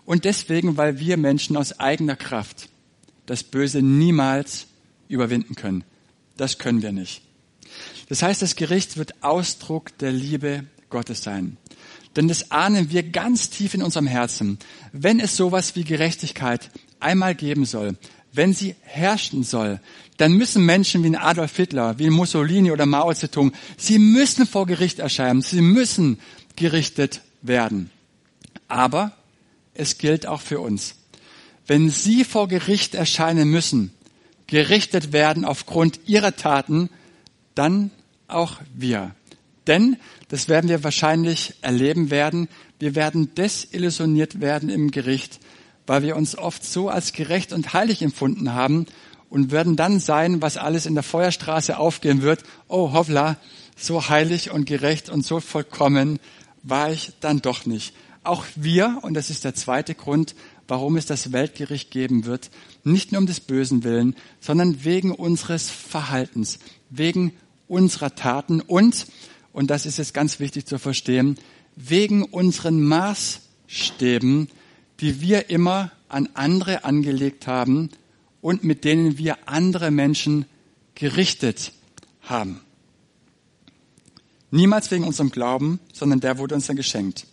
Und 0.05 0.25
deswegen, 0.25 0.77
weil 0.77 0.99
wir 0.99 1.17
Menschen 1.17 1.55
aus 1.57 1.79
eigener 1.79 2.15
Kraft 2.15 2.69
das 3.25 3.43
Böse 3.43 3.81
niemals 3.81 4.67
überwinden 5.07 5.55
können. 5.55 5.83
Das 6.35 6.57
können 6.57 6.81
wir 6.81 6.91
nicht. 6.91 7.26
Das 8.09 8.21
heißt, 8.23 8.41
das 8.41 8.55
Gericht 8.55 8.97
wird 8.97 9.23
Ausdruck 9.23 9.97
der 9.97 10.11
Liebe 10.11 10.65
Gottes 10.89 11.23
sein. 11.23 11.57
Denn 12.15 12.27
das 12.27 12.51
ahnen 12.51 12.89
wir 12.91 13.03
ganz 13.03 13.49
tief 13.49 13.73
in 13.73 13.83
unserem 13.83 14.07
Herzen. 14.07 14.57
Wenn 14.91 15.19
es 15.19 15.35
sowas 15.35 15.75
wie 15.75 15.83
Gerechtigkeit 15.83 16.71
einmal 16.99 17.35
geben 17.35 17.65
soll, 17.65 17.95
wenn 18.33 18.53
sie 18.53 18.75
herrschen 18.81 19.43
soll, 19.43 19.79
dann 20.17 20.33
müssen 20.33 20.65
Menschen 20.65 21.03
wie 21.03 21.07
ein 21.07 21.15
Adolf 21.15 21.55
Hitler, 21.55 21.99
wie 21.99 22.07
ein 22.07 22.13
Mussolini 22.13 22.71
oder 22.71 22.85
Mao 22.85 23.13
Zedong, 23.13 23.51
sie 23.77 23.99
müssen 23.99 24.47
vor 24.47 24.65
Gericht 24.65 24.99
erscheinen, 24.99 25.41
sie 25.41 25.61
müssen 25.61 26.19
gerichtet 26.55 27.21
werden. 27.41 27.91
Aber 28.67 29.11
es 29.73 29.97
gilt 29.97 30.25
auch 30.25 30.41
für 30.41 30.59
uns. 30.59 30.95
Wenn 31.67 31.89
sie 31.89 32.23
vor 32.23 32.47
Gericht 32.47 32.95
erscheinen 32.95 33.49
müssen, 33.49 33.93
gerichtet 34.47 35.13
werden 35.13 35.45
aufgrund 35.45 35.99
ihrer 36.07 36.35
Taten, 36.35 36.89
dann 37.57 37.91
auch 38.27 38.57
wir. 38.75 39.15
Denn, 39.67 39.97
das 40.29 40.47
werden 40.47 40.69
wir 40.69 40.83
wahrscheinlich 40.83 41.55
erleben 41.61 42.09
werden, 42.09 42.47
wir 42.79 42.95
werden 42.95 43.33
desillusioniert 43.35 44.39
werden 44.39 44.69
im 44.69 44.91
Gericht, 44.91 45.39
weil 45.85 46.03
wir 46.03 46.15
uns 46.15 46.37
oft 46.37 46.63
so 46.63 46.89
als 46.89 47.13
gerecht 47.13 47.53
und 47.53 47.73
heilig 47.73 48.01
empfunden 48.01 48.53
haben 48.53 48.85
und 49.29 49.51
werden 49.51 49.75
dann 49.75 49.99
sein, 49.99 50.41
was 50.41 50.57
alles 50.57 50.85
in 50.85 50.93
der 50.93 51.03
Feuerstraße 51.03 51.77
aufgehen 51.77 52.21
wird. 52.21 52.43
Oh, 52.67 52.93
hoppla, 52.93 53.37
so 53.75 54.09
heilig 54.09 54.51
und 54.51 54.65
gerecht 54.65 55.09
und 55.09 55.25
so 55.25 55.39
vollkommen 55.39 56.19
war 56.63 56.91
ich 56.91 57.13
dann 57.19 57.41
doch 57.41 57.65
nicht. 57.65 57.93
Auch 58.23 58.43
wir, 58.55 58.99
und 59.03 59.13
das 59.13 59.29
ist 59.29 59.45
der 59.45 59.55
zweite 59.55 59.95
Grund, 59.95 60.35
warum 60.67 60.97
es 60.97 61.05
das 61.05 61.31
Weltgericht 61.31 61.91
geben 61.91 62.25
wird, 62.25 62.49
nicht 62.83 63.11
nur 63.11 63.21
um 63.21 63.27
des 63.27 63.39
Bösen 63.39 63.83
willen, 63.83 64.15
sondern 64.41 64.83
wegen 64.83 65.11
unseres 65.11 65.69
Verhaltens, 65.69 66.59
wegen 66.89 67.33
unserer 67.67 68.15
Taten 68.15 68.61
und, 68.61 69.07
und 69.53 69.69
das 69.69 69.85
ist 69.85 69.97
jetzt 69.97 70.13
ganz 70.13 70.39
wichtig 70.39 70.65
zu 70.65 70.79
verstehen, 70.79 71.37
wegen 71.75 72.23
unseren 72.23 72.81
Maßstäben, 72.83 74.49
die 74.99 75.21
wir 75.21 75.49
immer 75.49 75.91
an 76.09 76.29
andere 76.33 76.83
angelegt 76.83 77.47
haben 77.47 77.89
und 78.41 78.63
mit 78.63 78.83
denen 78.83 79.17
wir 79.17 79.37
andere 79.47 79.91
Menschen 79.91 80.45
gerichtet 80.95 81.71
haben. 82.21 82.61
Niemals 84.49 84.89
wegen 84.91 85.03
unserem 85.03 85.29
Glauben, 85.29 85.79
sondern 85.93 86.19
der 86.19 86.37
wurde 86.37 86.55
uns 86.55 86.67
dann 86.67 86.77
geschenkt. 86.77 87.27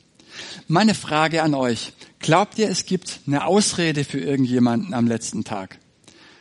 Meine 0.66 0.94
Frage 0.94 1.42
an 1.42 1.54
euch. 1.54 1.92
Glaubt 2.18 2.58
ihr, 2.58 2.68
es 2.68 2.86
gibt 2.86 3.20
eine 3.26 3.44
Ausrede 3.44 4.04
für 4.04 4.18
irgendjemanden 4.18 4.94
am 4.94 5.06
letzten 5.06 5.44
Tag? 5.44 5.78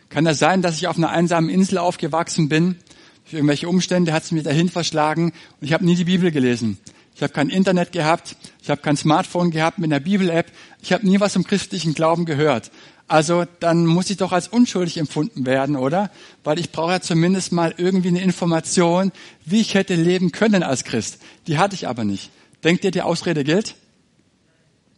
Kann 0.10 0.26
das 0.26 0.40
sein, 0.40 0.62
dass 0.62 0.78
ich 0.78 0.88
auf 0.88 0.98
einer 0.98 1.10
einsamen 1.10 1.50
Insel 1.50 1.78
aufgewachsen 1.78 2.50
bin? 2.50 2.78
Für 3.26 3.38
irgendwelche 3.38 3.68
Umstände 3.70 4.14
hat 4.14 4.24
es 4.24 4.32
mich 4.32 4.44
dahin 4.44 4.70
verschlagen 4.70 5.34
und 5.60 5.66
ich 5.66 5.74
habe 5.74 5.86
nie 5.86 5.96
die 5.96 6.06
Bibel 6.06 6.32
gelesen. 6.32 6.78
Ich 7.16 7.22
habe 7.22 7.34
kein 7.34 7.50
Internet 7.50 7.92
gehabt, 7.92 8.36
ich 8.62 8.70
habe 8.70 8.82
kein 8.82 8.98
Smartphone 8.98 9.52
gehabt 9.52 9.78
mit 9.78 9.92
einer 9.92 10.00
Bibel-App, 10.00 10.52
ich 10.82 10.94
habe 10.94 11.08
nie 11.08 11.20
was 11.20 11.34
vom 11.34 11.44
christlichen 11.44 11.94
Glauben 11.94 12.26
gehört. 12.26 12.72
Also 13.08 13.46
dann 13.60 13.86
muss 13.86 14.10
ich 14.10 14.18
doch 14.18 14.32
als 14.32 14.48
unschuldig 14.48 14.98
empfunden 14.98 15.46
werden, 15.46 15.76
oder? 15.76 16.10
Weil 16.44 16.58
ich 16.60 16.72
brauche 16.72 16.94
ja 16.94 17.02
zumindest 17.02 17.52
mal 17.52 17.74
irgendwie 17.78 18.08
eine 18.08 18.22
Information, 18.22 19.12
wie 19.46 19.62
ich 19.62 19.76
hätte 19.76 19.96
leben 19.96 20.32
können 20.32 20.64
als 20.64 20.84
Christ. 20.84 21.20
Die 21.48 21.58
hatte 21.58 21.76
ich 21.76 21.88
aber 21.88 22.06
nicht. 22.06 22.32
Denkt 22.64 22.84
ihr, 22.84 22.92
die 22.92 23.02
Ausrede 23.02 23.44
gilt? 23.44 23.76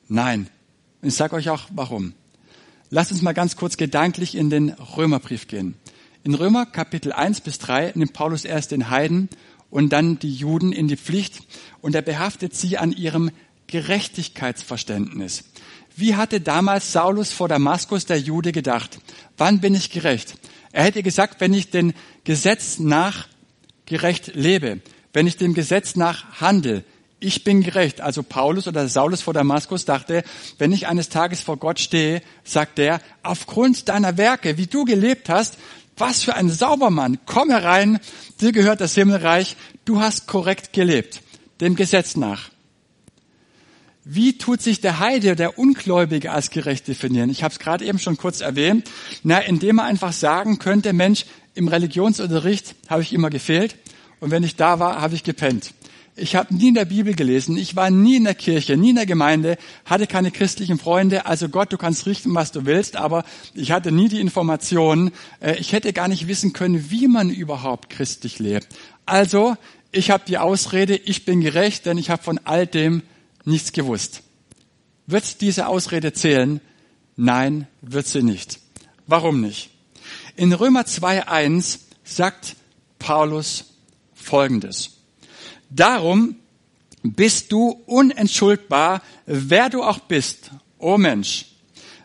Nein. 0.08 0.48
Und 1.02 1.10
ich 1.10 1.16
sage 1.16 1.36
euch 1.36 1.50
auch 1.50 1.64
warum. 1.72 2.14
Lasst 2.92 3.12
uns 3.12 3.22
mal 3.22 3.34
ganz 3.34 3.56
kurz 3.56 3.76
gedanklich 3.76 4.36
in 4.36 4.50
den 4.50 4.70
Römerbrief 4.70 5.48
gehen. 5.48 5.76
In 6.26 6.34
Römer 6.34 6.66
Kapitel 6.66 7.14
1 7.14 7.42
bis 7.42 7.60
3 7.60 7.92
nimmt 7.94 8.14
Paulus 8.14 8.46
erst 8.46 8.72
den 8.72 8.90
Heiden 8.90 9.30
und 9.70 9.94
dann 9.94 10.18
die 10.18 10.34
Juden 10.34 10.72
in 10.72 10.88
die 10.88 10.98
Pflicht 10.98 11.44
und 11.82 11.94
er 11.94 12.02
behaftet 12.02 12.56
sie 12.56 12.80
an 12.80 12.92
ihrem 12.92 13.30
Gerechtigkeitsverständnis. 13.68 15.44
Wie 15.96 16.16
hatte 16.16 16.42
damals 16.42 16.92
Saulus 16.92 17.32
vor 17.32 17.48
Damaskus 17.48 18.08
der 18.08 18.20
Jude 18.20 18.54
gedacht? 18.54 18.98
Wann 19.38 19.60
bin 19.62 19.76
ich 19.76 19.92
gerecht? 19.92 20.36
Er 20.72 20.86
hätte 20.86 21.04
gesagt, 21.04 21.42
wenn 21.42 21.54
ich 21.54 21.70
den 21.70 21.94
Gesetz 22.24 22.80
nach 22.80 23.28
gerecht 23.86 24.32
lebe, 24.34 24.82
wenn 25.14 25.28
ich 25.28 25.38
dem 25.38 25.54
Gesetz 25.54 25.96
nach 25.96 26.42
handel, 26.42 26.84
ich 27.20 27.44
bin 27.44 27.62
gerecht. 27.62 28.02
Also 28.02 28.24
Paulus 28.24 28.68
oder 28.68 28.88
Saulus 28.88 29.22
vor 29.22 29.34
Damaskus 29.34 29.86
dachte, 29.86 30.24
wenn 30.58 30.72
ich 30.72 30.88
eines 30.88 31.10
Tages 31.10 31.42
vor 31.42 31.58
Gott 31.58 31.80
stehe, 31.80 32.22
sagt 32.44 32.78
er, 32.78 33.00
aufgrund 33.24 33.90
deiner 33.90 34.18
Werke, 34.18 34.58
wie 34.58 34.68
du 34.68 34.86
gelebt 34.86 35.30
hast, 35.30 35.58
was 35.98 36.24
für 36.24 36.36
ein 36.36 36.50
Saubermann, 36.50 37.20
komm 37.26 37.50
herein, 37.50 38.00
dir 38.42 38.52
gehört 38.52 38.82
das 38.82 38.96
Himmelreich, 38.96 39.56
du 39.86 40.02
hast 40.02 40.28
korrekt 40.28 40.74
gelebt, 40.74 41.22
dem 41.62 41.76
Gesetz 41.76 42.16
nach. 42.16 42.50
Wie 44.08 44.38
tut 44.38 44.62
sich 44.62 44.82
der 44.82 45.00
Heide, 45.00 45.36
der 45.36 45.58
Ungläubige 45.58 46.32
als 46.32 46.52
gerecht 46.52 46.88
definieren? 46.88 47.32
Ich 47.32 47.44
habe 47.44 47.52
es 47.52 47.60
gerade 47.60 47.86
eben 47.86 47.98
schon 47.98 48.18
kurz 48.18 48.42
erwähnt. 48.42 48.88
Na, 49.24 49.40
indem 49.40 49.80
er 49.80 49.86
einfach 49.86 50.14
sagen 50.14 50.60
könnte, 50.60 50.94
Mensch, 50.94 51.26
im 51.56 51.68
Religionsunterricht 51.68 52.76
habe 52.88 53.02
ich 53.02 53.14
immer 53.14 53.32
gefehlt 53.32 53.76
und 54.20 54.30
wenn 54.30 54.44
ich 54.44 54.58
da 54.58 54.80
war, 54.80 55.02
habe 55.02 55.16
ich 55.16 55.24
gepennt. 55.24 55.74
Ich 56.18 56.38
habe 56.38 56.56
nie 56.56 56.70
in 56.70 56.76
der 56.76 56.86
Bibel 56.86 57.14
gelesen, 57.14 57.58
ich 57.58 57.76
war 57.76 57.90
nie 57.90 58.16
in 58.16 58.24
der 58.24 58.36
Kirche, 58.36 58.78
nie 58.78 58.92
in 58.92 58.96
der 58.96 59.06
Gemeinde, 59.06 59.58
hatte 59.84 60.08
keine 60.08 60.32
christlichen 60.32 60.80
Freunde. 60.80 61.26
Also 61.26 61.50
Gott, 61.50 61.74
du 61.74 61.78
kannst 61.78 62.06
richten, 62.06 62.34
was 62.34 62.54
du 62.54 62.66
willst, 62.66 62.96
aber 62.96 63.26
ich 63.54 63.72
hatte 63.72 63.92
nie 63.92 64.08
die 64.08 64.22
Informationen. 64.22 65.12
Äh, 65.42 65.58
ich 65.60 65.74
hätte 65.74 65.92
gar 65.92 66.08
nicht 66.08 66.28
wissen 66.28 66.54
können, 66.54 66.90
wie 66.90 67.10
man 67.10 67.30
überhaupt 67.30 67.90
christlich 67.90 68.40
lebt. 68.40 68.70
Also, 69.06 69.58
ich 69.92 70.10
habe 70.10 70.24
die 70.26 70.38
Ausrede, 70.38 70.96
ich 70.96 71.26
bin 71.26 71.42
gerecht, 71.42 71.86
denn 71.86 71.98
ich 71.98 72.10
habe 72.10 72.24
von 72.24 72.40
all 72.46 72.66
dem 72.66 73.04
nichts 73.44 73.74
gewusst. 73.74 74.24
Wird 75.08 75.42
diese 75.42 75.68
Ausrede 75.68 76.14
zählen? 76.14 76.62
Nein, 77.18 77.68
wird 77.82 78.08
sie 78.08 78.24
nicht. 78.24 78.60
Warum 79.06 79.42
nicht? 79.42 79.70
In 80.38 80.54
Römer 80.54 80.84
2.1 80.84 81.80
sagt 82.06 82.56
Paulus 83.00 83.66
Folgendes. 84.14 84.95
Darum 85.76 86.36
bist 87.04 87.52
du 87.52 87.82
unentschuldbar, 87.86 89.02
wer 89.26 89.70
du 89.70 89.84
auch 89.84 90.00
bist, 90.00 90.52
o 90.80 90.94
oh 90.94 90.98
Mensch, 90.98 91.48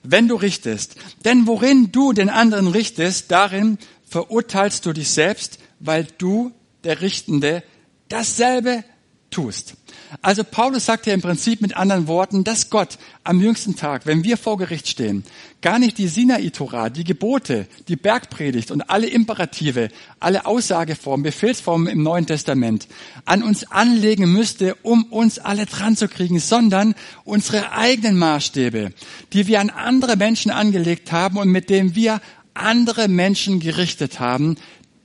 wenn 0.03 0.29
du 0.29 0.35
richtest. 0.35 0.97
Denn 1.25 1.47
worin 1.47 1.93
du 1.93 2.13
den 2.13 2.31
anderen 2.31 2.67
richtest, 2.67 3.31
darin 3.31 3.79
verurteilst 4.09 4.85
du 4.87 4.93
dich 4.93 5.11
selbst, 5.11 5.59
weil 5.79 6.07
du, 6.19 6.53
der 6.85 7.01
Richtende, 7.01 7.63
dasselbe 8.09 8.83
tust. 9.31 9.75
Also 10.23 10.43
Paulus 10.43 10.87
sagt 10.87 11.07
ja 11.07 11.15
im 11.15 11.23
Prinzip 11.23 11.61
mit 11.61 11.77
anderen 11.77 12.09
Worten, 12.09 12.43
dass 12.43 12.69
Gott 12.69 12.99
am 13.23 13.41
jüngsten 13.41 13.77
Tag, 13.77 14.07
wenn 14.07 14.25
wir 14.25 14.37
vor 14.37 14.59
Gericht 14.59 14.89
stehen, 14.89 15.25
gar 15.63 15.79
nicht 15.79 15.99
die 15.99 16.09
Sinai-Torah, 16.09 16.91
die 16.91 17.05
Gebote, 17.05 17.69
die 17.87 17.97
Bergpredigt 17.97 18.71
und 18.71 18.83
alle 18.91 19.07
Imperative, 19.07 19.89
alle 20.19 20.47
Aussageformen, 20.47 21.23
Befehlsformen 21.23 21.87
im 21.87 22.03
Neuen 22.03 22.27
Testament 22.27 22.89
an 23.25 23.43
uns 23.43 23.71
anlegen 23.71 24.33
müsste, 24.33 24.75
um 24.83 25.05
uns 25.05 25.39
alle 25.39 25.67
dran 25.67 25.97
zu 25.97 26.09
kriegen, 26.09 26.41
sondern 26.41 26.95
unsere 27.25 27.73
eigenen 27.73 28.19
Maßstäbe, 28.19 28.93
die 29.33 29.47
wir 29.47 29.61
an 29.61 29.71
andere 29.71 30.17
Menschen 30.17 30.51
angelegt 30.51 31.13
haben 31.13 31.37
und 31.37 31.51
mit 31.51 31.71
denen 31.71 31.95
wir 31.95 32.21
andere 32.55 33.07
Menschen 33.07 33.61
gerichtet 33.61 34.19
haben, 34.19 34.57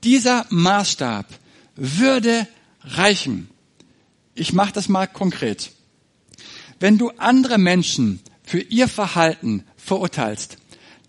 dieser 0.04 0.46
Maßstab 0.50 1.28
würde 1.76 2.48
reichen 2.84 3.50
ich 4.36 4.54
mache 4.54 4.74
das 4.74 4.90
mal 4.90 5.08
konkret. 5.08 5.72
Wenn 6.80 6.98
du 6.98 7.10
andere 7.18 7.58
Menschen 7.58 8.20
für 8.44 8.60
ihr 8.60 8.88
Verhalten 8.88 9.64
verurteilst, 9.78 10.58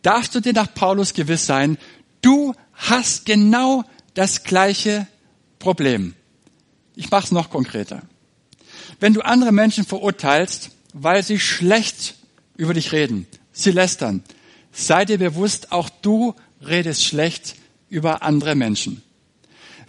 darfst 0.02 0.34
du 0.34 0.40
dir 0.40 0.52
nach 0.52 0.72
Paulus 0.72 1.12
gewiss 1.12 1.44
sein, 1.44 1.76
du 2.22 2.54
hast 2.72 3.26
genau 3.26 3.84
das 4.14 4.44
gleiche 4.44 5.06
Problem. 5.58 6.14
Ich 6.94 7.10
mache 7.10 7.24
es 7.24 7.32
noch 7.32 7.50
konkreter. 7.50 8.02
Wenn 9.00 9.12
du 9.12 9.20
andere 9.22 9.52
Menschen 9.52 9.84
verurteilst, 9.84 10.70
weil 10.94 11.22
sie 11.22 11.38
schlecht 11.38 12.14
über 12.56 12.72
dich 12.72 12.92
reden, 12.92 13.26
sie 13.52 13.72
lästern, 13.72 14.22
sei 14.72 15.04
dir 15.04 15.18
bewusst, 15.18 15.72
auch 15.72 15.90
du 15.90 16.34
redest 16.60 17.04
schlecht 17.04 17.56
über 17.88 18.22
andere 18.22 18.54
Menschen. 18.54 19.02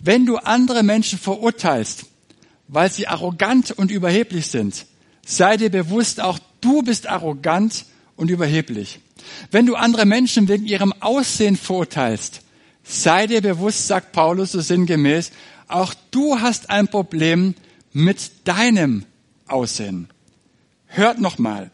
Wenn 0.02 0.26
du 0.26 0.38
andere 0.38 0.84
Menschen 0.84 1.18
verurteilst, 1.18 2.06
weil 2.68 2.92
sie 2.92 3.08
arrogant 3.08 3.72
und 3.72 3.92
überheblich 3.92 4.48
sind. 4.48 4.86
Sei 5.26 5.58
dir 5.58 5.70
bewusst, 5.70 6.22
auch 6.22 6.40
du 6.62 6.82
bist 6.82 7.08
arrogant 7.08 7.86
und 8.16 8.30
überheblich. 8.30 9.00
Wenn 9.52 9.66
du 9.66 9.76
andere 9.76 10.06
Menschen 10.06 10.48
wegen 10.48 10.66
ihrem 10.66 10.94
Aussehen 11.02 11.58
verurteilst, 11.58 12.42
sei 12.84 13.28
dir 13.28 13.42
bewusst, 13.42 13.88
sagt 13.88 14.12
Paulus 14.12 14.54
so 14.54 14.62
sinngemäß, 14.62 15.32
auch 15.68 15.94
du 16.12 16.40
hast 16.40 16.70
ein 16.70 16.88
Problem 16.88 17.56
mit 17.92 18.48
deinem 18.48 19.06
Aussehen. 19.48 20.10
Hört 20.86 21.20
nochmal. 21.20 21.72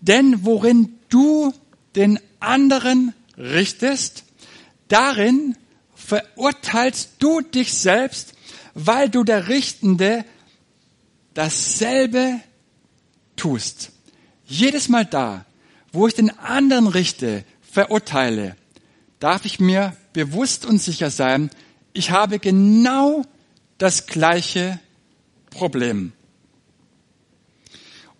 Denn 0.00 0.44
worin 0.44 0.94
du 1.08 1.52
den 1.94 2.18
anderen 2.40 3.14
richtest, 3.38 4.24
darin 4.88 5.56
verurteilst 5.94 7.12
du 7.18 7.40
dich 7.40 7.72
selbst, 7.74 8.34
weil 8.78 9.08
du 9.08 9.24
der 9.24 9.48
Richtende 9.48 10.22
dasselbe 11.32 12.40
tust. 13.34 13.90
Jedes 14.44 14.90
Mal 14.90 15.06
da, 15.06 15.46
wo 15.92 16.06
ich 16.06 16.12
den 16.12 16.30
anderen 16.38 16.86
richte, 16.86 17.44
verurteile, 17.62 18.54
darf 19.18 19.46
ich 19.46 19.60
mir 19.60 19.96
bewusst 20.12 20.66
und 20.66 20.78
sicher 20.78 21.10
sein, 21.10 21.48
ich 21.94 22.10
habe 22.10 22.38
genau 22.38 23.22
das 23.78 24.06
gleiche 24.06 24.78
Problem. 25.48 26.12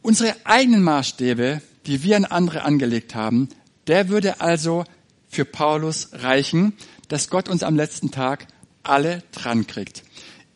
Unsere 0.00 0.34
eigenen 0.44 0.82
Maßstäbe, 0.82 1.60
die 1.84 2.02
wir 2.02 2.16
an 2.16 2.24
andere 2.24 2.62
angelegt 2.62 3.14
haben, 3.14 3.50
der 3.88 4.08
würde 4.08 4.40
also 4.40 4.84
für 5.28 5.44
Paulus 5.44 6.08
reichen, 6.12 6.72
dass 7.08 7.28
Gott 7.28 7.50
uns 7.50 7.62
am 7.62 7.76
letzten 7.76 8.10
Tag 8.10 8.46
alle 8.82 9.22
dran 9.32 9.66
kriegt. 9.66 10.05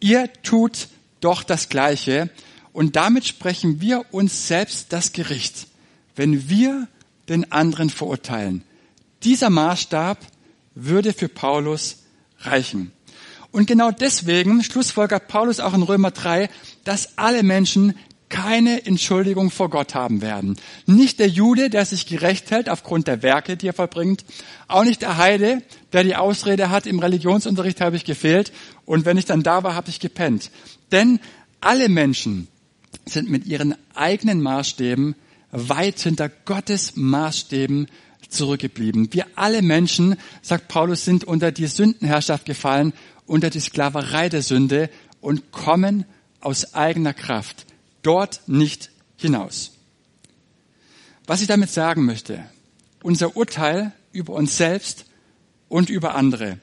Ihr 0.01 0.33
tut 0.43 0.89
doch 1.21 1.43
das 1.43 1.69
Gleiche 1.69 2.31
und 2.73 2.97
damit 2.97 3.27
sprechen 3.27 3.81
wir 3.81 4.05
uns 4.11 4.49
selbst 4.49 4.93
das 4.93 5.13
Gericht, 5.13 5.67
wenn 6.17 6.49
wir 6.49 6.89
den 7.29 7.53
anderen 7.53 7.91
verurteilen. 7.91 8.65
Dieser 9.23 9.51
Maßstab 9.51 10.19
würde 10.75 11.13
für 11.13 11.29
Paulus 11.29 11.99
reichen. 12.41 12.93
Und 13.53 13.67
genau 13.67 13.91
deswegen 13.91 14.63
schlussfolgert 14.63 15.29
Paulus 15.29 15.61
auch 15.61 15.75
in 15.75 15.83
Römer 15.83 16.13
3, 16.13 16.49
dass 16.85 17.19
alle 17.19 17.43
Menschen 17.43 17.95
keine 18.31 18.87
Entschuldigung 18.87 19.51
vor 19.51 19.69
Gott 19.69 19.95
haben 19.95 20.23
werden. 20.23 20.57
Nicht 20.87 21.19
der 21.19 21.29
Jude, 21.29 21.69
der 21.69 21.85
sich 21.85 22.07
gerecht 22.07 22.51
hält 22.51 22.71
aufgrund 22.71 23.07
der 23.07 23.23
Werke, 23.23 23.59
die 23.59 23.67
er 23.67 23.75
vollbringt. 23.75 24.25
Auch 24.69 24.85
nicht 24.85 25.03
der 25.03 25.19
Heide, 25.19 25.63
der 25.93 26.05
die 26.05 26.17
Ausrede 26.17 26.71
hat, 26.71 26.87
im 26.87 27.01
Religionsunterricht 27.01 27.83
habe 27.83 27.97
ich 27.97 28.05
gefehlt 28.05 28.53
und 28.87 29.05
wenn 29.05 29.19
ich 29.19 29.27
dann 29.27 29.43
da 29.43 29.63
war, 29.63 29.75
habe 29.75 29.91
ich 29.91 30.01
gepennt. 30.01 30.51
Denn 30.93 31.21
alle 31.61 31.89
Menschen 31.89 32.49
sind 33.05 33.29
mit 33.29 33.47
ihren 33.47 33.75
eigenen 33.95 34.41
Maßstäben 34.41 35.17
weit 35.51 35.99
hinter 36.01 36.29
Gottes 36.29 36.95
Maßstäben 36.95 37.89
zurückgeblieben. 38.29 39.13
Wir 39.13 39.27
alle 39.35 39.61
Menschen, 39.61 40.17
sagt 40.41 40.69
Paulus, 40.69 41.05
sind 41.05 41.25
unter 41.25 41.51
die 41.51 41.67
Sündenherrschaft 41.67 42.47
gefallen, 42.47 42.93
unter 43.27 43.51
die 43.51 43.61
Sklaverei 43.61 44.29
der 44.29 44.43
Sünde 44.43 44.89
und 45.21 45.51
kommen 45.51 46.05
aus 46.41 46.75
eigener 46.75 47.13
Kraft 47.13 47.67
dort 48.03 48.43
nicht 48.47 48.91
hinaus. 49.17 49.73
Was 51.27 51.41
ich 51.41 51.47
damit 51.47 51.71
sagen 51.71 52.05
möchte, 52.05 52.45
unser 53.03 53.37
Urteil 53.37 53.93
über 54.13 54.35
uns 54.35 54.57
selbst 54.57 55.05
und 55.69 55.89
über 55.91 56.15
andere 56.15 56.59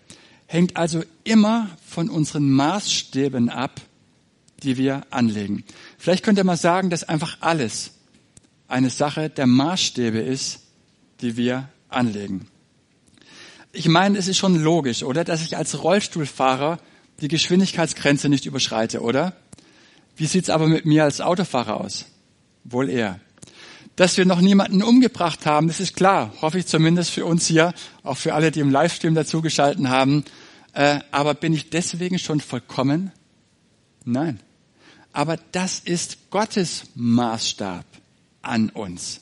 hängt 0.48 0.78
also 0.78 1.04
immer 1.24 1.70
von 1.86 2.10
unseren 2.10 2.50
Maßstäben 2.50 3.50
ab, 3.50 3.82
die 4.64 4.78
wir 4.78 5.04
anlegen. 5.10 5.64
Vielleicht 5.98 6.24
könnt 6.24 6.38
ihr 6.38 6.44
mal 6.44 6.58
sagen, 6.58 6.90
dass 6.90 7.04
einfach 7.04 7.38
alles 7.42 7.92
eine 8.68 8.90
Sache 8.90 9.30
der 9.30 9.48
Maßstäbe 9.48 10.20
ist, 10.20 10.60
die 11.22 11.38
wir 11.38 11.70
anlegen. 11.90 12.48
Ich 13.72 13.88
meine, 13.88 14.18
es 14.18 14.28
ist 14.28 14.38
schon 14.38 14.56
logisch, 14.56 15.04
oder, 15.04 15.24
dass 15.24 15.44
ich 15.44 15.58
als 15.58 15.84
Rollstuhlfahrer 15.84 16.80
die 17.22 17.28
Geschwindigkeitsgrenze 17.28 18.30
nicht 18.30 18.46
überschreite, 18.46 19.02
oder? 19.02 19.34
Wie 20.18 20.26
sieht's 20.26 20.50
aber 20.50 20.68
mit 20.68 20.86
mir 20.86 21.04
als 21.04 21.22
Autofahrer 21.22 21.80
aus? 21.80 22.06
Wohl 22.64 22.90
eher. 22.90 23.20
Dass 23.96 24.18
wir 24.18 24.26
noch 24.26 24.42
niemanden 24.42 24.84
umgebracht 24.84 25.46
haben, 25.46 25.68
das 25.68 25.80
ist 25.80 25.96
klar. 25.96 26.34
Hoffe 26.42 26.60
ich 26.60 26.66
zumindest 26.66 27.12
für 27.12 27.26
uns 27.26 27.46
hier, 27.46 27.74
auch 28.04 28.18
für 28.18 28.34
alle, 28.34 28.52
die 28.52 28.60
im 28.60 28.72
Livestream 28.72 29.16
dazugeschalten 29.16 29.90
haben. 29.90 30.26
Äh, 30.74 31.00
aber 31.12 31.36
bin 31.36 31.54
ich 31.54 31.70
deswegen 31.70 32.18
schon 32.20 32.42
vollkommen? 32.42 33.12
Nein. 34.06 34.40
Aber 35.14 35.38
das 35.52 35.80
ist 35.80 36.30
Gottes 36.32 36.84
Maßstab 36.96 37.86
an 38.42 38.70
uns. 38.70 39.22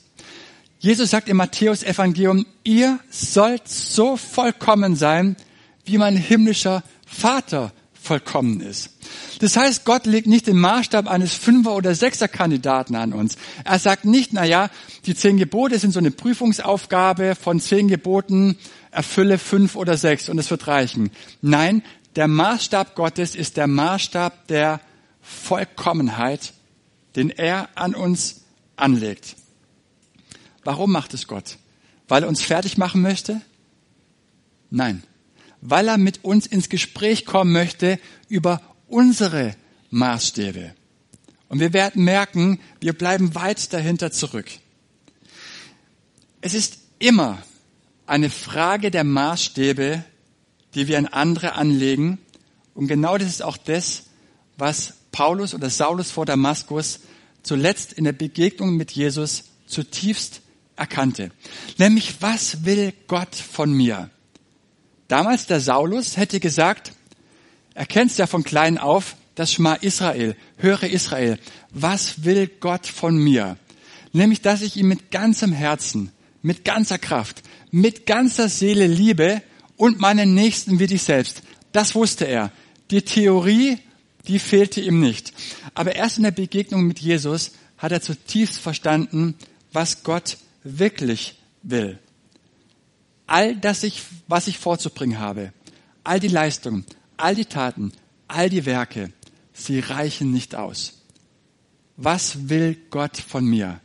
Jesus 0.78 1.10
sagt 1.10 1.28
im 1.28 1.38
Matthäus 1.38 1.82
Evangelium, 1.82 2.46
ihr 2.62 3.00
sollt 3.10 3.68
so 3.68 4.16
vollkommen 4.16 4.96
sein, 4.96 5.36
wie 5.84 5.98
mein 5.98 6.16
himmlischer 6.16 6.82
Vater 7.06 7.72
vollkommen 8.06 8.60
ist. 8.60 8.90
Das 9.40 9.56
heißt, 9.56 9.84
Gott 9.84 10.06
legt 10.06 10.26
nicht 10.26 10.46
den 10.46 10.58
Maßstab 10.58 11.08
eines 11.08 11.34
Fünfer- 11.34 11.74
oder 11.74 11.94
Sechser-Kandidaten 11.94 12.94
an 12.94 13.12
uns. 13.12 13.36
Er 13.64 13.78
sagt 13.78 14.04
nicht, 14.04 14.32
na 14.32 14.44
ja, 14.44 14.70
die 15.04 15.14
zehn 15.14 15.36
Gebote 15.36 15.78
sind 15.78 15.92
so 15.92 15.98
eine 15.98 16.10
Prüfungsaufgabe 16.10 17.34
von 17.34 17.60
zehn 17.60 17.88
Geboten, 17.88 18.56
erfülle 18.90 19.38
fünf 19.38 19.76
oder 19.76 19.96
sechs 19.96 20.28
und 20.28 20.38
es 20.38 20.50
wird 20.50 20.66
reichen. 20.66 21.10
Nein, 21.42 21.82
der 22.14 22.28
Maßstab 22.28 22.94
Gottes 22.94 23.34
ist 23.34 23.56
der 23.56 23.66
Maßstab 23.66 24.46
der 24.46 24.80
Vollkommenheit, 25.20 26.54
den 27.16 27.30
er 27.30 27.68
an 27.74 27.94
uns 27.94 28.42
anlegt. 28.76 29.36
Warum 30.64 30.92
macht 30.92 31.12
es 31.12 31.26
Gott? 31.26 31.58
Weil 32.08 32.22
er 32.22 32.28
uns 32.28 32.40
fertig 32.40 32.78
machen 32.78 33.02
möchte? 33.02 33.40
Nein 34.70 35.02
weil 35.60 35.88
er 35.88 35.98
mit 35.98 36.24
uns 36.24 36.46
ins 36.46 36.68
Gespräch 36.68 37.24
kommen 37.24 37.52
möchte 37.52 37.98
über 38.28 38.60
unsere 38.88 39.54
Maßstäbe. 39.90 40.74
Und 41.48 41.60
wir 41.60 41.72
werden 41.72 42.04
merken, 42.04 42.60
wir 42.80 42.92
bleiben 42.92 43.34
weit 43.34 43.72
dahinter 43.72 44.10
zurück. 44.10 44.46
Es 46.40 46.54
ist 46.54 46.78
immer 46.98 47.38
eine 48.06 48.30
Frage 48.30 48.90
der 48.90 49.04
Maßstäbe, 49.04 50.04
die 50.74 50.88
wir 50.88 50.98
an 50.98 51.06
andere 51.06 51.54
anlegen. 51.54 52.18
Und 52.74 52.88
genau 52.88 53.18
das 53.18 53.28
ist 53.28 53.42
auch 53.42 53.56
das, 53.56 54.04
was 54.56 54.94
Paulus 55.12 55.54
oder 55.54 55.70
Saulus 55.70 56.10
vor 56.10 56.26
Damaskus 56.26 57.00
zuletzt 57.42 57.92
in 57.92 58.04
der 58.04 58.12
Begegnung 58.12 58.76
mit 58.76 58.90
Jesus 58.92 59.44
zutiefst 59.66 60.42
erkannte. 60.76 61.30
Nämlich, 61.78 62.20
was 62.20 62.64
will 62.64 62.92
Gott 63.06 63.34
von 63.34 63.72
mir? 63.72 64.10
Damals 65.08 65.46
der 65.46 65.60
Saulus 65.60 66.16
hätte 66.16 66.40
gesagt, 66.40 66.92
er 67.74 67.86
kennt 67.86 68.16
ja 68.16 68.26
von 68.26 68.42
klein 68.42 68.78
auf, 68.78 69.16
das 69.34 69.52
Schma 69.52 69.74
Israel, 69.74 70.34
höre 70.56 70.84
Israel, 70.84 71.38
was 71.70 72.24
will 72.24 72.50
Gott 72.60 72.86
von 72.86 73.16
mir? 73.16 73.58
Nämlich, 74.12 74.40
dass 74.40 74.62
ich 74.62 74.76
ihn 74.76 74.88
mit 74.88 75.10
ganzem 75.10 75.52
Herzen, 75.52 76.10
mit 76.42 76.64
ganzer 76.64 76.98
Kraft, 76.98 77.42
mit 77.70 78.06
ganzer 78.06 78.48
Seele 78.48 78.86
liebe 78.86 79.42
und 79.76 80.00
meinen 80.00 80.34
Nächsten 80.34 80.78
wie 80.78 80.86
dich 80.86 81.02
selbst. 81.02 81.42
Das 81.72 81.94
wusste 81.94 82.24
er. 82.24 82.50
Die 82.90 83.02
Theorie, 83.02 83.78
die 84.26 84.38
fehlte 84.38 84.80
ihm 84.80 85.00
nicht. 85.00 85.34
Aber 85.74 85.94
erst 85.94 86.16
in 86.16 86.24
der 86.24 86.30
Begegnung 86.30 86.86
mit 86.86 86.98
Jesus 86.98 87.52
hat 87.76 87.92
er 87.92 88.00
zutiefst 88.00 88.58
verstanden, 88.58 89.34
was 89.72 90.02
Gott 90.02 90.38
wirklich 90.64 91.34
will 91.62 91.98
all 93.26 93.56
das, 93.56 93.82
ich, 93.82 94.02
was 94.28 94.46
ich 94.46 94.58
vorzubringen 94.58 95.18
habe, 95.18 95.52
all 96.04 96.20
die 96.20 96.28
Leistungen, 96.28 96.84
all 97.16 97.34
die 97.34 97.44
Taten, 97.44 97.92
all 98.28 98.48
die 98.48 98.66
Werke, 98.66 99.12
sie 99.52 99.80
reichen 99.80 100.32
nicht 100.32 100.54
aus. 100.54 100.94
Was 101.96 102.48
will 102.48 102.76
Gott 102.90 103.16
von 103.16 103.44
mir? 103.44 103.80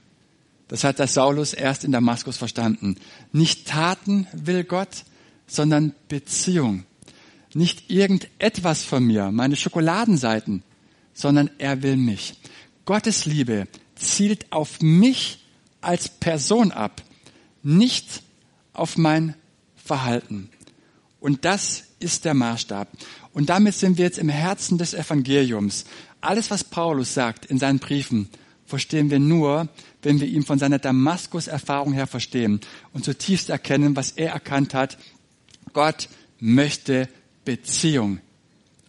Das 0.67 0.84
hat 0.84 0.99
der 0.99 1.08
Saulus 1.08 1.54
erst 1.54 1.84
in 1.84 1.91
Damaskus 1.91 2.38
verstanden. 2.38 2.95
Nicht 3.32 3.67
Taten 3.67 4.27
will 4.32 4.63
Gott, 4.63 5.04
sondern 5.47 5.93
Beziehung. 6.08 6.86
Nicht 7.54 7.89
irgendetwas 7.89 8.84
von 8.84 9.04
mir, 9.04 9.32
meine 9.32 9.58
Schokoladenseiten, 9.58 10.63
sondern 11.13 11.49
er 11.58 11.84
will 11.84 11.97
mich. 11.97 12.36
Gottes 12.86 13.25
Liebe 13.25 13.67
zielt 13.95 14.51
auf 14.51 14.82
mich 14.82 15.45
als 15.82 16.08
Person 16.08 16.71
ab, 16.71 17.01
nicht 17.63 18.23
auf 18.73 18.97
mein 18.97 19.36
Verhalten. 19.75 20.49
Und 21.19 21.45
das 21.45 21.84
ist 21.99 22.25
der 22.25 22.34
Maßstab. 22.34 22.88
Und 23.34 23.49
damit 23.49 23.75
sind 23.75 23.97
wir 23.97 24.05
jetzt 24.05 24.17
im 24.17 24.29
Herzen 24.29 24.77
des 24.77 24.93
Evangeliums. 24.93 25.86
Alles, 26.19 26.51
was 26.51 26.63
Paulus 26.63 27.13
sagt 27.13 27.45
in 27.45 27.57
seinen 27.57 27.79
Briefen, 27.79 28.29
verstehen 28.65 29.10
wir 29.10 29.19
nur, 29.19 29.69
wenn 30.01 30.19
wir 30.19 30.27
ihn 30.27 30.43
von 30.43 30.60
seiner 30.60 30.79
Damaskus-Erfahrung 30.79 31.93
her 31.93 32.07
verstehen 32.07 32.62
und 32.93 33.05
zutiefst 33.05 33.49
erkennen, 33.49 33.95
was 33.95 34.12
er 34.12 34.31
erkannt 34.31 34.73
hat. 34.73 34.97
Gott 35.73 36.10
möchte 36.39 37.07
Beziehung 37.45 38.19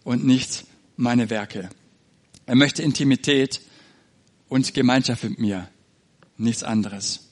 und 0.04 0.24
nicht 0.24 0.64
meine 0.96 1.30
Werke. 1.30 1.68
Er 2.46 2.54
möchte 2.54 2.82
Intimität 2.82 3.60
und 4.48 4.74
Gemeinschaft 4.74 5.24
mit 5.24 5.38
mir, 5.38 5.68
nichts 6.36 6.62
anderes. 6.62 7.31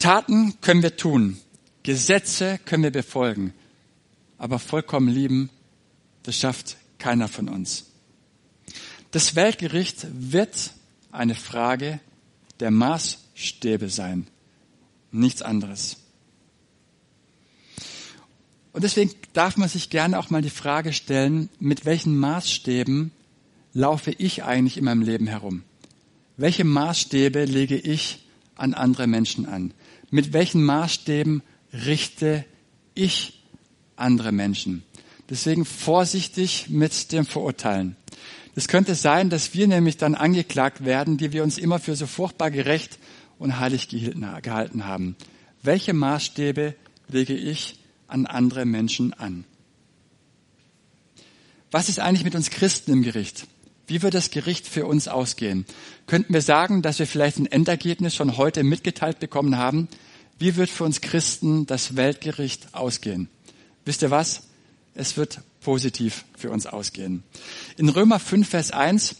Taten 0.00 0.60
können 0.60 0.82
wir 0.82 0.96
tun. 0.96 1.38
Gesetze 1.84 2.58
können 2.64 2.82
wir 2.82 2.90
befolgen. 2.90 3.54
Aber 4.38 4.58
vollkommen 4.58 5.08
lieben, 5.08 5.50
das 6.24 6.36
schafft 6.36 6.76
keiner 6.98 7.28
von 7.28 7.48
uns. 7.48 7.86
Das 9.12 9.36
Weltgericht 9.36 10.06
wird 10.12 10.72
eine 11.12 11.34
Frage 11.34 12.00
der 12.60 12.70
Maßstäbe 12.70 13.88
sein. 13.88 14.26
Nichts 15.12 15.42
anderes. 15.42 15.96
Und 18.72 18.84
deswegen 18.84 19.12
darf 19.32 19.56
man 19.56 19.68
sich 19.68 19.90
gerne 19.90 20.18
auch 20.18 20.30
mal 20.30 20.42
die 20.42 20.50
Frage 20.50 20.92
stellen, 20.92 21.48
mit 21.58 21.84
welchen 21.84 22.16
Maßstäben 22.18 23.10
laufe 23.72 24.12
ich 24.12 24.44
eigentlich 24.44 24.76
in 24.76 24.84
meinem 24.84 25.02
Leben 25.02 25.26
herum? 25.26 25.62
Welche 26.36 26.64
Maßstäbe 26.64 27.44
lege 27.44 27.76
ich 27.76 28.24
an 28.54 28.74
andere 28.74 29.06
Menschen 29.06 29.46
an? 29.46 29.74
Mit 30.10 30.32
welchen 30.32 30.64
Maßstäben 30.64 31.42
richte 31.72 32.44
ich 32.94 33.44
andere 33.96 34.32
Menschen? 34.32 34.82
Deswegen 35.28 35.64
vorsichtig 35.64 36.68
mit 36.68 37.12
dem 37.12 37.24
Verurteilen. 37.24 37.96
Es 38.56 38.66
könnte 38.66 38.96
sein, 38.96 39.30
dass 39.30 39.54
wir 39.54 39.68
nämlich 39.68 39.96
dann 39.96 40.16
angeklagt 40.16 40.84
werden, 40.84 41.16
die 41.16 41.32
wir 41.32 41.44
uns 41.44 41.56
immer 41.56 41.78
für 41.78 41.94
so 41.94 42.06
furchtbar 42.06 42.50
gerecht 42.50 42.98
und 43.38 43.60
heilig 43.60 43.88
gehalten 43.88 44.86
haben. 44.86 45.16
Welche 45.62 45.92
Maßstäbe 45.92 46.74
lege 47.08 47.34
ich 47.34 47.78
an 48.08 48.26
andere 48.26 48.64
Menschen 48.64 49.12
an? 49.14 49.44
Was 51.70 51.88
ist 51.88 52.00
eigentlich 52.00 52.24
mit 52.24 52.34
uns 52.34 52.50
Christen 52.50 52.92
im 52.92 53.02
Gericht? 53.02 53.46
Wie 53.90 54.02
wird 54.02 54.14
das 54.14 54.30
Gericht 54.30 54.68
für 54.68 54.86
uns 54.86 55.08
ausgehen? 55.08 55.66
Könnten 56.06 56.32
wir 56.32 56.42
sagen, 56.42 56.80
dass 56.80 57.00
wir 57.00 57.08
vielleicht 57.08 57.38
ein 57.38 57.46
Endergebnis 57.46 58.14
schon 58.14 58.36
heute 58.36 58.62
mitgeteilt 58.62 59.18
bekommen 59.18 59.56
haben? 59.56 59.88
Wie 60.38 60.54
wird 60.54 60.70
für 60.70 60.84
uns 60.84 61.00
Christen 61.00 61.66
das 61.66 61.96
Weltgericht 61.96 62.68
ausgehen? 62.72 63.28
Wisst 63.84 64.02
ihr 64.02 64.12
was? 64.12 64.42
Es 64.94 65.16
wird 65.16 65.40
positiv 65.60 66.24
für 66.38 66.52
uns 66.52 66.66
ausgehen. 66.66 67.24
In 67.78 67.88
Römer 67.88 68.20
5, 68.20 68.48
Vers 68.48 68.70
1 68.70 69.16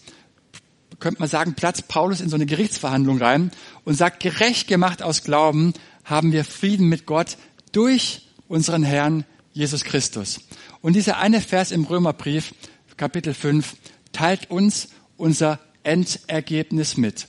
könnte 1.01 1.19
man 1.19 1.29
sagen, 1.29 1.55
platzt 1.55 1.89
Paulus 1.89 2.21
in 2.21 2.29
so 2.29 2.37
eine 2.37 2.47
Gerichtsverhandlung 2.47 3.19
rein 3.19 3.51
und 3.85 3.97
sagt, 3.97 4.23
gerecht 4.23 4.69
gemacht 4.69 5.03
aus 5.03 5.25
Glauben 5.25 5.75
haben 6.05 6.31
wir 6.31 6.45
Frieden 6.45 6.89
mit 6.89 7.07
Gott 7.07 7.39
durch 7.73 8.29
unseren 8.47 8.85
Herrn 8.85 9.25
Jesus 9.53 9.83
Christus. 9.83 10.39
Und 10.81 10.93
dieser 10.93 11.19
eine 11.19 11.41
Vers 11.41 11.73
im 11.73 11.83
Römerbrief, 11.83 12.55
Kapitel 12.97 13.35
5, 13.35 13.75
teilt 14.13 14.51
uns 14.51 14.89
unser 15.17 15.59
Endergebnis 15.83 16.97
mit. 16.97 17.29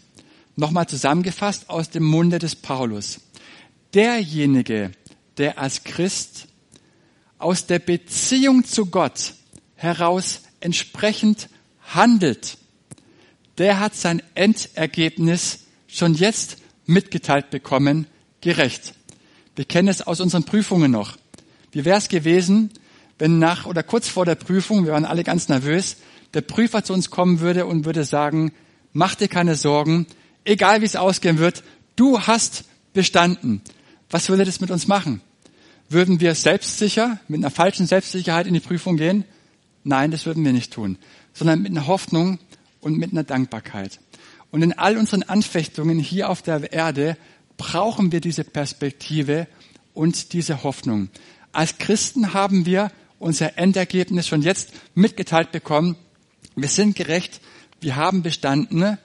Nochmal 0.55 0.87
zusammengefasst 0.87 1.69
aus 1.69 1.89
dem 1.89 2.03
Munde 2.03 2.39
des 2.39 2.55
Paulus. 2.55 3.21
Derjenige, 3.93 4.91
der 5.37 5.59
als 5.59 5.83
Christ 5.83 6.47
aus 7.37 7.65
der 7.65 7.79
Beziehung 7.79 8.63
zu 8.63 8.85
Gott 8.85 9.33
heraus 9.75 10.41
entsprechend 10.59 11.49
handelt, 11.81 12.57
der 13.57 13.79
hat 13.79 13.95
sein 13.95 14.21
Endergebnis 14.35 15.65
schon 15.87 16.13
jetzt 16.13 16.57
mitgeteilt 16.85 17.49
bekommen, 17.49 18.07
gerecht. 18.41 18.93
Wir 19.55 19.65
kennen 19.65 19.87
es 19.87 20.01
aus 20.01 20.19
unseren 20.19 20.43
Prüfungen 20.43 20.91
noch. 20.91 21.17
Wie 21.71 21.85
wäre 21.85 21.97
es 21.97 22.09
gewesen, 22.09 22.71
wenn 23.19 23.39
nach 23.39 23.65
oder 23.65 23.83
kurz 23.83 24.07
vor 24.07 24.25
der 24.25 24.35
Prüfung, 24.35 24.85
wir 24.85 24.93
waren 24.93 25.05
alle 25.05 25.23
ganz 25.23 25.47
nervös, 25.47 25.97
der 26.33 26.41
Prüfer 26.41 26.83
zu 26.83 26.93
uns 26.93 27.09
kommen 27.09 27.39
würde 27.39 27.65
und 27.65 27.85
würde 27.85 28.03
sagen, 28.03 28.51
mach 28.93 29.15
dir 29.15 29.27
keine 29.27 29.55
Sorgen, 29.55 30.07
egal 30.45 30.81
wie 30.81 30.85
es 30.85 30.95
ausgehen 30.95 31.37
wird, 31.37 31.63
du 31.95 32.19
hast 32.21 32.65
bestanden. 32.93 33.61
Was 34.09 34.29
würde 34.29 34.45
das 34.45 34.61
mit 34.61 34.71
uns 34.71 34.87
machen? 34.87 35.21
Würden 35.89 36.19
wir 36.19 36.35
selbstsicher, 36.35 37.19
mit 37.27 37.39
einer 37.39 37.51
falschen 37.51 37.85
Selbstsicherheit 37.85 38.47
in 38.47 38.53
die 38.53 38.59
Prüfung 38.59 38.97
gehen? 38.97 39.25
Nein, 39.83 40.11
das 40.11 40.25
würden 40.25 40.45
wir 40.45 40.53
nicht 40.53 40.71
tun, 40.71 40.97
sondern 41.33 41.61
mit 41.61 41.71
einer 41.71 41.87
Hoffnung 41.87 42.39
und 42.79 42.97
mit 42.97 43.11
einer 43.11 43.23
Dankbarkeit. 43.23 43.99
Und 44.51 44.61
in 44.61 44.77
all 44.77 44.97
unseren 44.97 45.23
Anfechtungen 45.23 45.99
hier 45.99 46.29
auf 46.29 46.41
der 46.41 46.71
Erde 46.71 47.17
brauchen 47.57 48.11
wir 48.11 48.21
diese 48.21 48.43
Perspektive 48.43 49.47
und 49.93 50.33
diese 50.33 50.63
Hoffnung. 50.63 51.09
Als 51.51 51.77
Christen 51.77 52.33
haben 52.33 52.65
wir 52.65 52.91
unser 53.19 53.57
Endergebnis 53.57 54.27
schon 54.27 54.41
jetzt 54.41 54.71
mitgeteilt 54.95 55.51
bekommen. 55.51 55.95
Wir 56.55 56.69
sind 56.69 56.95
gerecht, 56.95 57.41
wir 57.79 57.95
haben 57.95 58.23
bestanden 58.23 58.97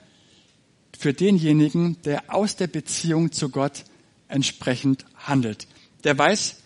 für 0.97 1.13
denjenigen, 1.13 2.01
der 2.03 2.33
aus 2.33 2.55
der 2.55 2.67
Beziehung 2.67 3.31
zu 3.31 3.49
Gott 3.49 3.85
entsprechend 4.27 5.05
handelt. 5.15 5.67
Der 6.03 6.17
weiß, 6.17 6.57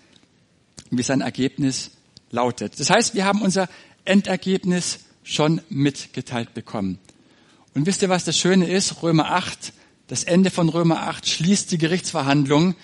wie 0.89 1.03
sein 1.03 1.21
Ergebnis 1.21 1.91
lautet. 2.31 2.79
Das 2.79 2.89
heißt, 2.89 3.13
wir 3.13 3.25
haben 3.25 3.41
unser 3.41 3.69
Endergebnis 4.05 4.99
schon 5.23 5.61
mitgeteilt 5.69 6.53
bekommen. 6.53 6.97
Und 7.73 7.85
wisst 7.85 8.01
ihr, 8.01 8.09
was 8.09 8.25
das 8.25 8.37
Schöne 8.37 8.69
ist? 8.69 9.03
Römer 9.03 9.31
8, 9.31 9.73
das 10.07 10.23
Ende 10.23 10.49
von 10.49 10.67
Römer 10.69 11.03
8 11.03 11.27
schließt 11.27 11.71
die 11.71 11.77
Gerichtsverhandlung 11.77 12.75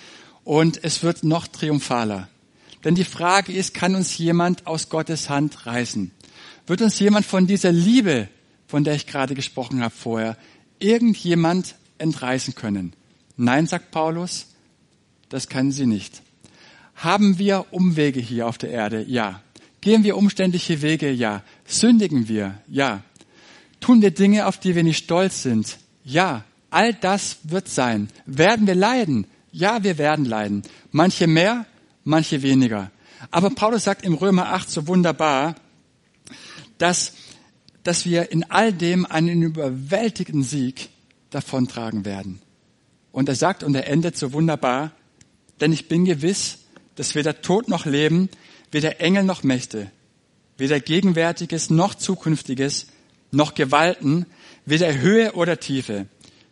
und 0.43 0.83
es 0.83 1.03
wird 1.03 1.23
noch 1.23 1.47
triumphaler. 1.47 2.29
Denn 2.83 2.95
die 2.95 3.03
Frage 3.03 3.51
ist, 3.51 3.73
kann 3.73 3.95
uns 3.95 4.17
jemand 4.17 4.67
aus 4.67 4.89
Gottes 4.89 5.29
Hand 5.29 5.65
reißen? 5.65 6.11
Wird 6.67 6.81
uns 6.81 6.99
jemand 6.99 7.25
von 7.25 7.47
dieser 7.47 7.71
Liebe, 7.71 8.27
von 8.67 8.83
der 8.83 8.95
ich 8.95 9.07
gerade 9.07 9.33
gesprochen 9.33 9.81
habe 9.81 9.95
vorher, 9.95 10.37
irgendjemand 10.79 11.75
entreißen 11.97 12.55
können? 12.55 12.93
Nein, 13.37 13.67
sagt 13.67 13.91
Paulus, 13.91 14.47
das 15.29 15.47
kann 15.47 15.71
sie 15.71 15.85
nicht. 15.85 16.21
Haben 16.95 17.39
wir 17.39 17.67
Umwege 17.71 18.19
hier 18.19 18.47
auf 18.47 18.57
der 18.57 18.71
Erde? 18.71 19.03
Ja. 19.03 19.41
Gehen 19.81 20.03
wir 20.03 20.17
umständliche 20.17 20.81
Wege? 20.81 21.11
Ja. 21.11 21.43
Sündigen 21.65 22.27
wir? 22.27 22.59
Ja. 22.67 23.01
Tun 23.79 24.01
wir 24.01 24.11
Dinge, 24.11 24.47
auf 24.47 24.59
die 24.59 24.75
wir 24.75 24.83
nicht 24.83 25.03
stolz 25.03 25.43
sind? 25.43 25.77
Ja. 26.03 26.43
All 26.69 26.93
das 26.93 27.37
wird 27.43 27.69
sein. 27.69 28.09
Werden 28.25 28.67
wir 28.67 28.75
leiden? 28.75 29.25
Ja, 29.51 29.83
wir 29.83 29.97
werden 29.97 30.25
leiden. 30.25 30.63
Manche 30.91 31.27
mehr, 31.27 31.65
manche 32.03 32.41
weniger. 32.41 32.91
Aber 33.31 33.49
Paulus 33.51 33.85
sagt 33.85 34.03
im 34.03 34.15
Römer 34.15 34.49
8 34.53 34.69
so 34.69 34.87
wunderbar, 34.87 35.55
dass, 36.77 37.13
dass 37.83 38.05
wir 38.05 38.31
in 38.31 38.49
all 38.49 38.73
dem 38.73 39.05
einen 39.05 39.41
überwältigenden 39.41 40.43
Sieg 40.43 40.89
davontragen 41.29 42.05
werden. 42.05 42.41
Und 43.11 43.29
er 43.29 43.35
sagt 43.35 43.63
und 43.63 43.75
er 43.75 43.87
endet 43.87 44.17
so 44.17 44.33
wunderbar, 44.33 44.91
denn 45.59 45.73
ich 45.73 45.87
bin 45.87 46.05
gewiss, 46.05 46.59
dass 46.95 47.15
weder 47.15 47.41
Tod 47.41 47.67
noch 47.67 47.85
Leben, 47.85 48.29
weder 48.71 48.99
Engel 49.01 49.23
noch 49.23 49.43
Mächte, 49.43 49.91
weder 50.57 50.79
Gegenwärtiges 50.79 51.69
noch 51.69 51.95
Zukünftiges, 51.95 52.87
noch 53.31 53.55
Gewalten, 53.55 54.25
weder 54.65 54.97
Höhe 54.99 55.33
oder 55.33 55.59
Tiefe, 55.59 56.07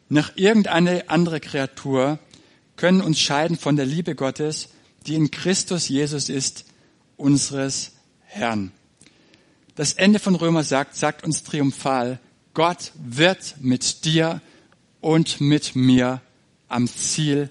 noch 0.10 0.36
irgendeine 0.36 1.10
andere 1.10 1.40
Kreatur 1.40 2.20
können 2.76 3.02
uns 3.02 3.20
scheiden 3.20 3.58
von 3.58 3.76
der 3.76 3.86
Liebe 3.86 4.16
Gottes, 4.16 4.70
die 5.08 5.16
in 5.16 5.32
Christus 5.32 5.88
Jesus 5.88 6.30
ist, 6.30 6.66
unseres 7.18 7.94
Herrn. 8.22 8.72
Das 9.76 9.92
Ende 9.92 10.20
von 10.20 10.36
Römer 10.36 10.64
sagt, 10.64 10.96
sagt 10.96 11.26
uns 11.26 11.44
triumphal, 11.44 12.20
Gott 12.54 12.94
wird 12.96 13.56
mit 13.60 14.06
dir 14.06 14.42
und 15.02 15.42
mit 15.42 15.76
mir 15.76 16.22
am 16.70 16.88
Ziel 16.88 17.50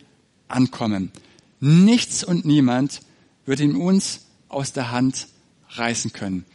ankommen. 0.48 1.12
Nichts 1.60 2.24
und 2.24 2.46
niemand 2.46 3.00
wird 3.44 3.60
ihn 3.60 3.76
uns 3.76 4.22
aus 4.48 4.72
der 4.72 4.90
Hand 4.90 5.28
reißen 5.68 6.12
können. 6.12 6.46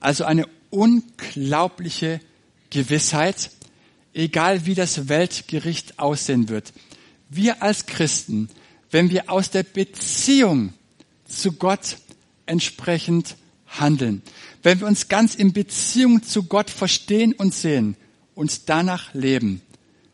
Also 0.00 0.24
eine 0.24 0.46
unglaubliche 0.70 2.20
Gewissheit, 2.70 3.50
egal 4.14 4.64
wie 4.64 4.74
das 4.74 5.08
Weltgericht 5.08 5.98
aussehen 5.98 6.48
wird. 6.48 6.72
Wir 7.28 7.62
als 7.62 7.84
Christen, 7.84 8.48
wenn 8.90 9.10
wir 9.10 9.30
aus 9.30 9.50
der 9.50 9.62
Beziehung 9.62 10.72
zu 11.26 11.52
Gott 11.52 11.98
entsprechend 12.46 13.36
handeln, 13.66 14.22
wenn 14.62 14.80
wir 14.80 14.86
uns 14.86 15.08
ganz 15.08 15.34
in 15.34 15.52
Beziehung 15.52 16.22
zu 16.22 16.44
Gott 16.44 16.70
verstehen 16.70 17.32
und 17.32 17.54
sehen 17.54 17.96
und 18.34 18.68
danach 18.68 19.14
leben, 19.14 19.62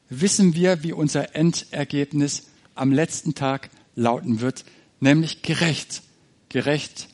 wissen 0.08 0.54
wir, 0.54 0.82
wie 0.82 0.92
unser 0.92 1.34
Endergebnis 1.34 2.44
am 2.74 2.92
letzten 2.92 3.34
Tag 3.34 3.70
lauten 3.94 4.40
wird, 4.40 4.64
nämlich 5.00 5.42
gerecht, 5.42 6.02
gerecht 6.48 7.08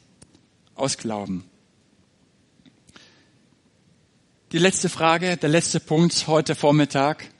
aus 0.74 0.98
Glauben. 0.98 1.44
Die 4.52 4.58
letzte 4.58 4.88
Frage, 4.88 5.36
der 5.36 5.48
letzte 5.48 5.78
Punkt 5.78 6.26
heute 6.26 6.56
Vormittag. 6.56 7.30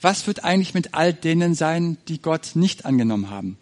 Was 0.00 0.26
wird 0.26 0.44
eigentlich 0.44 0.74
mit 0.74 0.94
all 0.94 1.12
denen 1.12 1.54
sein, 1.54 1.98
die 2.08 2.22
Gott 2.22 2.52
nicht 2.54 2.86
angenommen 2.86 3.28
haben? 3.28 3.58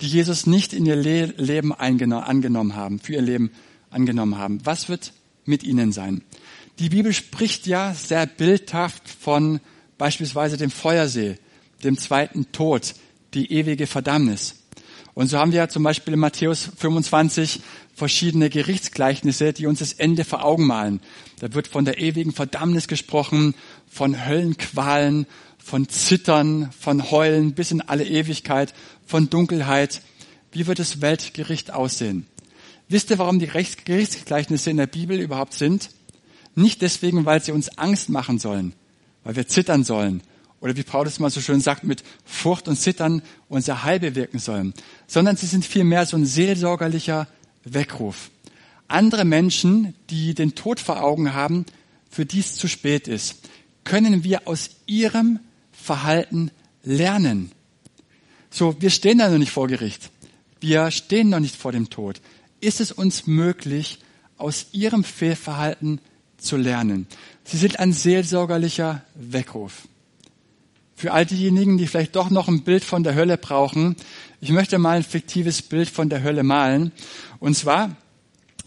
Die 0.00 0.08
Jesus 0.08 0.46
nicht 0.46 0.74
in 0.74 0.84
ihr 0.84 0.96
Leben 0.96 1.72
angenommen 1.72 2.74
haben, 2.76 2.98
für 2.98 3.14
ihr 3.14 3.22
Leben 3.22 3.50
angenommen 3.90 4.38
haben? 4.38 4.60
Was 4.64 4.88
wird 4.88 5.12
mit 5.44 5.62
ihnen 5.62 5.92
sein? 5.92 6.22
Die 6.78 6.90
Bibel 6.90 7.12
spricht 7.12 7.66
ja 7.66 7.94
sehr 7.94 8.26
bildhaft 8.26 9.08
von 9.08 9.60
beispielsweise 9.96 10.56
dem 10.56 10.70
Feuersee, 10.70 11.38
dem 11.82 11.98
zweiten 11.98 12.52
Tod, 12.52 12.94
die 13.34 13.52
ewige 13.52 13.86
Verdammnis. 13.86 14.54
Und 15.14 15.26
so 15.26 15.38
haben 15.38 15.50
wir 15.50 15.58
ja 15.58 15.68
zum 15.68 15.82
Beispiel 15.82 16.14
in 16.14 16.20
Matthäus 16.20 16.70
25 16.76 17.60
verschiedene 17.92 18.50
Gerichtsgleichnisse, 18.50 19.52
die 19.52 19.66
uns 19.66 19.80
das 19.80 19.92
Ende 19.92 20.24
vor 20.24 20.44
Augen 20.44 20.64
malen. 20.64 21.00
Da 21.40 21.52
wird 21.54 21.66
von 21.66 21.84
der 21.84 21.98
ewigen 21.98 22.32
Verdammnis 22.32 22.86
gesprochen, 22.86 23.54
von 23.88 24.26
Höllenqualen, 24.26 25.26
von 25.58 25.88
Zittern, 25.88 26.70
von 26.78 27.10
Heulen 27.10 27.54
bis 27.54 27.72
in 27.72 27.80
alle 27.80 28.06
Ewigkeit, 28.06 28.72
von 29.04 29.28
Dunkelheit. 29.28 30.02
Wie 30.52 30.68
wird 30.68 30.78
das 30.78 31.00
Weltgericht 31.00 31.72
aussehen? 31.72 32.26
Wisst 32.88 33.10
ihr, 33.10 33.18
warum 33.18 33.38
die 33.38 33.46
Gerichtsgleichnisse 33.46 34.70
in 34.70 34.78
der 34.78 34.86
Bibel 34.86 35.20
überhaupt 35.20 35.54
sind? 35.54 35.90
Nicht 36.54 36.82
deswegen, 36.82 37.24
weil 37.26 37.42
sie 37.42 37.52
uns 37.52 37.78
Angst 37.78 38.08
machen 38.08 38.38
sollen, 38.38 38.72
weil 39.24 39.36
wir 39.36 39.46
zittern 39.46 39.84
sollen 39.84 40.22
oder 40.60 40.76
wie 40.76 40.82
Paulus 40.82 41.20
mal 41.20 41.30
so 41.30 41.40
schön 41.40 41.60
sagt, 41.60 41.84
mit 41.84 42.02
Furcht 42.24 42.66
und 42.68 42.76
Zittern 42.76 43.22
unser 43.48 43.84
Heil 43.84 44.00
bewirken 44.00 44.38
sollen, 44.38 44.74
sondern 45.06 45.36
sie 45.36 45.46
sind 45.46 45.64
vielmehr 45.64 46.04
so 46.06 46.16
ein 46.16 46.26
seelsorgerlicher 46.26 47.28
Weckruf. 47.64 48.30
Andere 48.88 49.24
Menschen, 49.24 49.94
die 50.10 50.34
den 50.34 50.54
Tod 50.54 50.80
vor 50.80 51.02
Augen 51.02 51.34
haben, 51.34 51.66
für 52.10 52.24
dies 52.26 52.56
zu 52.56 52.68
spät 52.68 53.06
ist, 53.06 53.36
können 53.84 54.24
wir 54.24 54.48
aus 54.48 54.70
ihrem 54.86 55.40
Verhalten 55.72 56.50
lernen. 56.82 57.52
So, 58.50 58.80
wir 58.80 58.90
stehen 58.90 59.18
da 59.18 59.28
noch 59.28 59.38
nicht 59.38 59.52
vor 59.52 59.68
Gericht. 59.68 60.10
Wir 60.60 60.90
stehen 60.90 61.28
noch 61.28 61.40
nicht 61.40 61.54
vor 61.54 61.70
dem 61.70 61.90
Tod. 61.90 62.20
Ist 62.60 62.80
es 62.80 62.92
uns 62.92 63.26
möglich, 63.26 63.98
aus 64.36 64.66
ihrem 64.72 65.04
Fehlverhalten 65.04 66.00
zu 66.38 66.56
lernen? 66.56 67.06
Sie 67.44 67.56
sind 67.56 67.78
ein 67.78 67.92
seelsorgerlicher 67.92 69.02
Weckruf. 69.14 69.88
Für 70.96 71.12
all 71.12 71.24
diejenigen, 71.24 71.78
die 71.78 71.86
vielleicht 71.86 72.16
doch 72.16 72.30
noch 72.30 72.48
ein 72.48 72.64
Bild 72.64 72.82
von 72.82 73.04
der 73.04 73.14
Hölle 73.14 73.38
brauchen, 73.38 73.94
ich 74.40 74.50
möchte 74.50 74.78
mal 74.78 74.96
ein 74.96 75.04
fiktives 75.04 75.62
Bild 75.62 75.88
von 75.88 76.08
der 76.08 76.22
Hölle 76.22 76.42
malen. 76.42 76.92
Und 77.38 77.56
zwar 77.56 77.96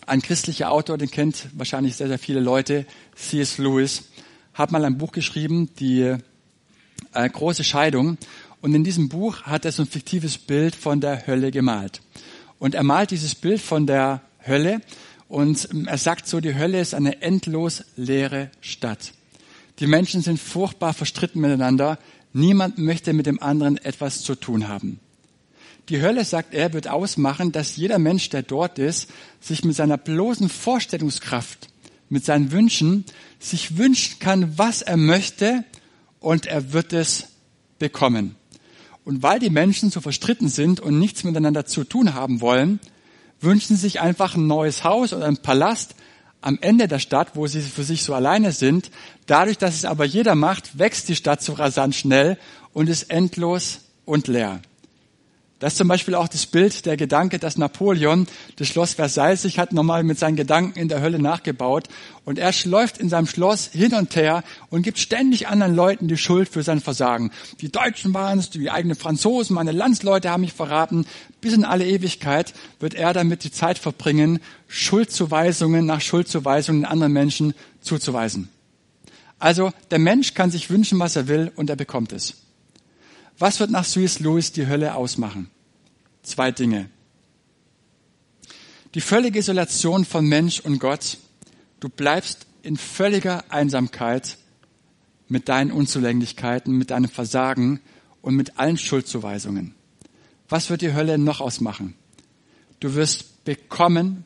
ein 0.06 0.22
christlicher 0.22 0.72
Autor, 0.72 0.98
den 0.98 1.12
kennt 1.12 1.48
wahrscheinlich 1.54 1.98
sehr, 1.98 2.08
sehr 2.08 2.20
viele 2.20 2.39
Leute, 2.39 2.86
C.S. 3.16 3.58
Lewis, 3.58 4.04
hat 4.54 4.72
mal 4.72 4.86
ein 4.86 4.98
Buch 4.98 5.12
geschrieben, 5.12 5.70
die 5.80 6.16
äh, 7.14 7.30
große 7.30 7.64
Scheidung. 7.64 8.18
Und 8.62 8.76
in 8.76 8.84
diesem 8.84 9.10
Buch 9.10 9.44
hat 9.44 9.66
er 9.66 9.72
so 9.72 9.84
ein 9.84 9.88
fiktives 9.88 10.38
Bild 10.38 10.76
von 10.76 11.02
der 11.02 11.28
Hölle 11.28 11.52
gemalt. 11.52 12.02
Und 12.62 12.76
er 12.76 12.84
malt 12.84 13.09
dieses 13.09 13.34
Bild 13.34 13.59
von 13.59 13.88
der 13.88 14.22
Hölle 14.45 14.82
und 15.28 15.68
er 15.88 15.97
sagt 15.97 16.28
so, 16.28 16.39
die 16.41 16.53
Hölle 16.53 16.80
ist 16.80 16.93
eine 16.93 17.24
endlos 17.24 17.84
leere 17.95 18.51
Stadt. 18.62 19.14
Die 19.80 19.88
Menschen 19.88 20.22
sind 20.22 20.39
furchtbar 20.39 20.93
verstritten 20.93 21.41
miteinander. 21.41 21.97
Niemand 22.34 22.78
möchte 22.78 23.14
mit 23.14 23.26
dem 23.26 23.41
anderen 23.41 23.78
etwas 23.78 24.22
zu 24.22 24.36
tun 24.36 24.68
haben. 24.68 24.99
Die 25.89 26.03
Hölle, 26.03 26.24
sagt 26.24 26.53
er, 26.53 26.72
wird 26.74 26.88
ausmachen, 26.88 27.51
dass 27.51 27.78
jeder 27.78 27.97
Mensch, 27.97 28.30
der 28.30 28.43
dort 28.43 28.78
ist, 28.78 29.09
sich 29.39 29.66
mit 29.66 29.76
seiner 29.76 29.97
bloßen 29.97 30.47
Vorstellungskraft, 30.47 31.68
mit 32.09 32.26
seinen 32.26 32.51
Wünschen, 32.51 33.05
sich 33.39 33.80
wünschen 33.80 34.20
kann, 34.20 34.59
was 34.59 34.84
er 34.84 34.97
möchte 34.97 35.64
und 36.20 36.45
er 36.45 36.74
wird 36.74 36.93
es 36.93 37.30
bekommen. 37.80 38.36
Und 39.04 39.24
weil 39.24 39.39
die 39.39 39.49
Menschen 39.49 39.89
so 39.89 40.02
verstritten 40.02 40.47
sind 40.47 40.80
und 40.80 40.99
nichts 40.99 41.24
miteinander 41.24 41.66
zu 41.66 41.84
tun 41.84 42.14
haben 42.14 42.41
wollen, 42.41 42.80
wünschen 43.39 43.76
sie 43.76 43.82
sich 43.82 44.02
einfach 44.02 44.36
ein 44.36 44.47
neues 44.47 44.84
Haus 44.84 45.14
oder 45.14 45.26
einen 45.26 45.38
Palast 45.38 45.95
am 46.41 46.58
Ende 46.62 46.88
der 46.88 46.99
Stadt, 46.99 47.36
wo 47.36 47.47
sie 47.47 47.62
für 47.62 47.84
sich 47.84 48.04
so 48.04 48.14
alleine 48.14 48.52
sind. 48.52 48.91
Dadurch, 49.26 49.58
dass 49.58 49.76
es 49.76 49.86
aber 49.86 50.06
jeder 50.06 50.36
macht, 50.36 50.78
wächst 50.78 51.10
die 51.10 51.16
Stadt 51.16 51.41
so 51.41 51.54
rasant 51.54 51.95
schnell 51.95 52.38
und 52.74 52.89
ist 52.89 53.10
endlos 53.10 53.82
und 54.06 54.28
leer. 54.28 54.62
Das 55.62 55.74
ist 55.74 55.78
zum 55.78 55.88
Beispiel 55.88 56.16
auch 56.16 56.28
das 56.28 56.47
Bild, 56.47 56.88
der 56.88 56.97
Gedanke, 56.97 57.38
dass 57.38 57.55
Napoleon 57.55 58.26
das 58.55 58.68
Schloss 58.68 58.95
Versailles 58.95 59.43
sich 59.43 59.59
hat 59.59 59.74
nochmal 59.74 60.03
mit 60.03 60.18
seinen 60.18 60.36
Gedanken 60.36 60.78
in 60.78 60.89
der 60.89 61.01
Hölle 61.01 61.20
nachgebaut. 61.20 61.88
Und 62.26 62.39
er 62.39 62.51
schläuft 62.51 62.97
in 62.97 63.09
seinem 63.09 63.28
Schloss 63.28 63.68
hin 63.68 63.93
und 63.93 64.16
her 64.16 64.43
und 64.72 64.82
gibt 64.82 64.97
ständig 64.97 65.47
anderen 65.47 65.76
Leuten 65.76 66.07
die 66.07 66.18
Schuld 66.18 66.49
für 66.49 66.64
sein 66.64 66.82
Versagen. 66.82 67.30
Die 67.62 67.72
Deutschen 67.72 68.12
waren 68.12 68.39
es, 68.39 68.49
die 68.49 68.72
eigenen 68.72 68.97
Franzosen, 68.97 69.53
meine 69.53 69.72
Landsleute 69.72 70.32
haben 70.32 70.41
mich 70.41 70.53
verraten. 70.53 71.05
Bis 71.41 71.53
in 71.53 71.64
alle 71.64 71.86
Ewigkeit 71.86 72.55
wird 72.80 72.95
er 72.95 73.14
damit 73.14 73.43
die 73.43 73.51
Zeit 73.51 73.78
verbringen, 73.78 74.39
Schuldzuweisungen 74.68 75.86
nach 75.86 76.01
Schuldzuweisungen 76.01 76.86
anderen 76.86 77.14
Menschen 77.14 77.53
zuzuweisen. 77.82 78.49
Also 79.38 79.74
der 79.91 79.99
Mensch 79.99 80.34
kann 80.34 80.49
sich 80.49 80.72
wünschen, 80.72 80.97
was 80.97 81.16
er 81.16 81.28
will, 81.28 81.51
und 81.55 81.70
er 81.70 81.76
bekommt 81.76 82.14
es. 82.14 82.34
Was 83.42 83.60
wird 83.60 83.72
nach 83.72 83.88
C.S. 83.88 84.20
Lewis 84.20 84.52
die 84.52 84.68
Hölle 84.68 84.94
ausmachen? 84.94 85.50
Zwei 86.22 86.52
Dinge. 86.52 86.92
Die 88.94 89.02
völlige 89.02 89.39
Isolation 89.39 90.06
von 90.06 90.28
Mensch 90.28 90.60
und 90.60 90.78
Gott. 90.78 91.18
Du 91.80 91.89
bleibst 91.89 92.46
in 92.62 92.78
völliger 92.78 93.44
Einsamkeit 93.50 94.38
mit 95.28 95.50
deinen 95.50 95.72
Unzulänglichkeiten, 95.72 96.78
mit 96.78 96.92
deinem 96.92 97.10
Versagen 97.10 97.80
und 98.22 98.36
mit 98.36 98.60
allen 98.60 98.78
Schuldzuweisungen. 98.78 99.74
Was 100.48 100.70
wird 100.70 100.84
die 100.84 100.94
Hölle 100.94 101.18
noch 101.18 101.42
ausmachen? 101.42 101.96
Du 102.80 102.94
wirst 102.94 103.44
bekommen, 103.44 104.24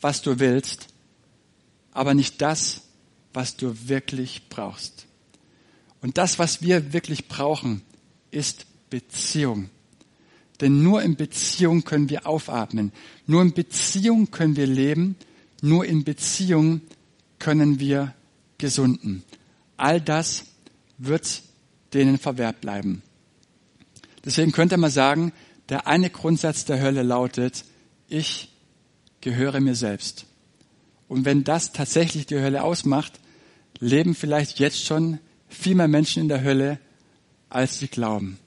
was 0.00 0.22
du 0.22 0.38
willst, 0.38 0.86
aber 1.90 2.14
nicht 2.14 2.40
das, 2.40 2.82
was 3.32 3.56
du 3.56 3.88
wirklich 3.88 4.48
brauchst. 4.48 5.06
Und 6.00 6.18
das, 6.18 6.38
was 6.38 6.62
wir 6.62 6.92
wirklich 6.92 7.26
brauchen, 7.26 7.82
ist 8.30 8.66
Beziehung. 8.90 9.70
Denn 10.60 10.82
nur 10.82 11.02
in 11.02 11.16
Beziehung 11.16 11.84
können 11.84 12.10
wir 12.10 12.26
aufatmen. 12.26 12.92
Nur 13.26 13.42
in 13.42 13.52
Beziehung 13.52 14.30
können 14.30 14.56
wir 14.56 14.66
leben. 14.66 15.16
Nur 15.62 15.84
in 15.84 16.04
Beziehung 16.04 16.80
können 17.38 17.78
wir 17.78 18.14
gesunden. 18.58 19.22
All 19.76 20.00
das 20.00 20.46
wird 20.98 21.42
denen 21.94 22.18
verwehrt 22.18 22.60
bleiben. 22.60 23.02
Deswegen 24.24 24.52
könnte 24.52 24.76
man 24.76 24.90
sagen, 24.90 25.32
der 25.68 25.86
eine 25.86 26.10
Grundsatz 26.10 26.64
der 26.64 26.80
Hölle 26.80 27.02
lautet, 27.02 27.64
ich 28.08 28.50
gehöre 29.20 29.60
mir 29.60 29.74
selbst. 29.74 30.26
Und 31.08 31.24
wenn 31.24 31.44
das 31.44 31.72
tatsächlich 31.72 32.26
die 32.26 32.40
Hölle 32.40 32.62
ausmacht, 32.62 33.20
leben 33.78 34.14
vielleicht 34.14 34.58
jetzt 34.58 34.84
schon 34.84 35.18
viel 35.48 35.74
mehr 35.74 35.88
Menschen 35.88 36.22
in 36.22 36.28
der 36.28 36.42
Hölle, 36.42 36.78
als 37.48 37.78
sie 37.78 37.88
glauben. 37.88 38.38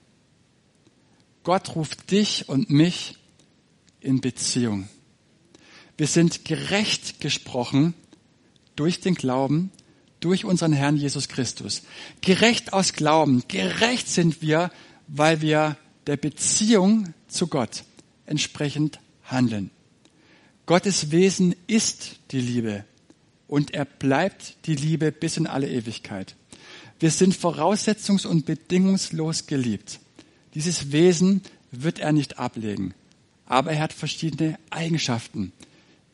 Gott 1.42 1.74
ruft 1.74 2.10
dich 2.10 2.48
und 2.48 2.70
mich 2.70 3.16
in 4.00 4.20
Beziehung. 4.20 4.88
Wir 5.96 6.06
sind 6.06 6.44
gerecht 6.44 7.20
gesprochen 7.20 7.94
durch 8.76 9.00
den 9.00 9.14
Glauben, 9.14 9.70
durch 10.20 10.44
unseren 10.44 10.72
Herrn 10.72 10.96
Jesus 10.96 11.28
Christus. 11.28 11.82
Gerecht 12.20 12.72
aus 12.72 12.92
Glauben. 12.92 13.42
Gerecht 13.48 14.08
sind 14.08 14.40
wir, 14.40 14.70
weil 15.08 15.40
wir 15.40 15.76
der 16.06 16.16
Beziehung 16.16 17.12
zu 17.28 17.48
Gott 17.48 17.84
entsprechend 18.26 19.00
handeln. 19.24 19.70
Gottes 20.66 21.10
Wesen 21.10 21.54
ist 21.66 22.20
die 22.30 22.40
Liebe 22.40 22.84
und 23.48 23.74
er 23.74 23.84
bleibt 23.84 24.56
die 24.66 24.76
Liebe 24.76 25.12
bis 25.12 25.36
in 25.36 25.46
alle 25.46 25.68
Ewigkeit. 25.68 26.36
Wir 27.02 27.10
sind 27.10 27.34
voraussetzungs- 27.34 28.28
und 28.28 28.46
bedingungslos 28.46 29.48
geliebt. 29.48 29.98
Dieses 30.54 30.92
Wesen 30.92 31.42
wird 31.72 31.98
er 31.98 32.12
nicht 32.12 32.38
ablegen. 32.38 32.94
Aber 33.44 33.72
er 33.72 33.80
hat 33.80 33.92
verschiedene 33.92 34.56
Eigenschaften, 34.70 35.52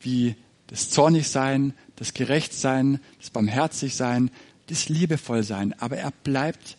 wie 0.01 0.33
das 0.65 0.89
Zornigsein, 0.89 1.75
das 1.95 2.15
Gerechtsein, 2.15 2.99
das 3.19 3.29
Barmherzigsein, 3.29 4.31
das 4.65 4.89
Liebevollsein. 4.89 5.79
Aber 5.79 5.97
er 5.97 6.09
bleibt 6.09 6.75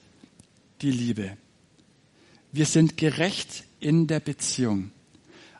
die 0.83 0.91
Liebe. 0.91 1.37
Wir 2.51 2.67
sind 2.67 2.97
gerecht 2.97 3.63
in 3.79 4.09
der 4.09 4.19
Beziehung. 4.19 4.91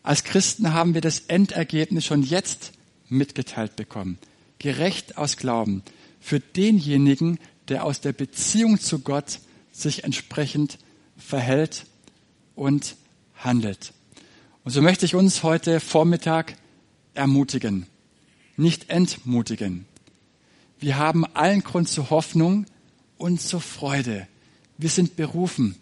Als 0.03 0.25
Christen 0.25 0.73
haben 0.73 0.95
wir 0.95 1.03
das 1.03 1.21
Endergebnis 1.29 2.05
schon 2.05 2.25
jetzt 2.25 2.73
mitgeteilt 3.09 3.77
bekommen. 3.77 4.19
Gerecht 4.59 5.19
aus 5.19 5.37
Glauben. 5.37 5.85
Für 6.19 6.41
denjenigen, 6.41 7.39
der 7.71 7.85
aus 7.85 8.01
der 8.01 8.13
Beziehung 8.13 8.81
zu 8.81 8.99
Gott 8.99 9.39
sich 9.73 10.05
entsprechend 10.05 10.79
verhält 11.17 11.87
und 12.57 12.97
handelt. 13.37 13.95
Und 14.65 14.73
so 14.73 14.83
möchte 14.83 15.07
ich 15.07 15.15
uns 15.15 15.45
heute 15.45 15.81
Vormittag 15.81 16.57
ermutigen, 17.15 17.87
nicht 18.57 18.91
entmutigen. 18.91 19.87
Wir 20.81 20.99
haben 20.99 21.25
allen 21.25 21.63
Grund 21.63 21.89
zur 21.89 22.11
Hoffnung 22.11 22.67
und 23.19 23.41
zur 23.41 23.61
Freude. 23.61 24.27
Wir 24.77 24.91
sind 24.91 25.15
berufen. 25.15 25.77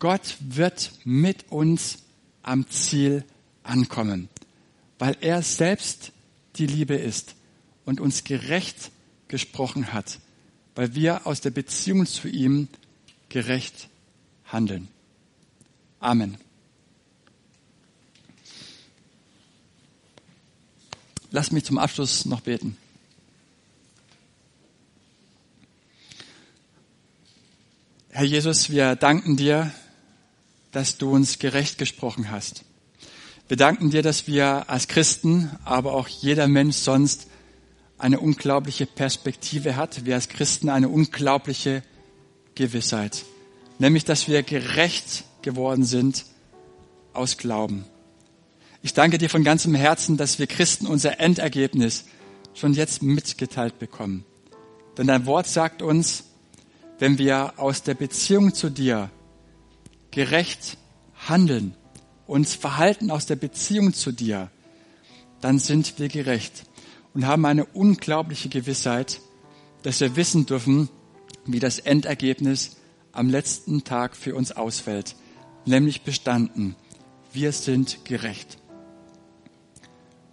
Gott 0.00 0.36
wird 0.40 0.92
mit 1.04 1.50
uns 1.50 1.98
am 2.42 2.68
Ziel 2.68 3.24
ankommen, 3.62 4.28
weil 4.98 5.16
er 5.20 5.42
selbst 5.42 6.12
die 6.56 6.66
Liebe 6.66 6.94
ist 6.94 7.36
und 7.84 8.00
uns 8.00 8.24
gerecht 8.24 8.90
gesprochen 9.28 9.92
hat 9.92 10.18
weil 10.74 10.94
wir 10.94 11.26
aus 11.26 11.40
der 11.40 11.50
Beziehung 11.50 12.06
zu 12.06 12.28
ihm 12.28 12.68
gerecht 13.28 13.88
handeln. 14.46 14.88
Amen. 16.00 16.36
Lass 21.30 21.50
mich 21.50 21.64
zum 21.64 21.78
Abschluss 21.78 22.26
noch 22.26 22.42
beten. 22.42 22.76
Herr 28.10 28.24
Jesus, 28.24 28.70
wir 28.70 28.94
danken 28.94 29.36
dir, 29.36 29.72
dass 30.70 30.98
du 30.98 31.10
uns 31.10 31.40
gerecht 31.40 31.78
gesprochen 31.78 32.30
hast. 32.30 32.64
Wir 33.48 33.56
danken 33.56 33.90
dir, 33.90 34.02
dass 34.02 34.28
wir 34.28 34.70
als 34.70 34.86
Christen, 34.86 35.50
aber 35.64 35.94
auch 35.94 36.06
jeder 36.06 36.46
Mensch 36.46 36.76
sonst 36.76 37.26
eine 37.98 38.20
unglaubliche 38.20 38.86
Perspektive 38.86 39.76
hat. 39.76 40.04
Wir 40.04 40.14
als 40.14 40.28
Christen 40.28 40.68
eine 40.68 40.88
unglaubliche 40.88 41.82
Gewissheit. 42.54 43.24
Nämlich, 43.78 44.04
dass 44.04 44.28
wir 44.28 44.42
gerecht 44.42 45.24
geworden 45.42 45.84
sind 45.84 46.24
aus 47.12 47.36
Glauben. 47.36 47.84
Ich 48.82 48.92
danke 48.92 49.18
dir 49.18 49.30
von 49.30 49.44
ganzem 49.44 49.74
Herzen, 49.74 50.16
dass 50.16 50.38
wir 50.38 50.46
Christen 50.46 50.86
unser 50.86 51.20
Endergebnis 51.20 52.04
schon 52.54 52.74
jetzt 52.74 53.02
mitgeteilt 53.02 53.78
bekommen. 53.78 54.24
Denn 54.96 55.06
dein 55.06 55.26
Wort 55.26 55.46
sagt 55.46 55.82
uns, 55.82 56.24
wenn 56.98 57.18
wir 57.18 57.54
aus 57.56 57.82
der 57.82 57.94
Beziehung 57.94 58.54
zu 58.54 58.70
dir 58.70 59.10
gerecht 60.10 60.78
handeln, 61.26 61.74
uns 62.26 62.54
verhalten 62.54 63.10
aus 63.10 63.26
der 63.26 63.36
Beziehung 63.36 63.92
zu 63.92 64.12
dir, 64.12 64.50
dann 65.40 65.58
sind 65.58 65.98
wir 65.98 66.08
gerecht 66.08 66.64
und 67.14 67.26
haben 67.26 67.46
eine 67.46 67.64
unglaubliche 67.64 68.48
Gewissheit, 68.48 69.20
dass 69.82 70.00
wir 70.00 70.16
wissen 70.16 70.46
dürfen, 70.46 70.88
wie 71.46 71.60
das 71.60 71.78
Endergebnis 71.78 72.76
am 73.12 73.30
letzten 73.30 73.84
Tag 73.84 74.16
für 74.16 74.34
uns 74.34 74.52
ausfällt, 74.52 75.14
nämlich 75.64 76.02
bestanden. 76.02 76.74
Wir 77.32 77.52
sind 77.52 78.04
gerecht. 78.04 78.58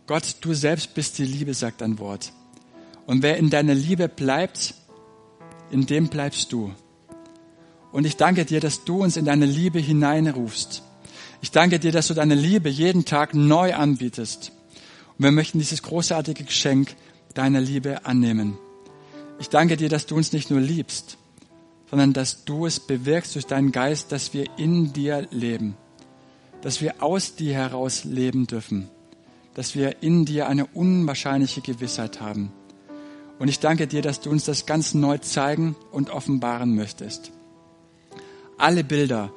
Gott, 0.07 0.37
du 0.41 0.53
selbst 0.53 0.93
bist 0.93 1.19
die 1.19 1.25
Liebe, 1.25 1.53
sagt 1.53 1.81
dein 1.81 1.99
Wort. 1.99 2.33
Und 3.05 3.23
wer 3.23 3.37
in 3.37 3.49
deiner 3.49 3.75
Liebe 3.75 4.09
bleibt, 4.09 4.73
in 5.69 5.85
dem 5.85 6.09
bleibst 6.09 6.51
du. 6.51 6.73
Und 7.91 8.05
ich 8.05 8.17
danke 8.17 8.45
dir, 8.45 8.59
dass 8.59 8.83
du 8.83 9.03
uns 9.03 9.17
in 9.17 9.25
deine 9.25 9.45
Liebe 9.45 9.79
hineinrufst. 9.79 10.83
Ich 11.41 11.51
danke 11.51 11.79
dir, 11.79 11.91
dass 11.91 12.07
du 12.07 12.13
deine 12.13 12.35
Liebe 12.35 12.69
jeden 12.69 13.05
Tag 13.05 13.33
neu 13.33 13.73
anbietest. 13.73 14.51
Und 15.21 15.25
wir 15.25 15.31
möchten 15.33 15.59
dieses 15.59 15.83
großartige 15.83 16.45
Geschenk 16.45 16.95
deiner 17.35 17.61
Liebe 17.61 18.07
annehmen. 18.07 18.57
Ich 19.37 19.49
danke 19.49 19.77
dir, 19.77 19.87
dass 19.87 20.07
du 20.07 20.15
uns 20.15 20.33
nicht 20.33 20.49
nur 20.49 20.59
liebst, 20.59 21.19
sondern 21.91 22.11
dass 22.11 22.43
du 22.43 22.65
es 22.65 22.79
bewirkst 22.79 23.35
durch 23.35 23.45
deinen 23.45 23.71
Geist, 23.71 24.11
dass 24.11 24.33
wir 24.33 24.47
in 24.57 24.93
dir 24.93 25.27
leben, 25.29 25.77
dass 26.63 26.81
wir 26.81 27.03
aus 27.03 27.35
dir 27.35 27.53
heraus 27.53 28.03
leben 28.03 28.47
dürfen, 28.47 28.89
dass 29.53 29.75
wir 29.75 30.01
in 30.01 30.25
dir 30.25 30.47
eine 30.47 30.65
unwahrscheinliche 30.65 31.61
Gewissheit 31.61 32.19
haben. 32.19 32.51
Und 33.37 33.47
ich 33.47 33.59
danke 33.59 33.85
dir, 33.85 34.01
dass 34.01 34.21
du 34.21 34.31
uns 34.31 34.45
das 34.45 34.65
ganz 34.65 34.95
neu 34.95 35.19
zeigen 35.19 35.75
und 35.91 36.09
offenbaren 36.09 36.75
möchtest. 36.75 37.31
Alle 38.57 38.83
Bilder, 38.83 39.31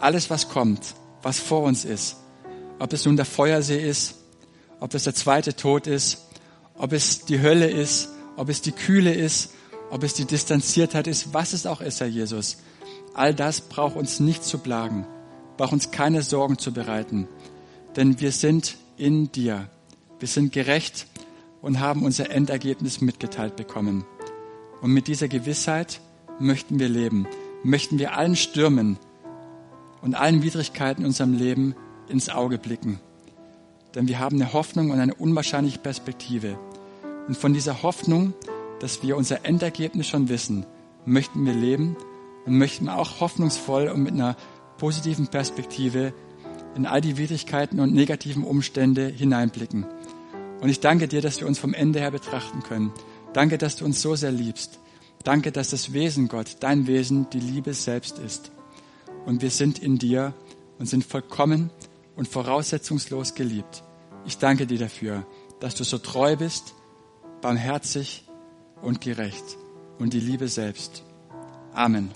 alles 0.00 0.30
was 0.30 0.48
kommt, 0.48 0.94
was 1.20 1.38
vor 1.38 1.60
uns 1.60 1.84
ist, 1.84 2.16
ob 2.78 2.90
es 2.94 3.04
nun 3.04 3.16
der 3.16 3.26
Feuersee 3.26 3.86
ist, 3.86 4.15
ob 4.86 4.94
es 4.94 5.02
der 5.02 5.16
zweite 5.16 5.56
Tod 5.56 5.88
ist, 5.88 6.28
ob 6.78 6.92
es 6.92 7.24
die 7.24 7.40
Hölle 7.40 7.68
ist, 7.68 8.08
ob 8.36 8.48
es 8.48 8.62
die 8.62 8.70
Kühle 8.70 9.12
ist, 9.12 9.52
ob 9.90 10.04
es 10.04 10.14
die 10.14 10.26
Distanziertheit 10.26 11.08
ist, 11.08 11.34
was 11.34 11.54
es 11.54 11.66
auch 11.66 11.80
ist, 11.80 11.98
Herr 11.98 12.06
Jesus. 12.06 12.58
All 13.12 13.34
das 13.34 13.62
braucht 13.62 13.96
uns 13.96 14.20
nicht 14.20 14.44
zu 14.44 14.58
plagen, 14.58 15.04
braucht 15.56 15.72
uns 15.72 15.90
keine 15.90 16.22
Sorgen 16.22 16.56
zu 16.56 16.72
bereiten, 16.72 17.26
denn 17.96 18.20
wir 18.20 18.30
sind 18.30 18.76
in 18.96 19.32
dir. 19.32 19.68
Wir 20.20 20.28
sind 20.28 20.52
gerecht 20.52 21.08
und 21.62 21.80
haben 21.80 22.04
unser 22.04 22.30
Endergebnis 22.30 23.00
mitgeteilt 23.00 23.56
bekommen. 23.56 24.04
Und 24.82 24.92
mit 24.92 25.08
dieser 25.08 25.26
Gewissheit 25.26 26.00
möchten 26.38 26.78
wir 26.78 26.88
leben, 26.88 27.26
möchten 27.64 27.98
wir 27.98 28.16
allen 28.16 28.36
Stürmen 28.36 29.00
und 30.00 30.14
allen 30.14 30.44
Widrigkeiten 30.44 31.02
in 31.02 31.08
unserem 31.08 31.32
Leben 31.32 31.74
ins 32.08 32.28
Auge 32.28 32.56
blicken. 32.56 33.00
Denn 33.96 34.08
wir 34.08 34.18
haben 34.18 34.36
eine 34.36 34.52
Hoffnung 34.52 34.90
und 34.90 35.00
eine 35.00 35.14
unwahrscheinliche 35.14 35.78
Perspektive. 35.78 36.58
Und 37.26 37.36
von 37.36 37.54
dieser 37.54 37.82
Hoffnung, 37.82 38.34
dass 38.78 39.02
wir 39.02 39.16
unser 39.16 39.46
Endergebnis 39.46 40.06
schon 40.06 40.28
wissen, 40.28 40.66
möchten 41.06 41.46
wir 41.46 41.54
leben 41.54 41.96
und 42.44 42.58
möchten 42.58 42.90
auch 42.90 43.20
hoffnungsvoll 43.20 43.88
und 43.88 44.02
mit 44.02 44.12
einer 44.12 44.36
positiven 44.76 45.28
Perspektive 45.28 46.12
in 46.76 46.84
all 46.84 47.00
die 47.00 47.16
Widrigkeiten 47.16 47.80
und 47.80 47.94
negativen 47.94 48.44
Umstände 48.44 49.08
hineinblicken. 49.08 49.86
Und 50.60 50.68
ich 50.68 50.80
danke 50.80 51.08
dir, 51.08 51.22
dass 51.22 51.40
wir 51.40 51.46
uns 51.46 51.58
vom 51.58 51.72
Ende 51.72 52.00
her 52.00 52.10
betrachten 52.10 52.62
können. 52.62 52.92
Danke, 53.32 53.56
dass 53.56 53.76
du 53.76 53.86
uns 53.86 54.02
so 54.02 54.14
sehr 54.14 54.32
liebst. 54.32 54.78
Danke, 55.24 55.52
dass 55.52 55.70
das 55.70 55.94
Wesen 55.94 56.28
Gott, 56.28 56.58
dein 56.60 56.86
Wesen, 56.86 57.30
die 57.30 57.40
Liebe 57.40 57.72
selbst 57.72 58.18
ist. 58.18 58.52
Und 59.24 59.40
wir 59.40 59.50
sind 59.50 59.78
in 59.78 59.98
dir 59.98 60.34
und 60.78 60.86
sind 60.86 61.02
vollkommen 61.02 61.70
und 62.16 62.26
voraussetzungslos 62.26 63.34
geliebt. 63.34 63.84
Ich 64.24 64.38
danke 64.38 64.66
dir 64.66 64.78
dafür, 64.78 65.26
dass 65.60 65.74
du 65.74 65.84
so 65.84 65.98
treu 65.98 66.36
bist, 66.36 66.74
barmherzig 67.40 68.24
und 68.82 69.00
gerecht 69.00 69.44
und 69.98 70.12
die 70.12 70.20
Liebe 70.20 70.48
selbst. 70.48 71.04
Amen. 71.72 72.10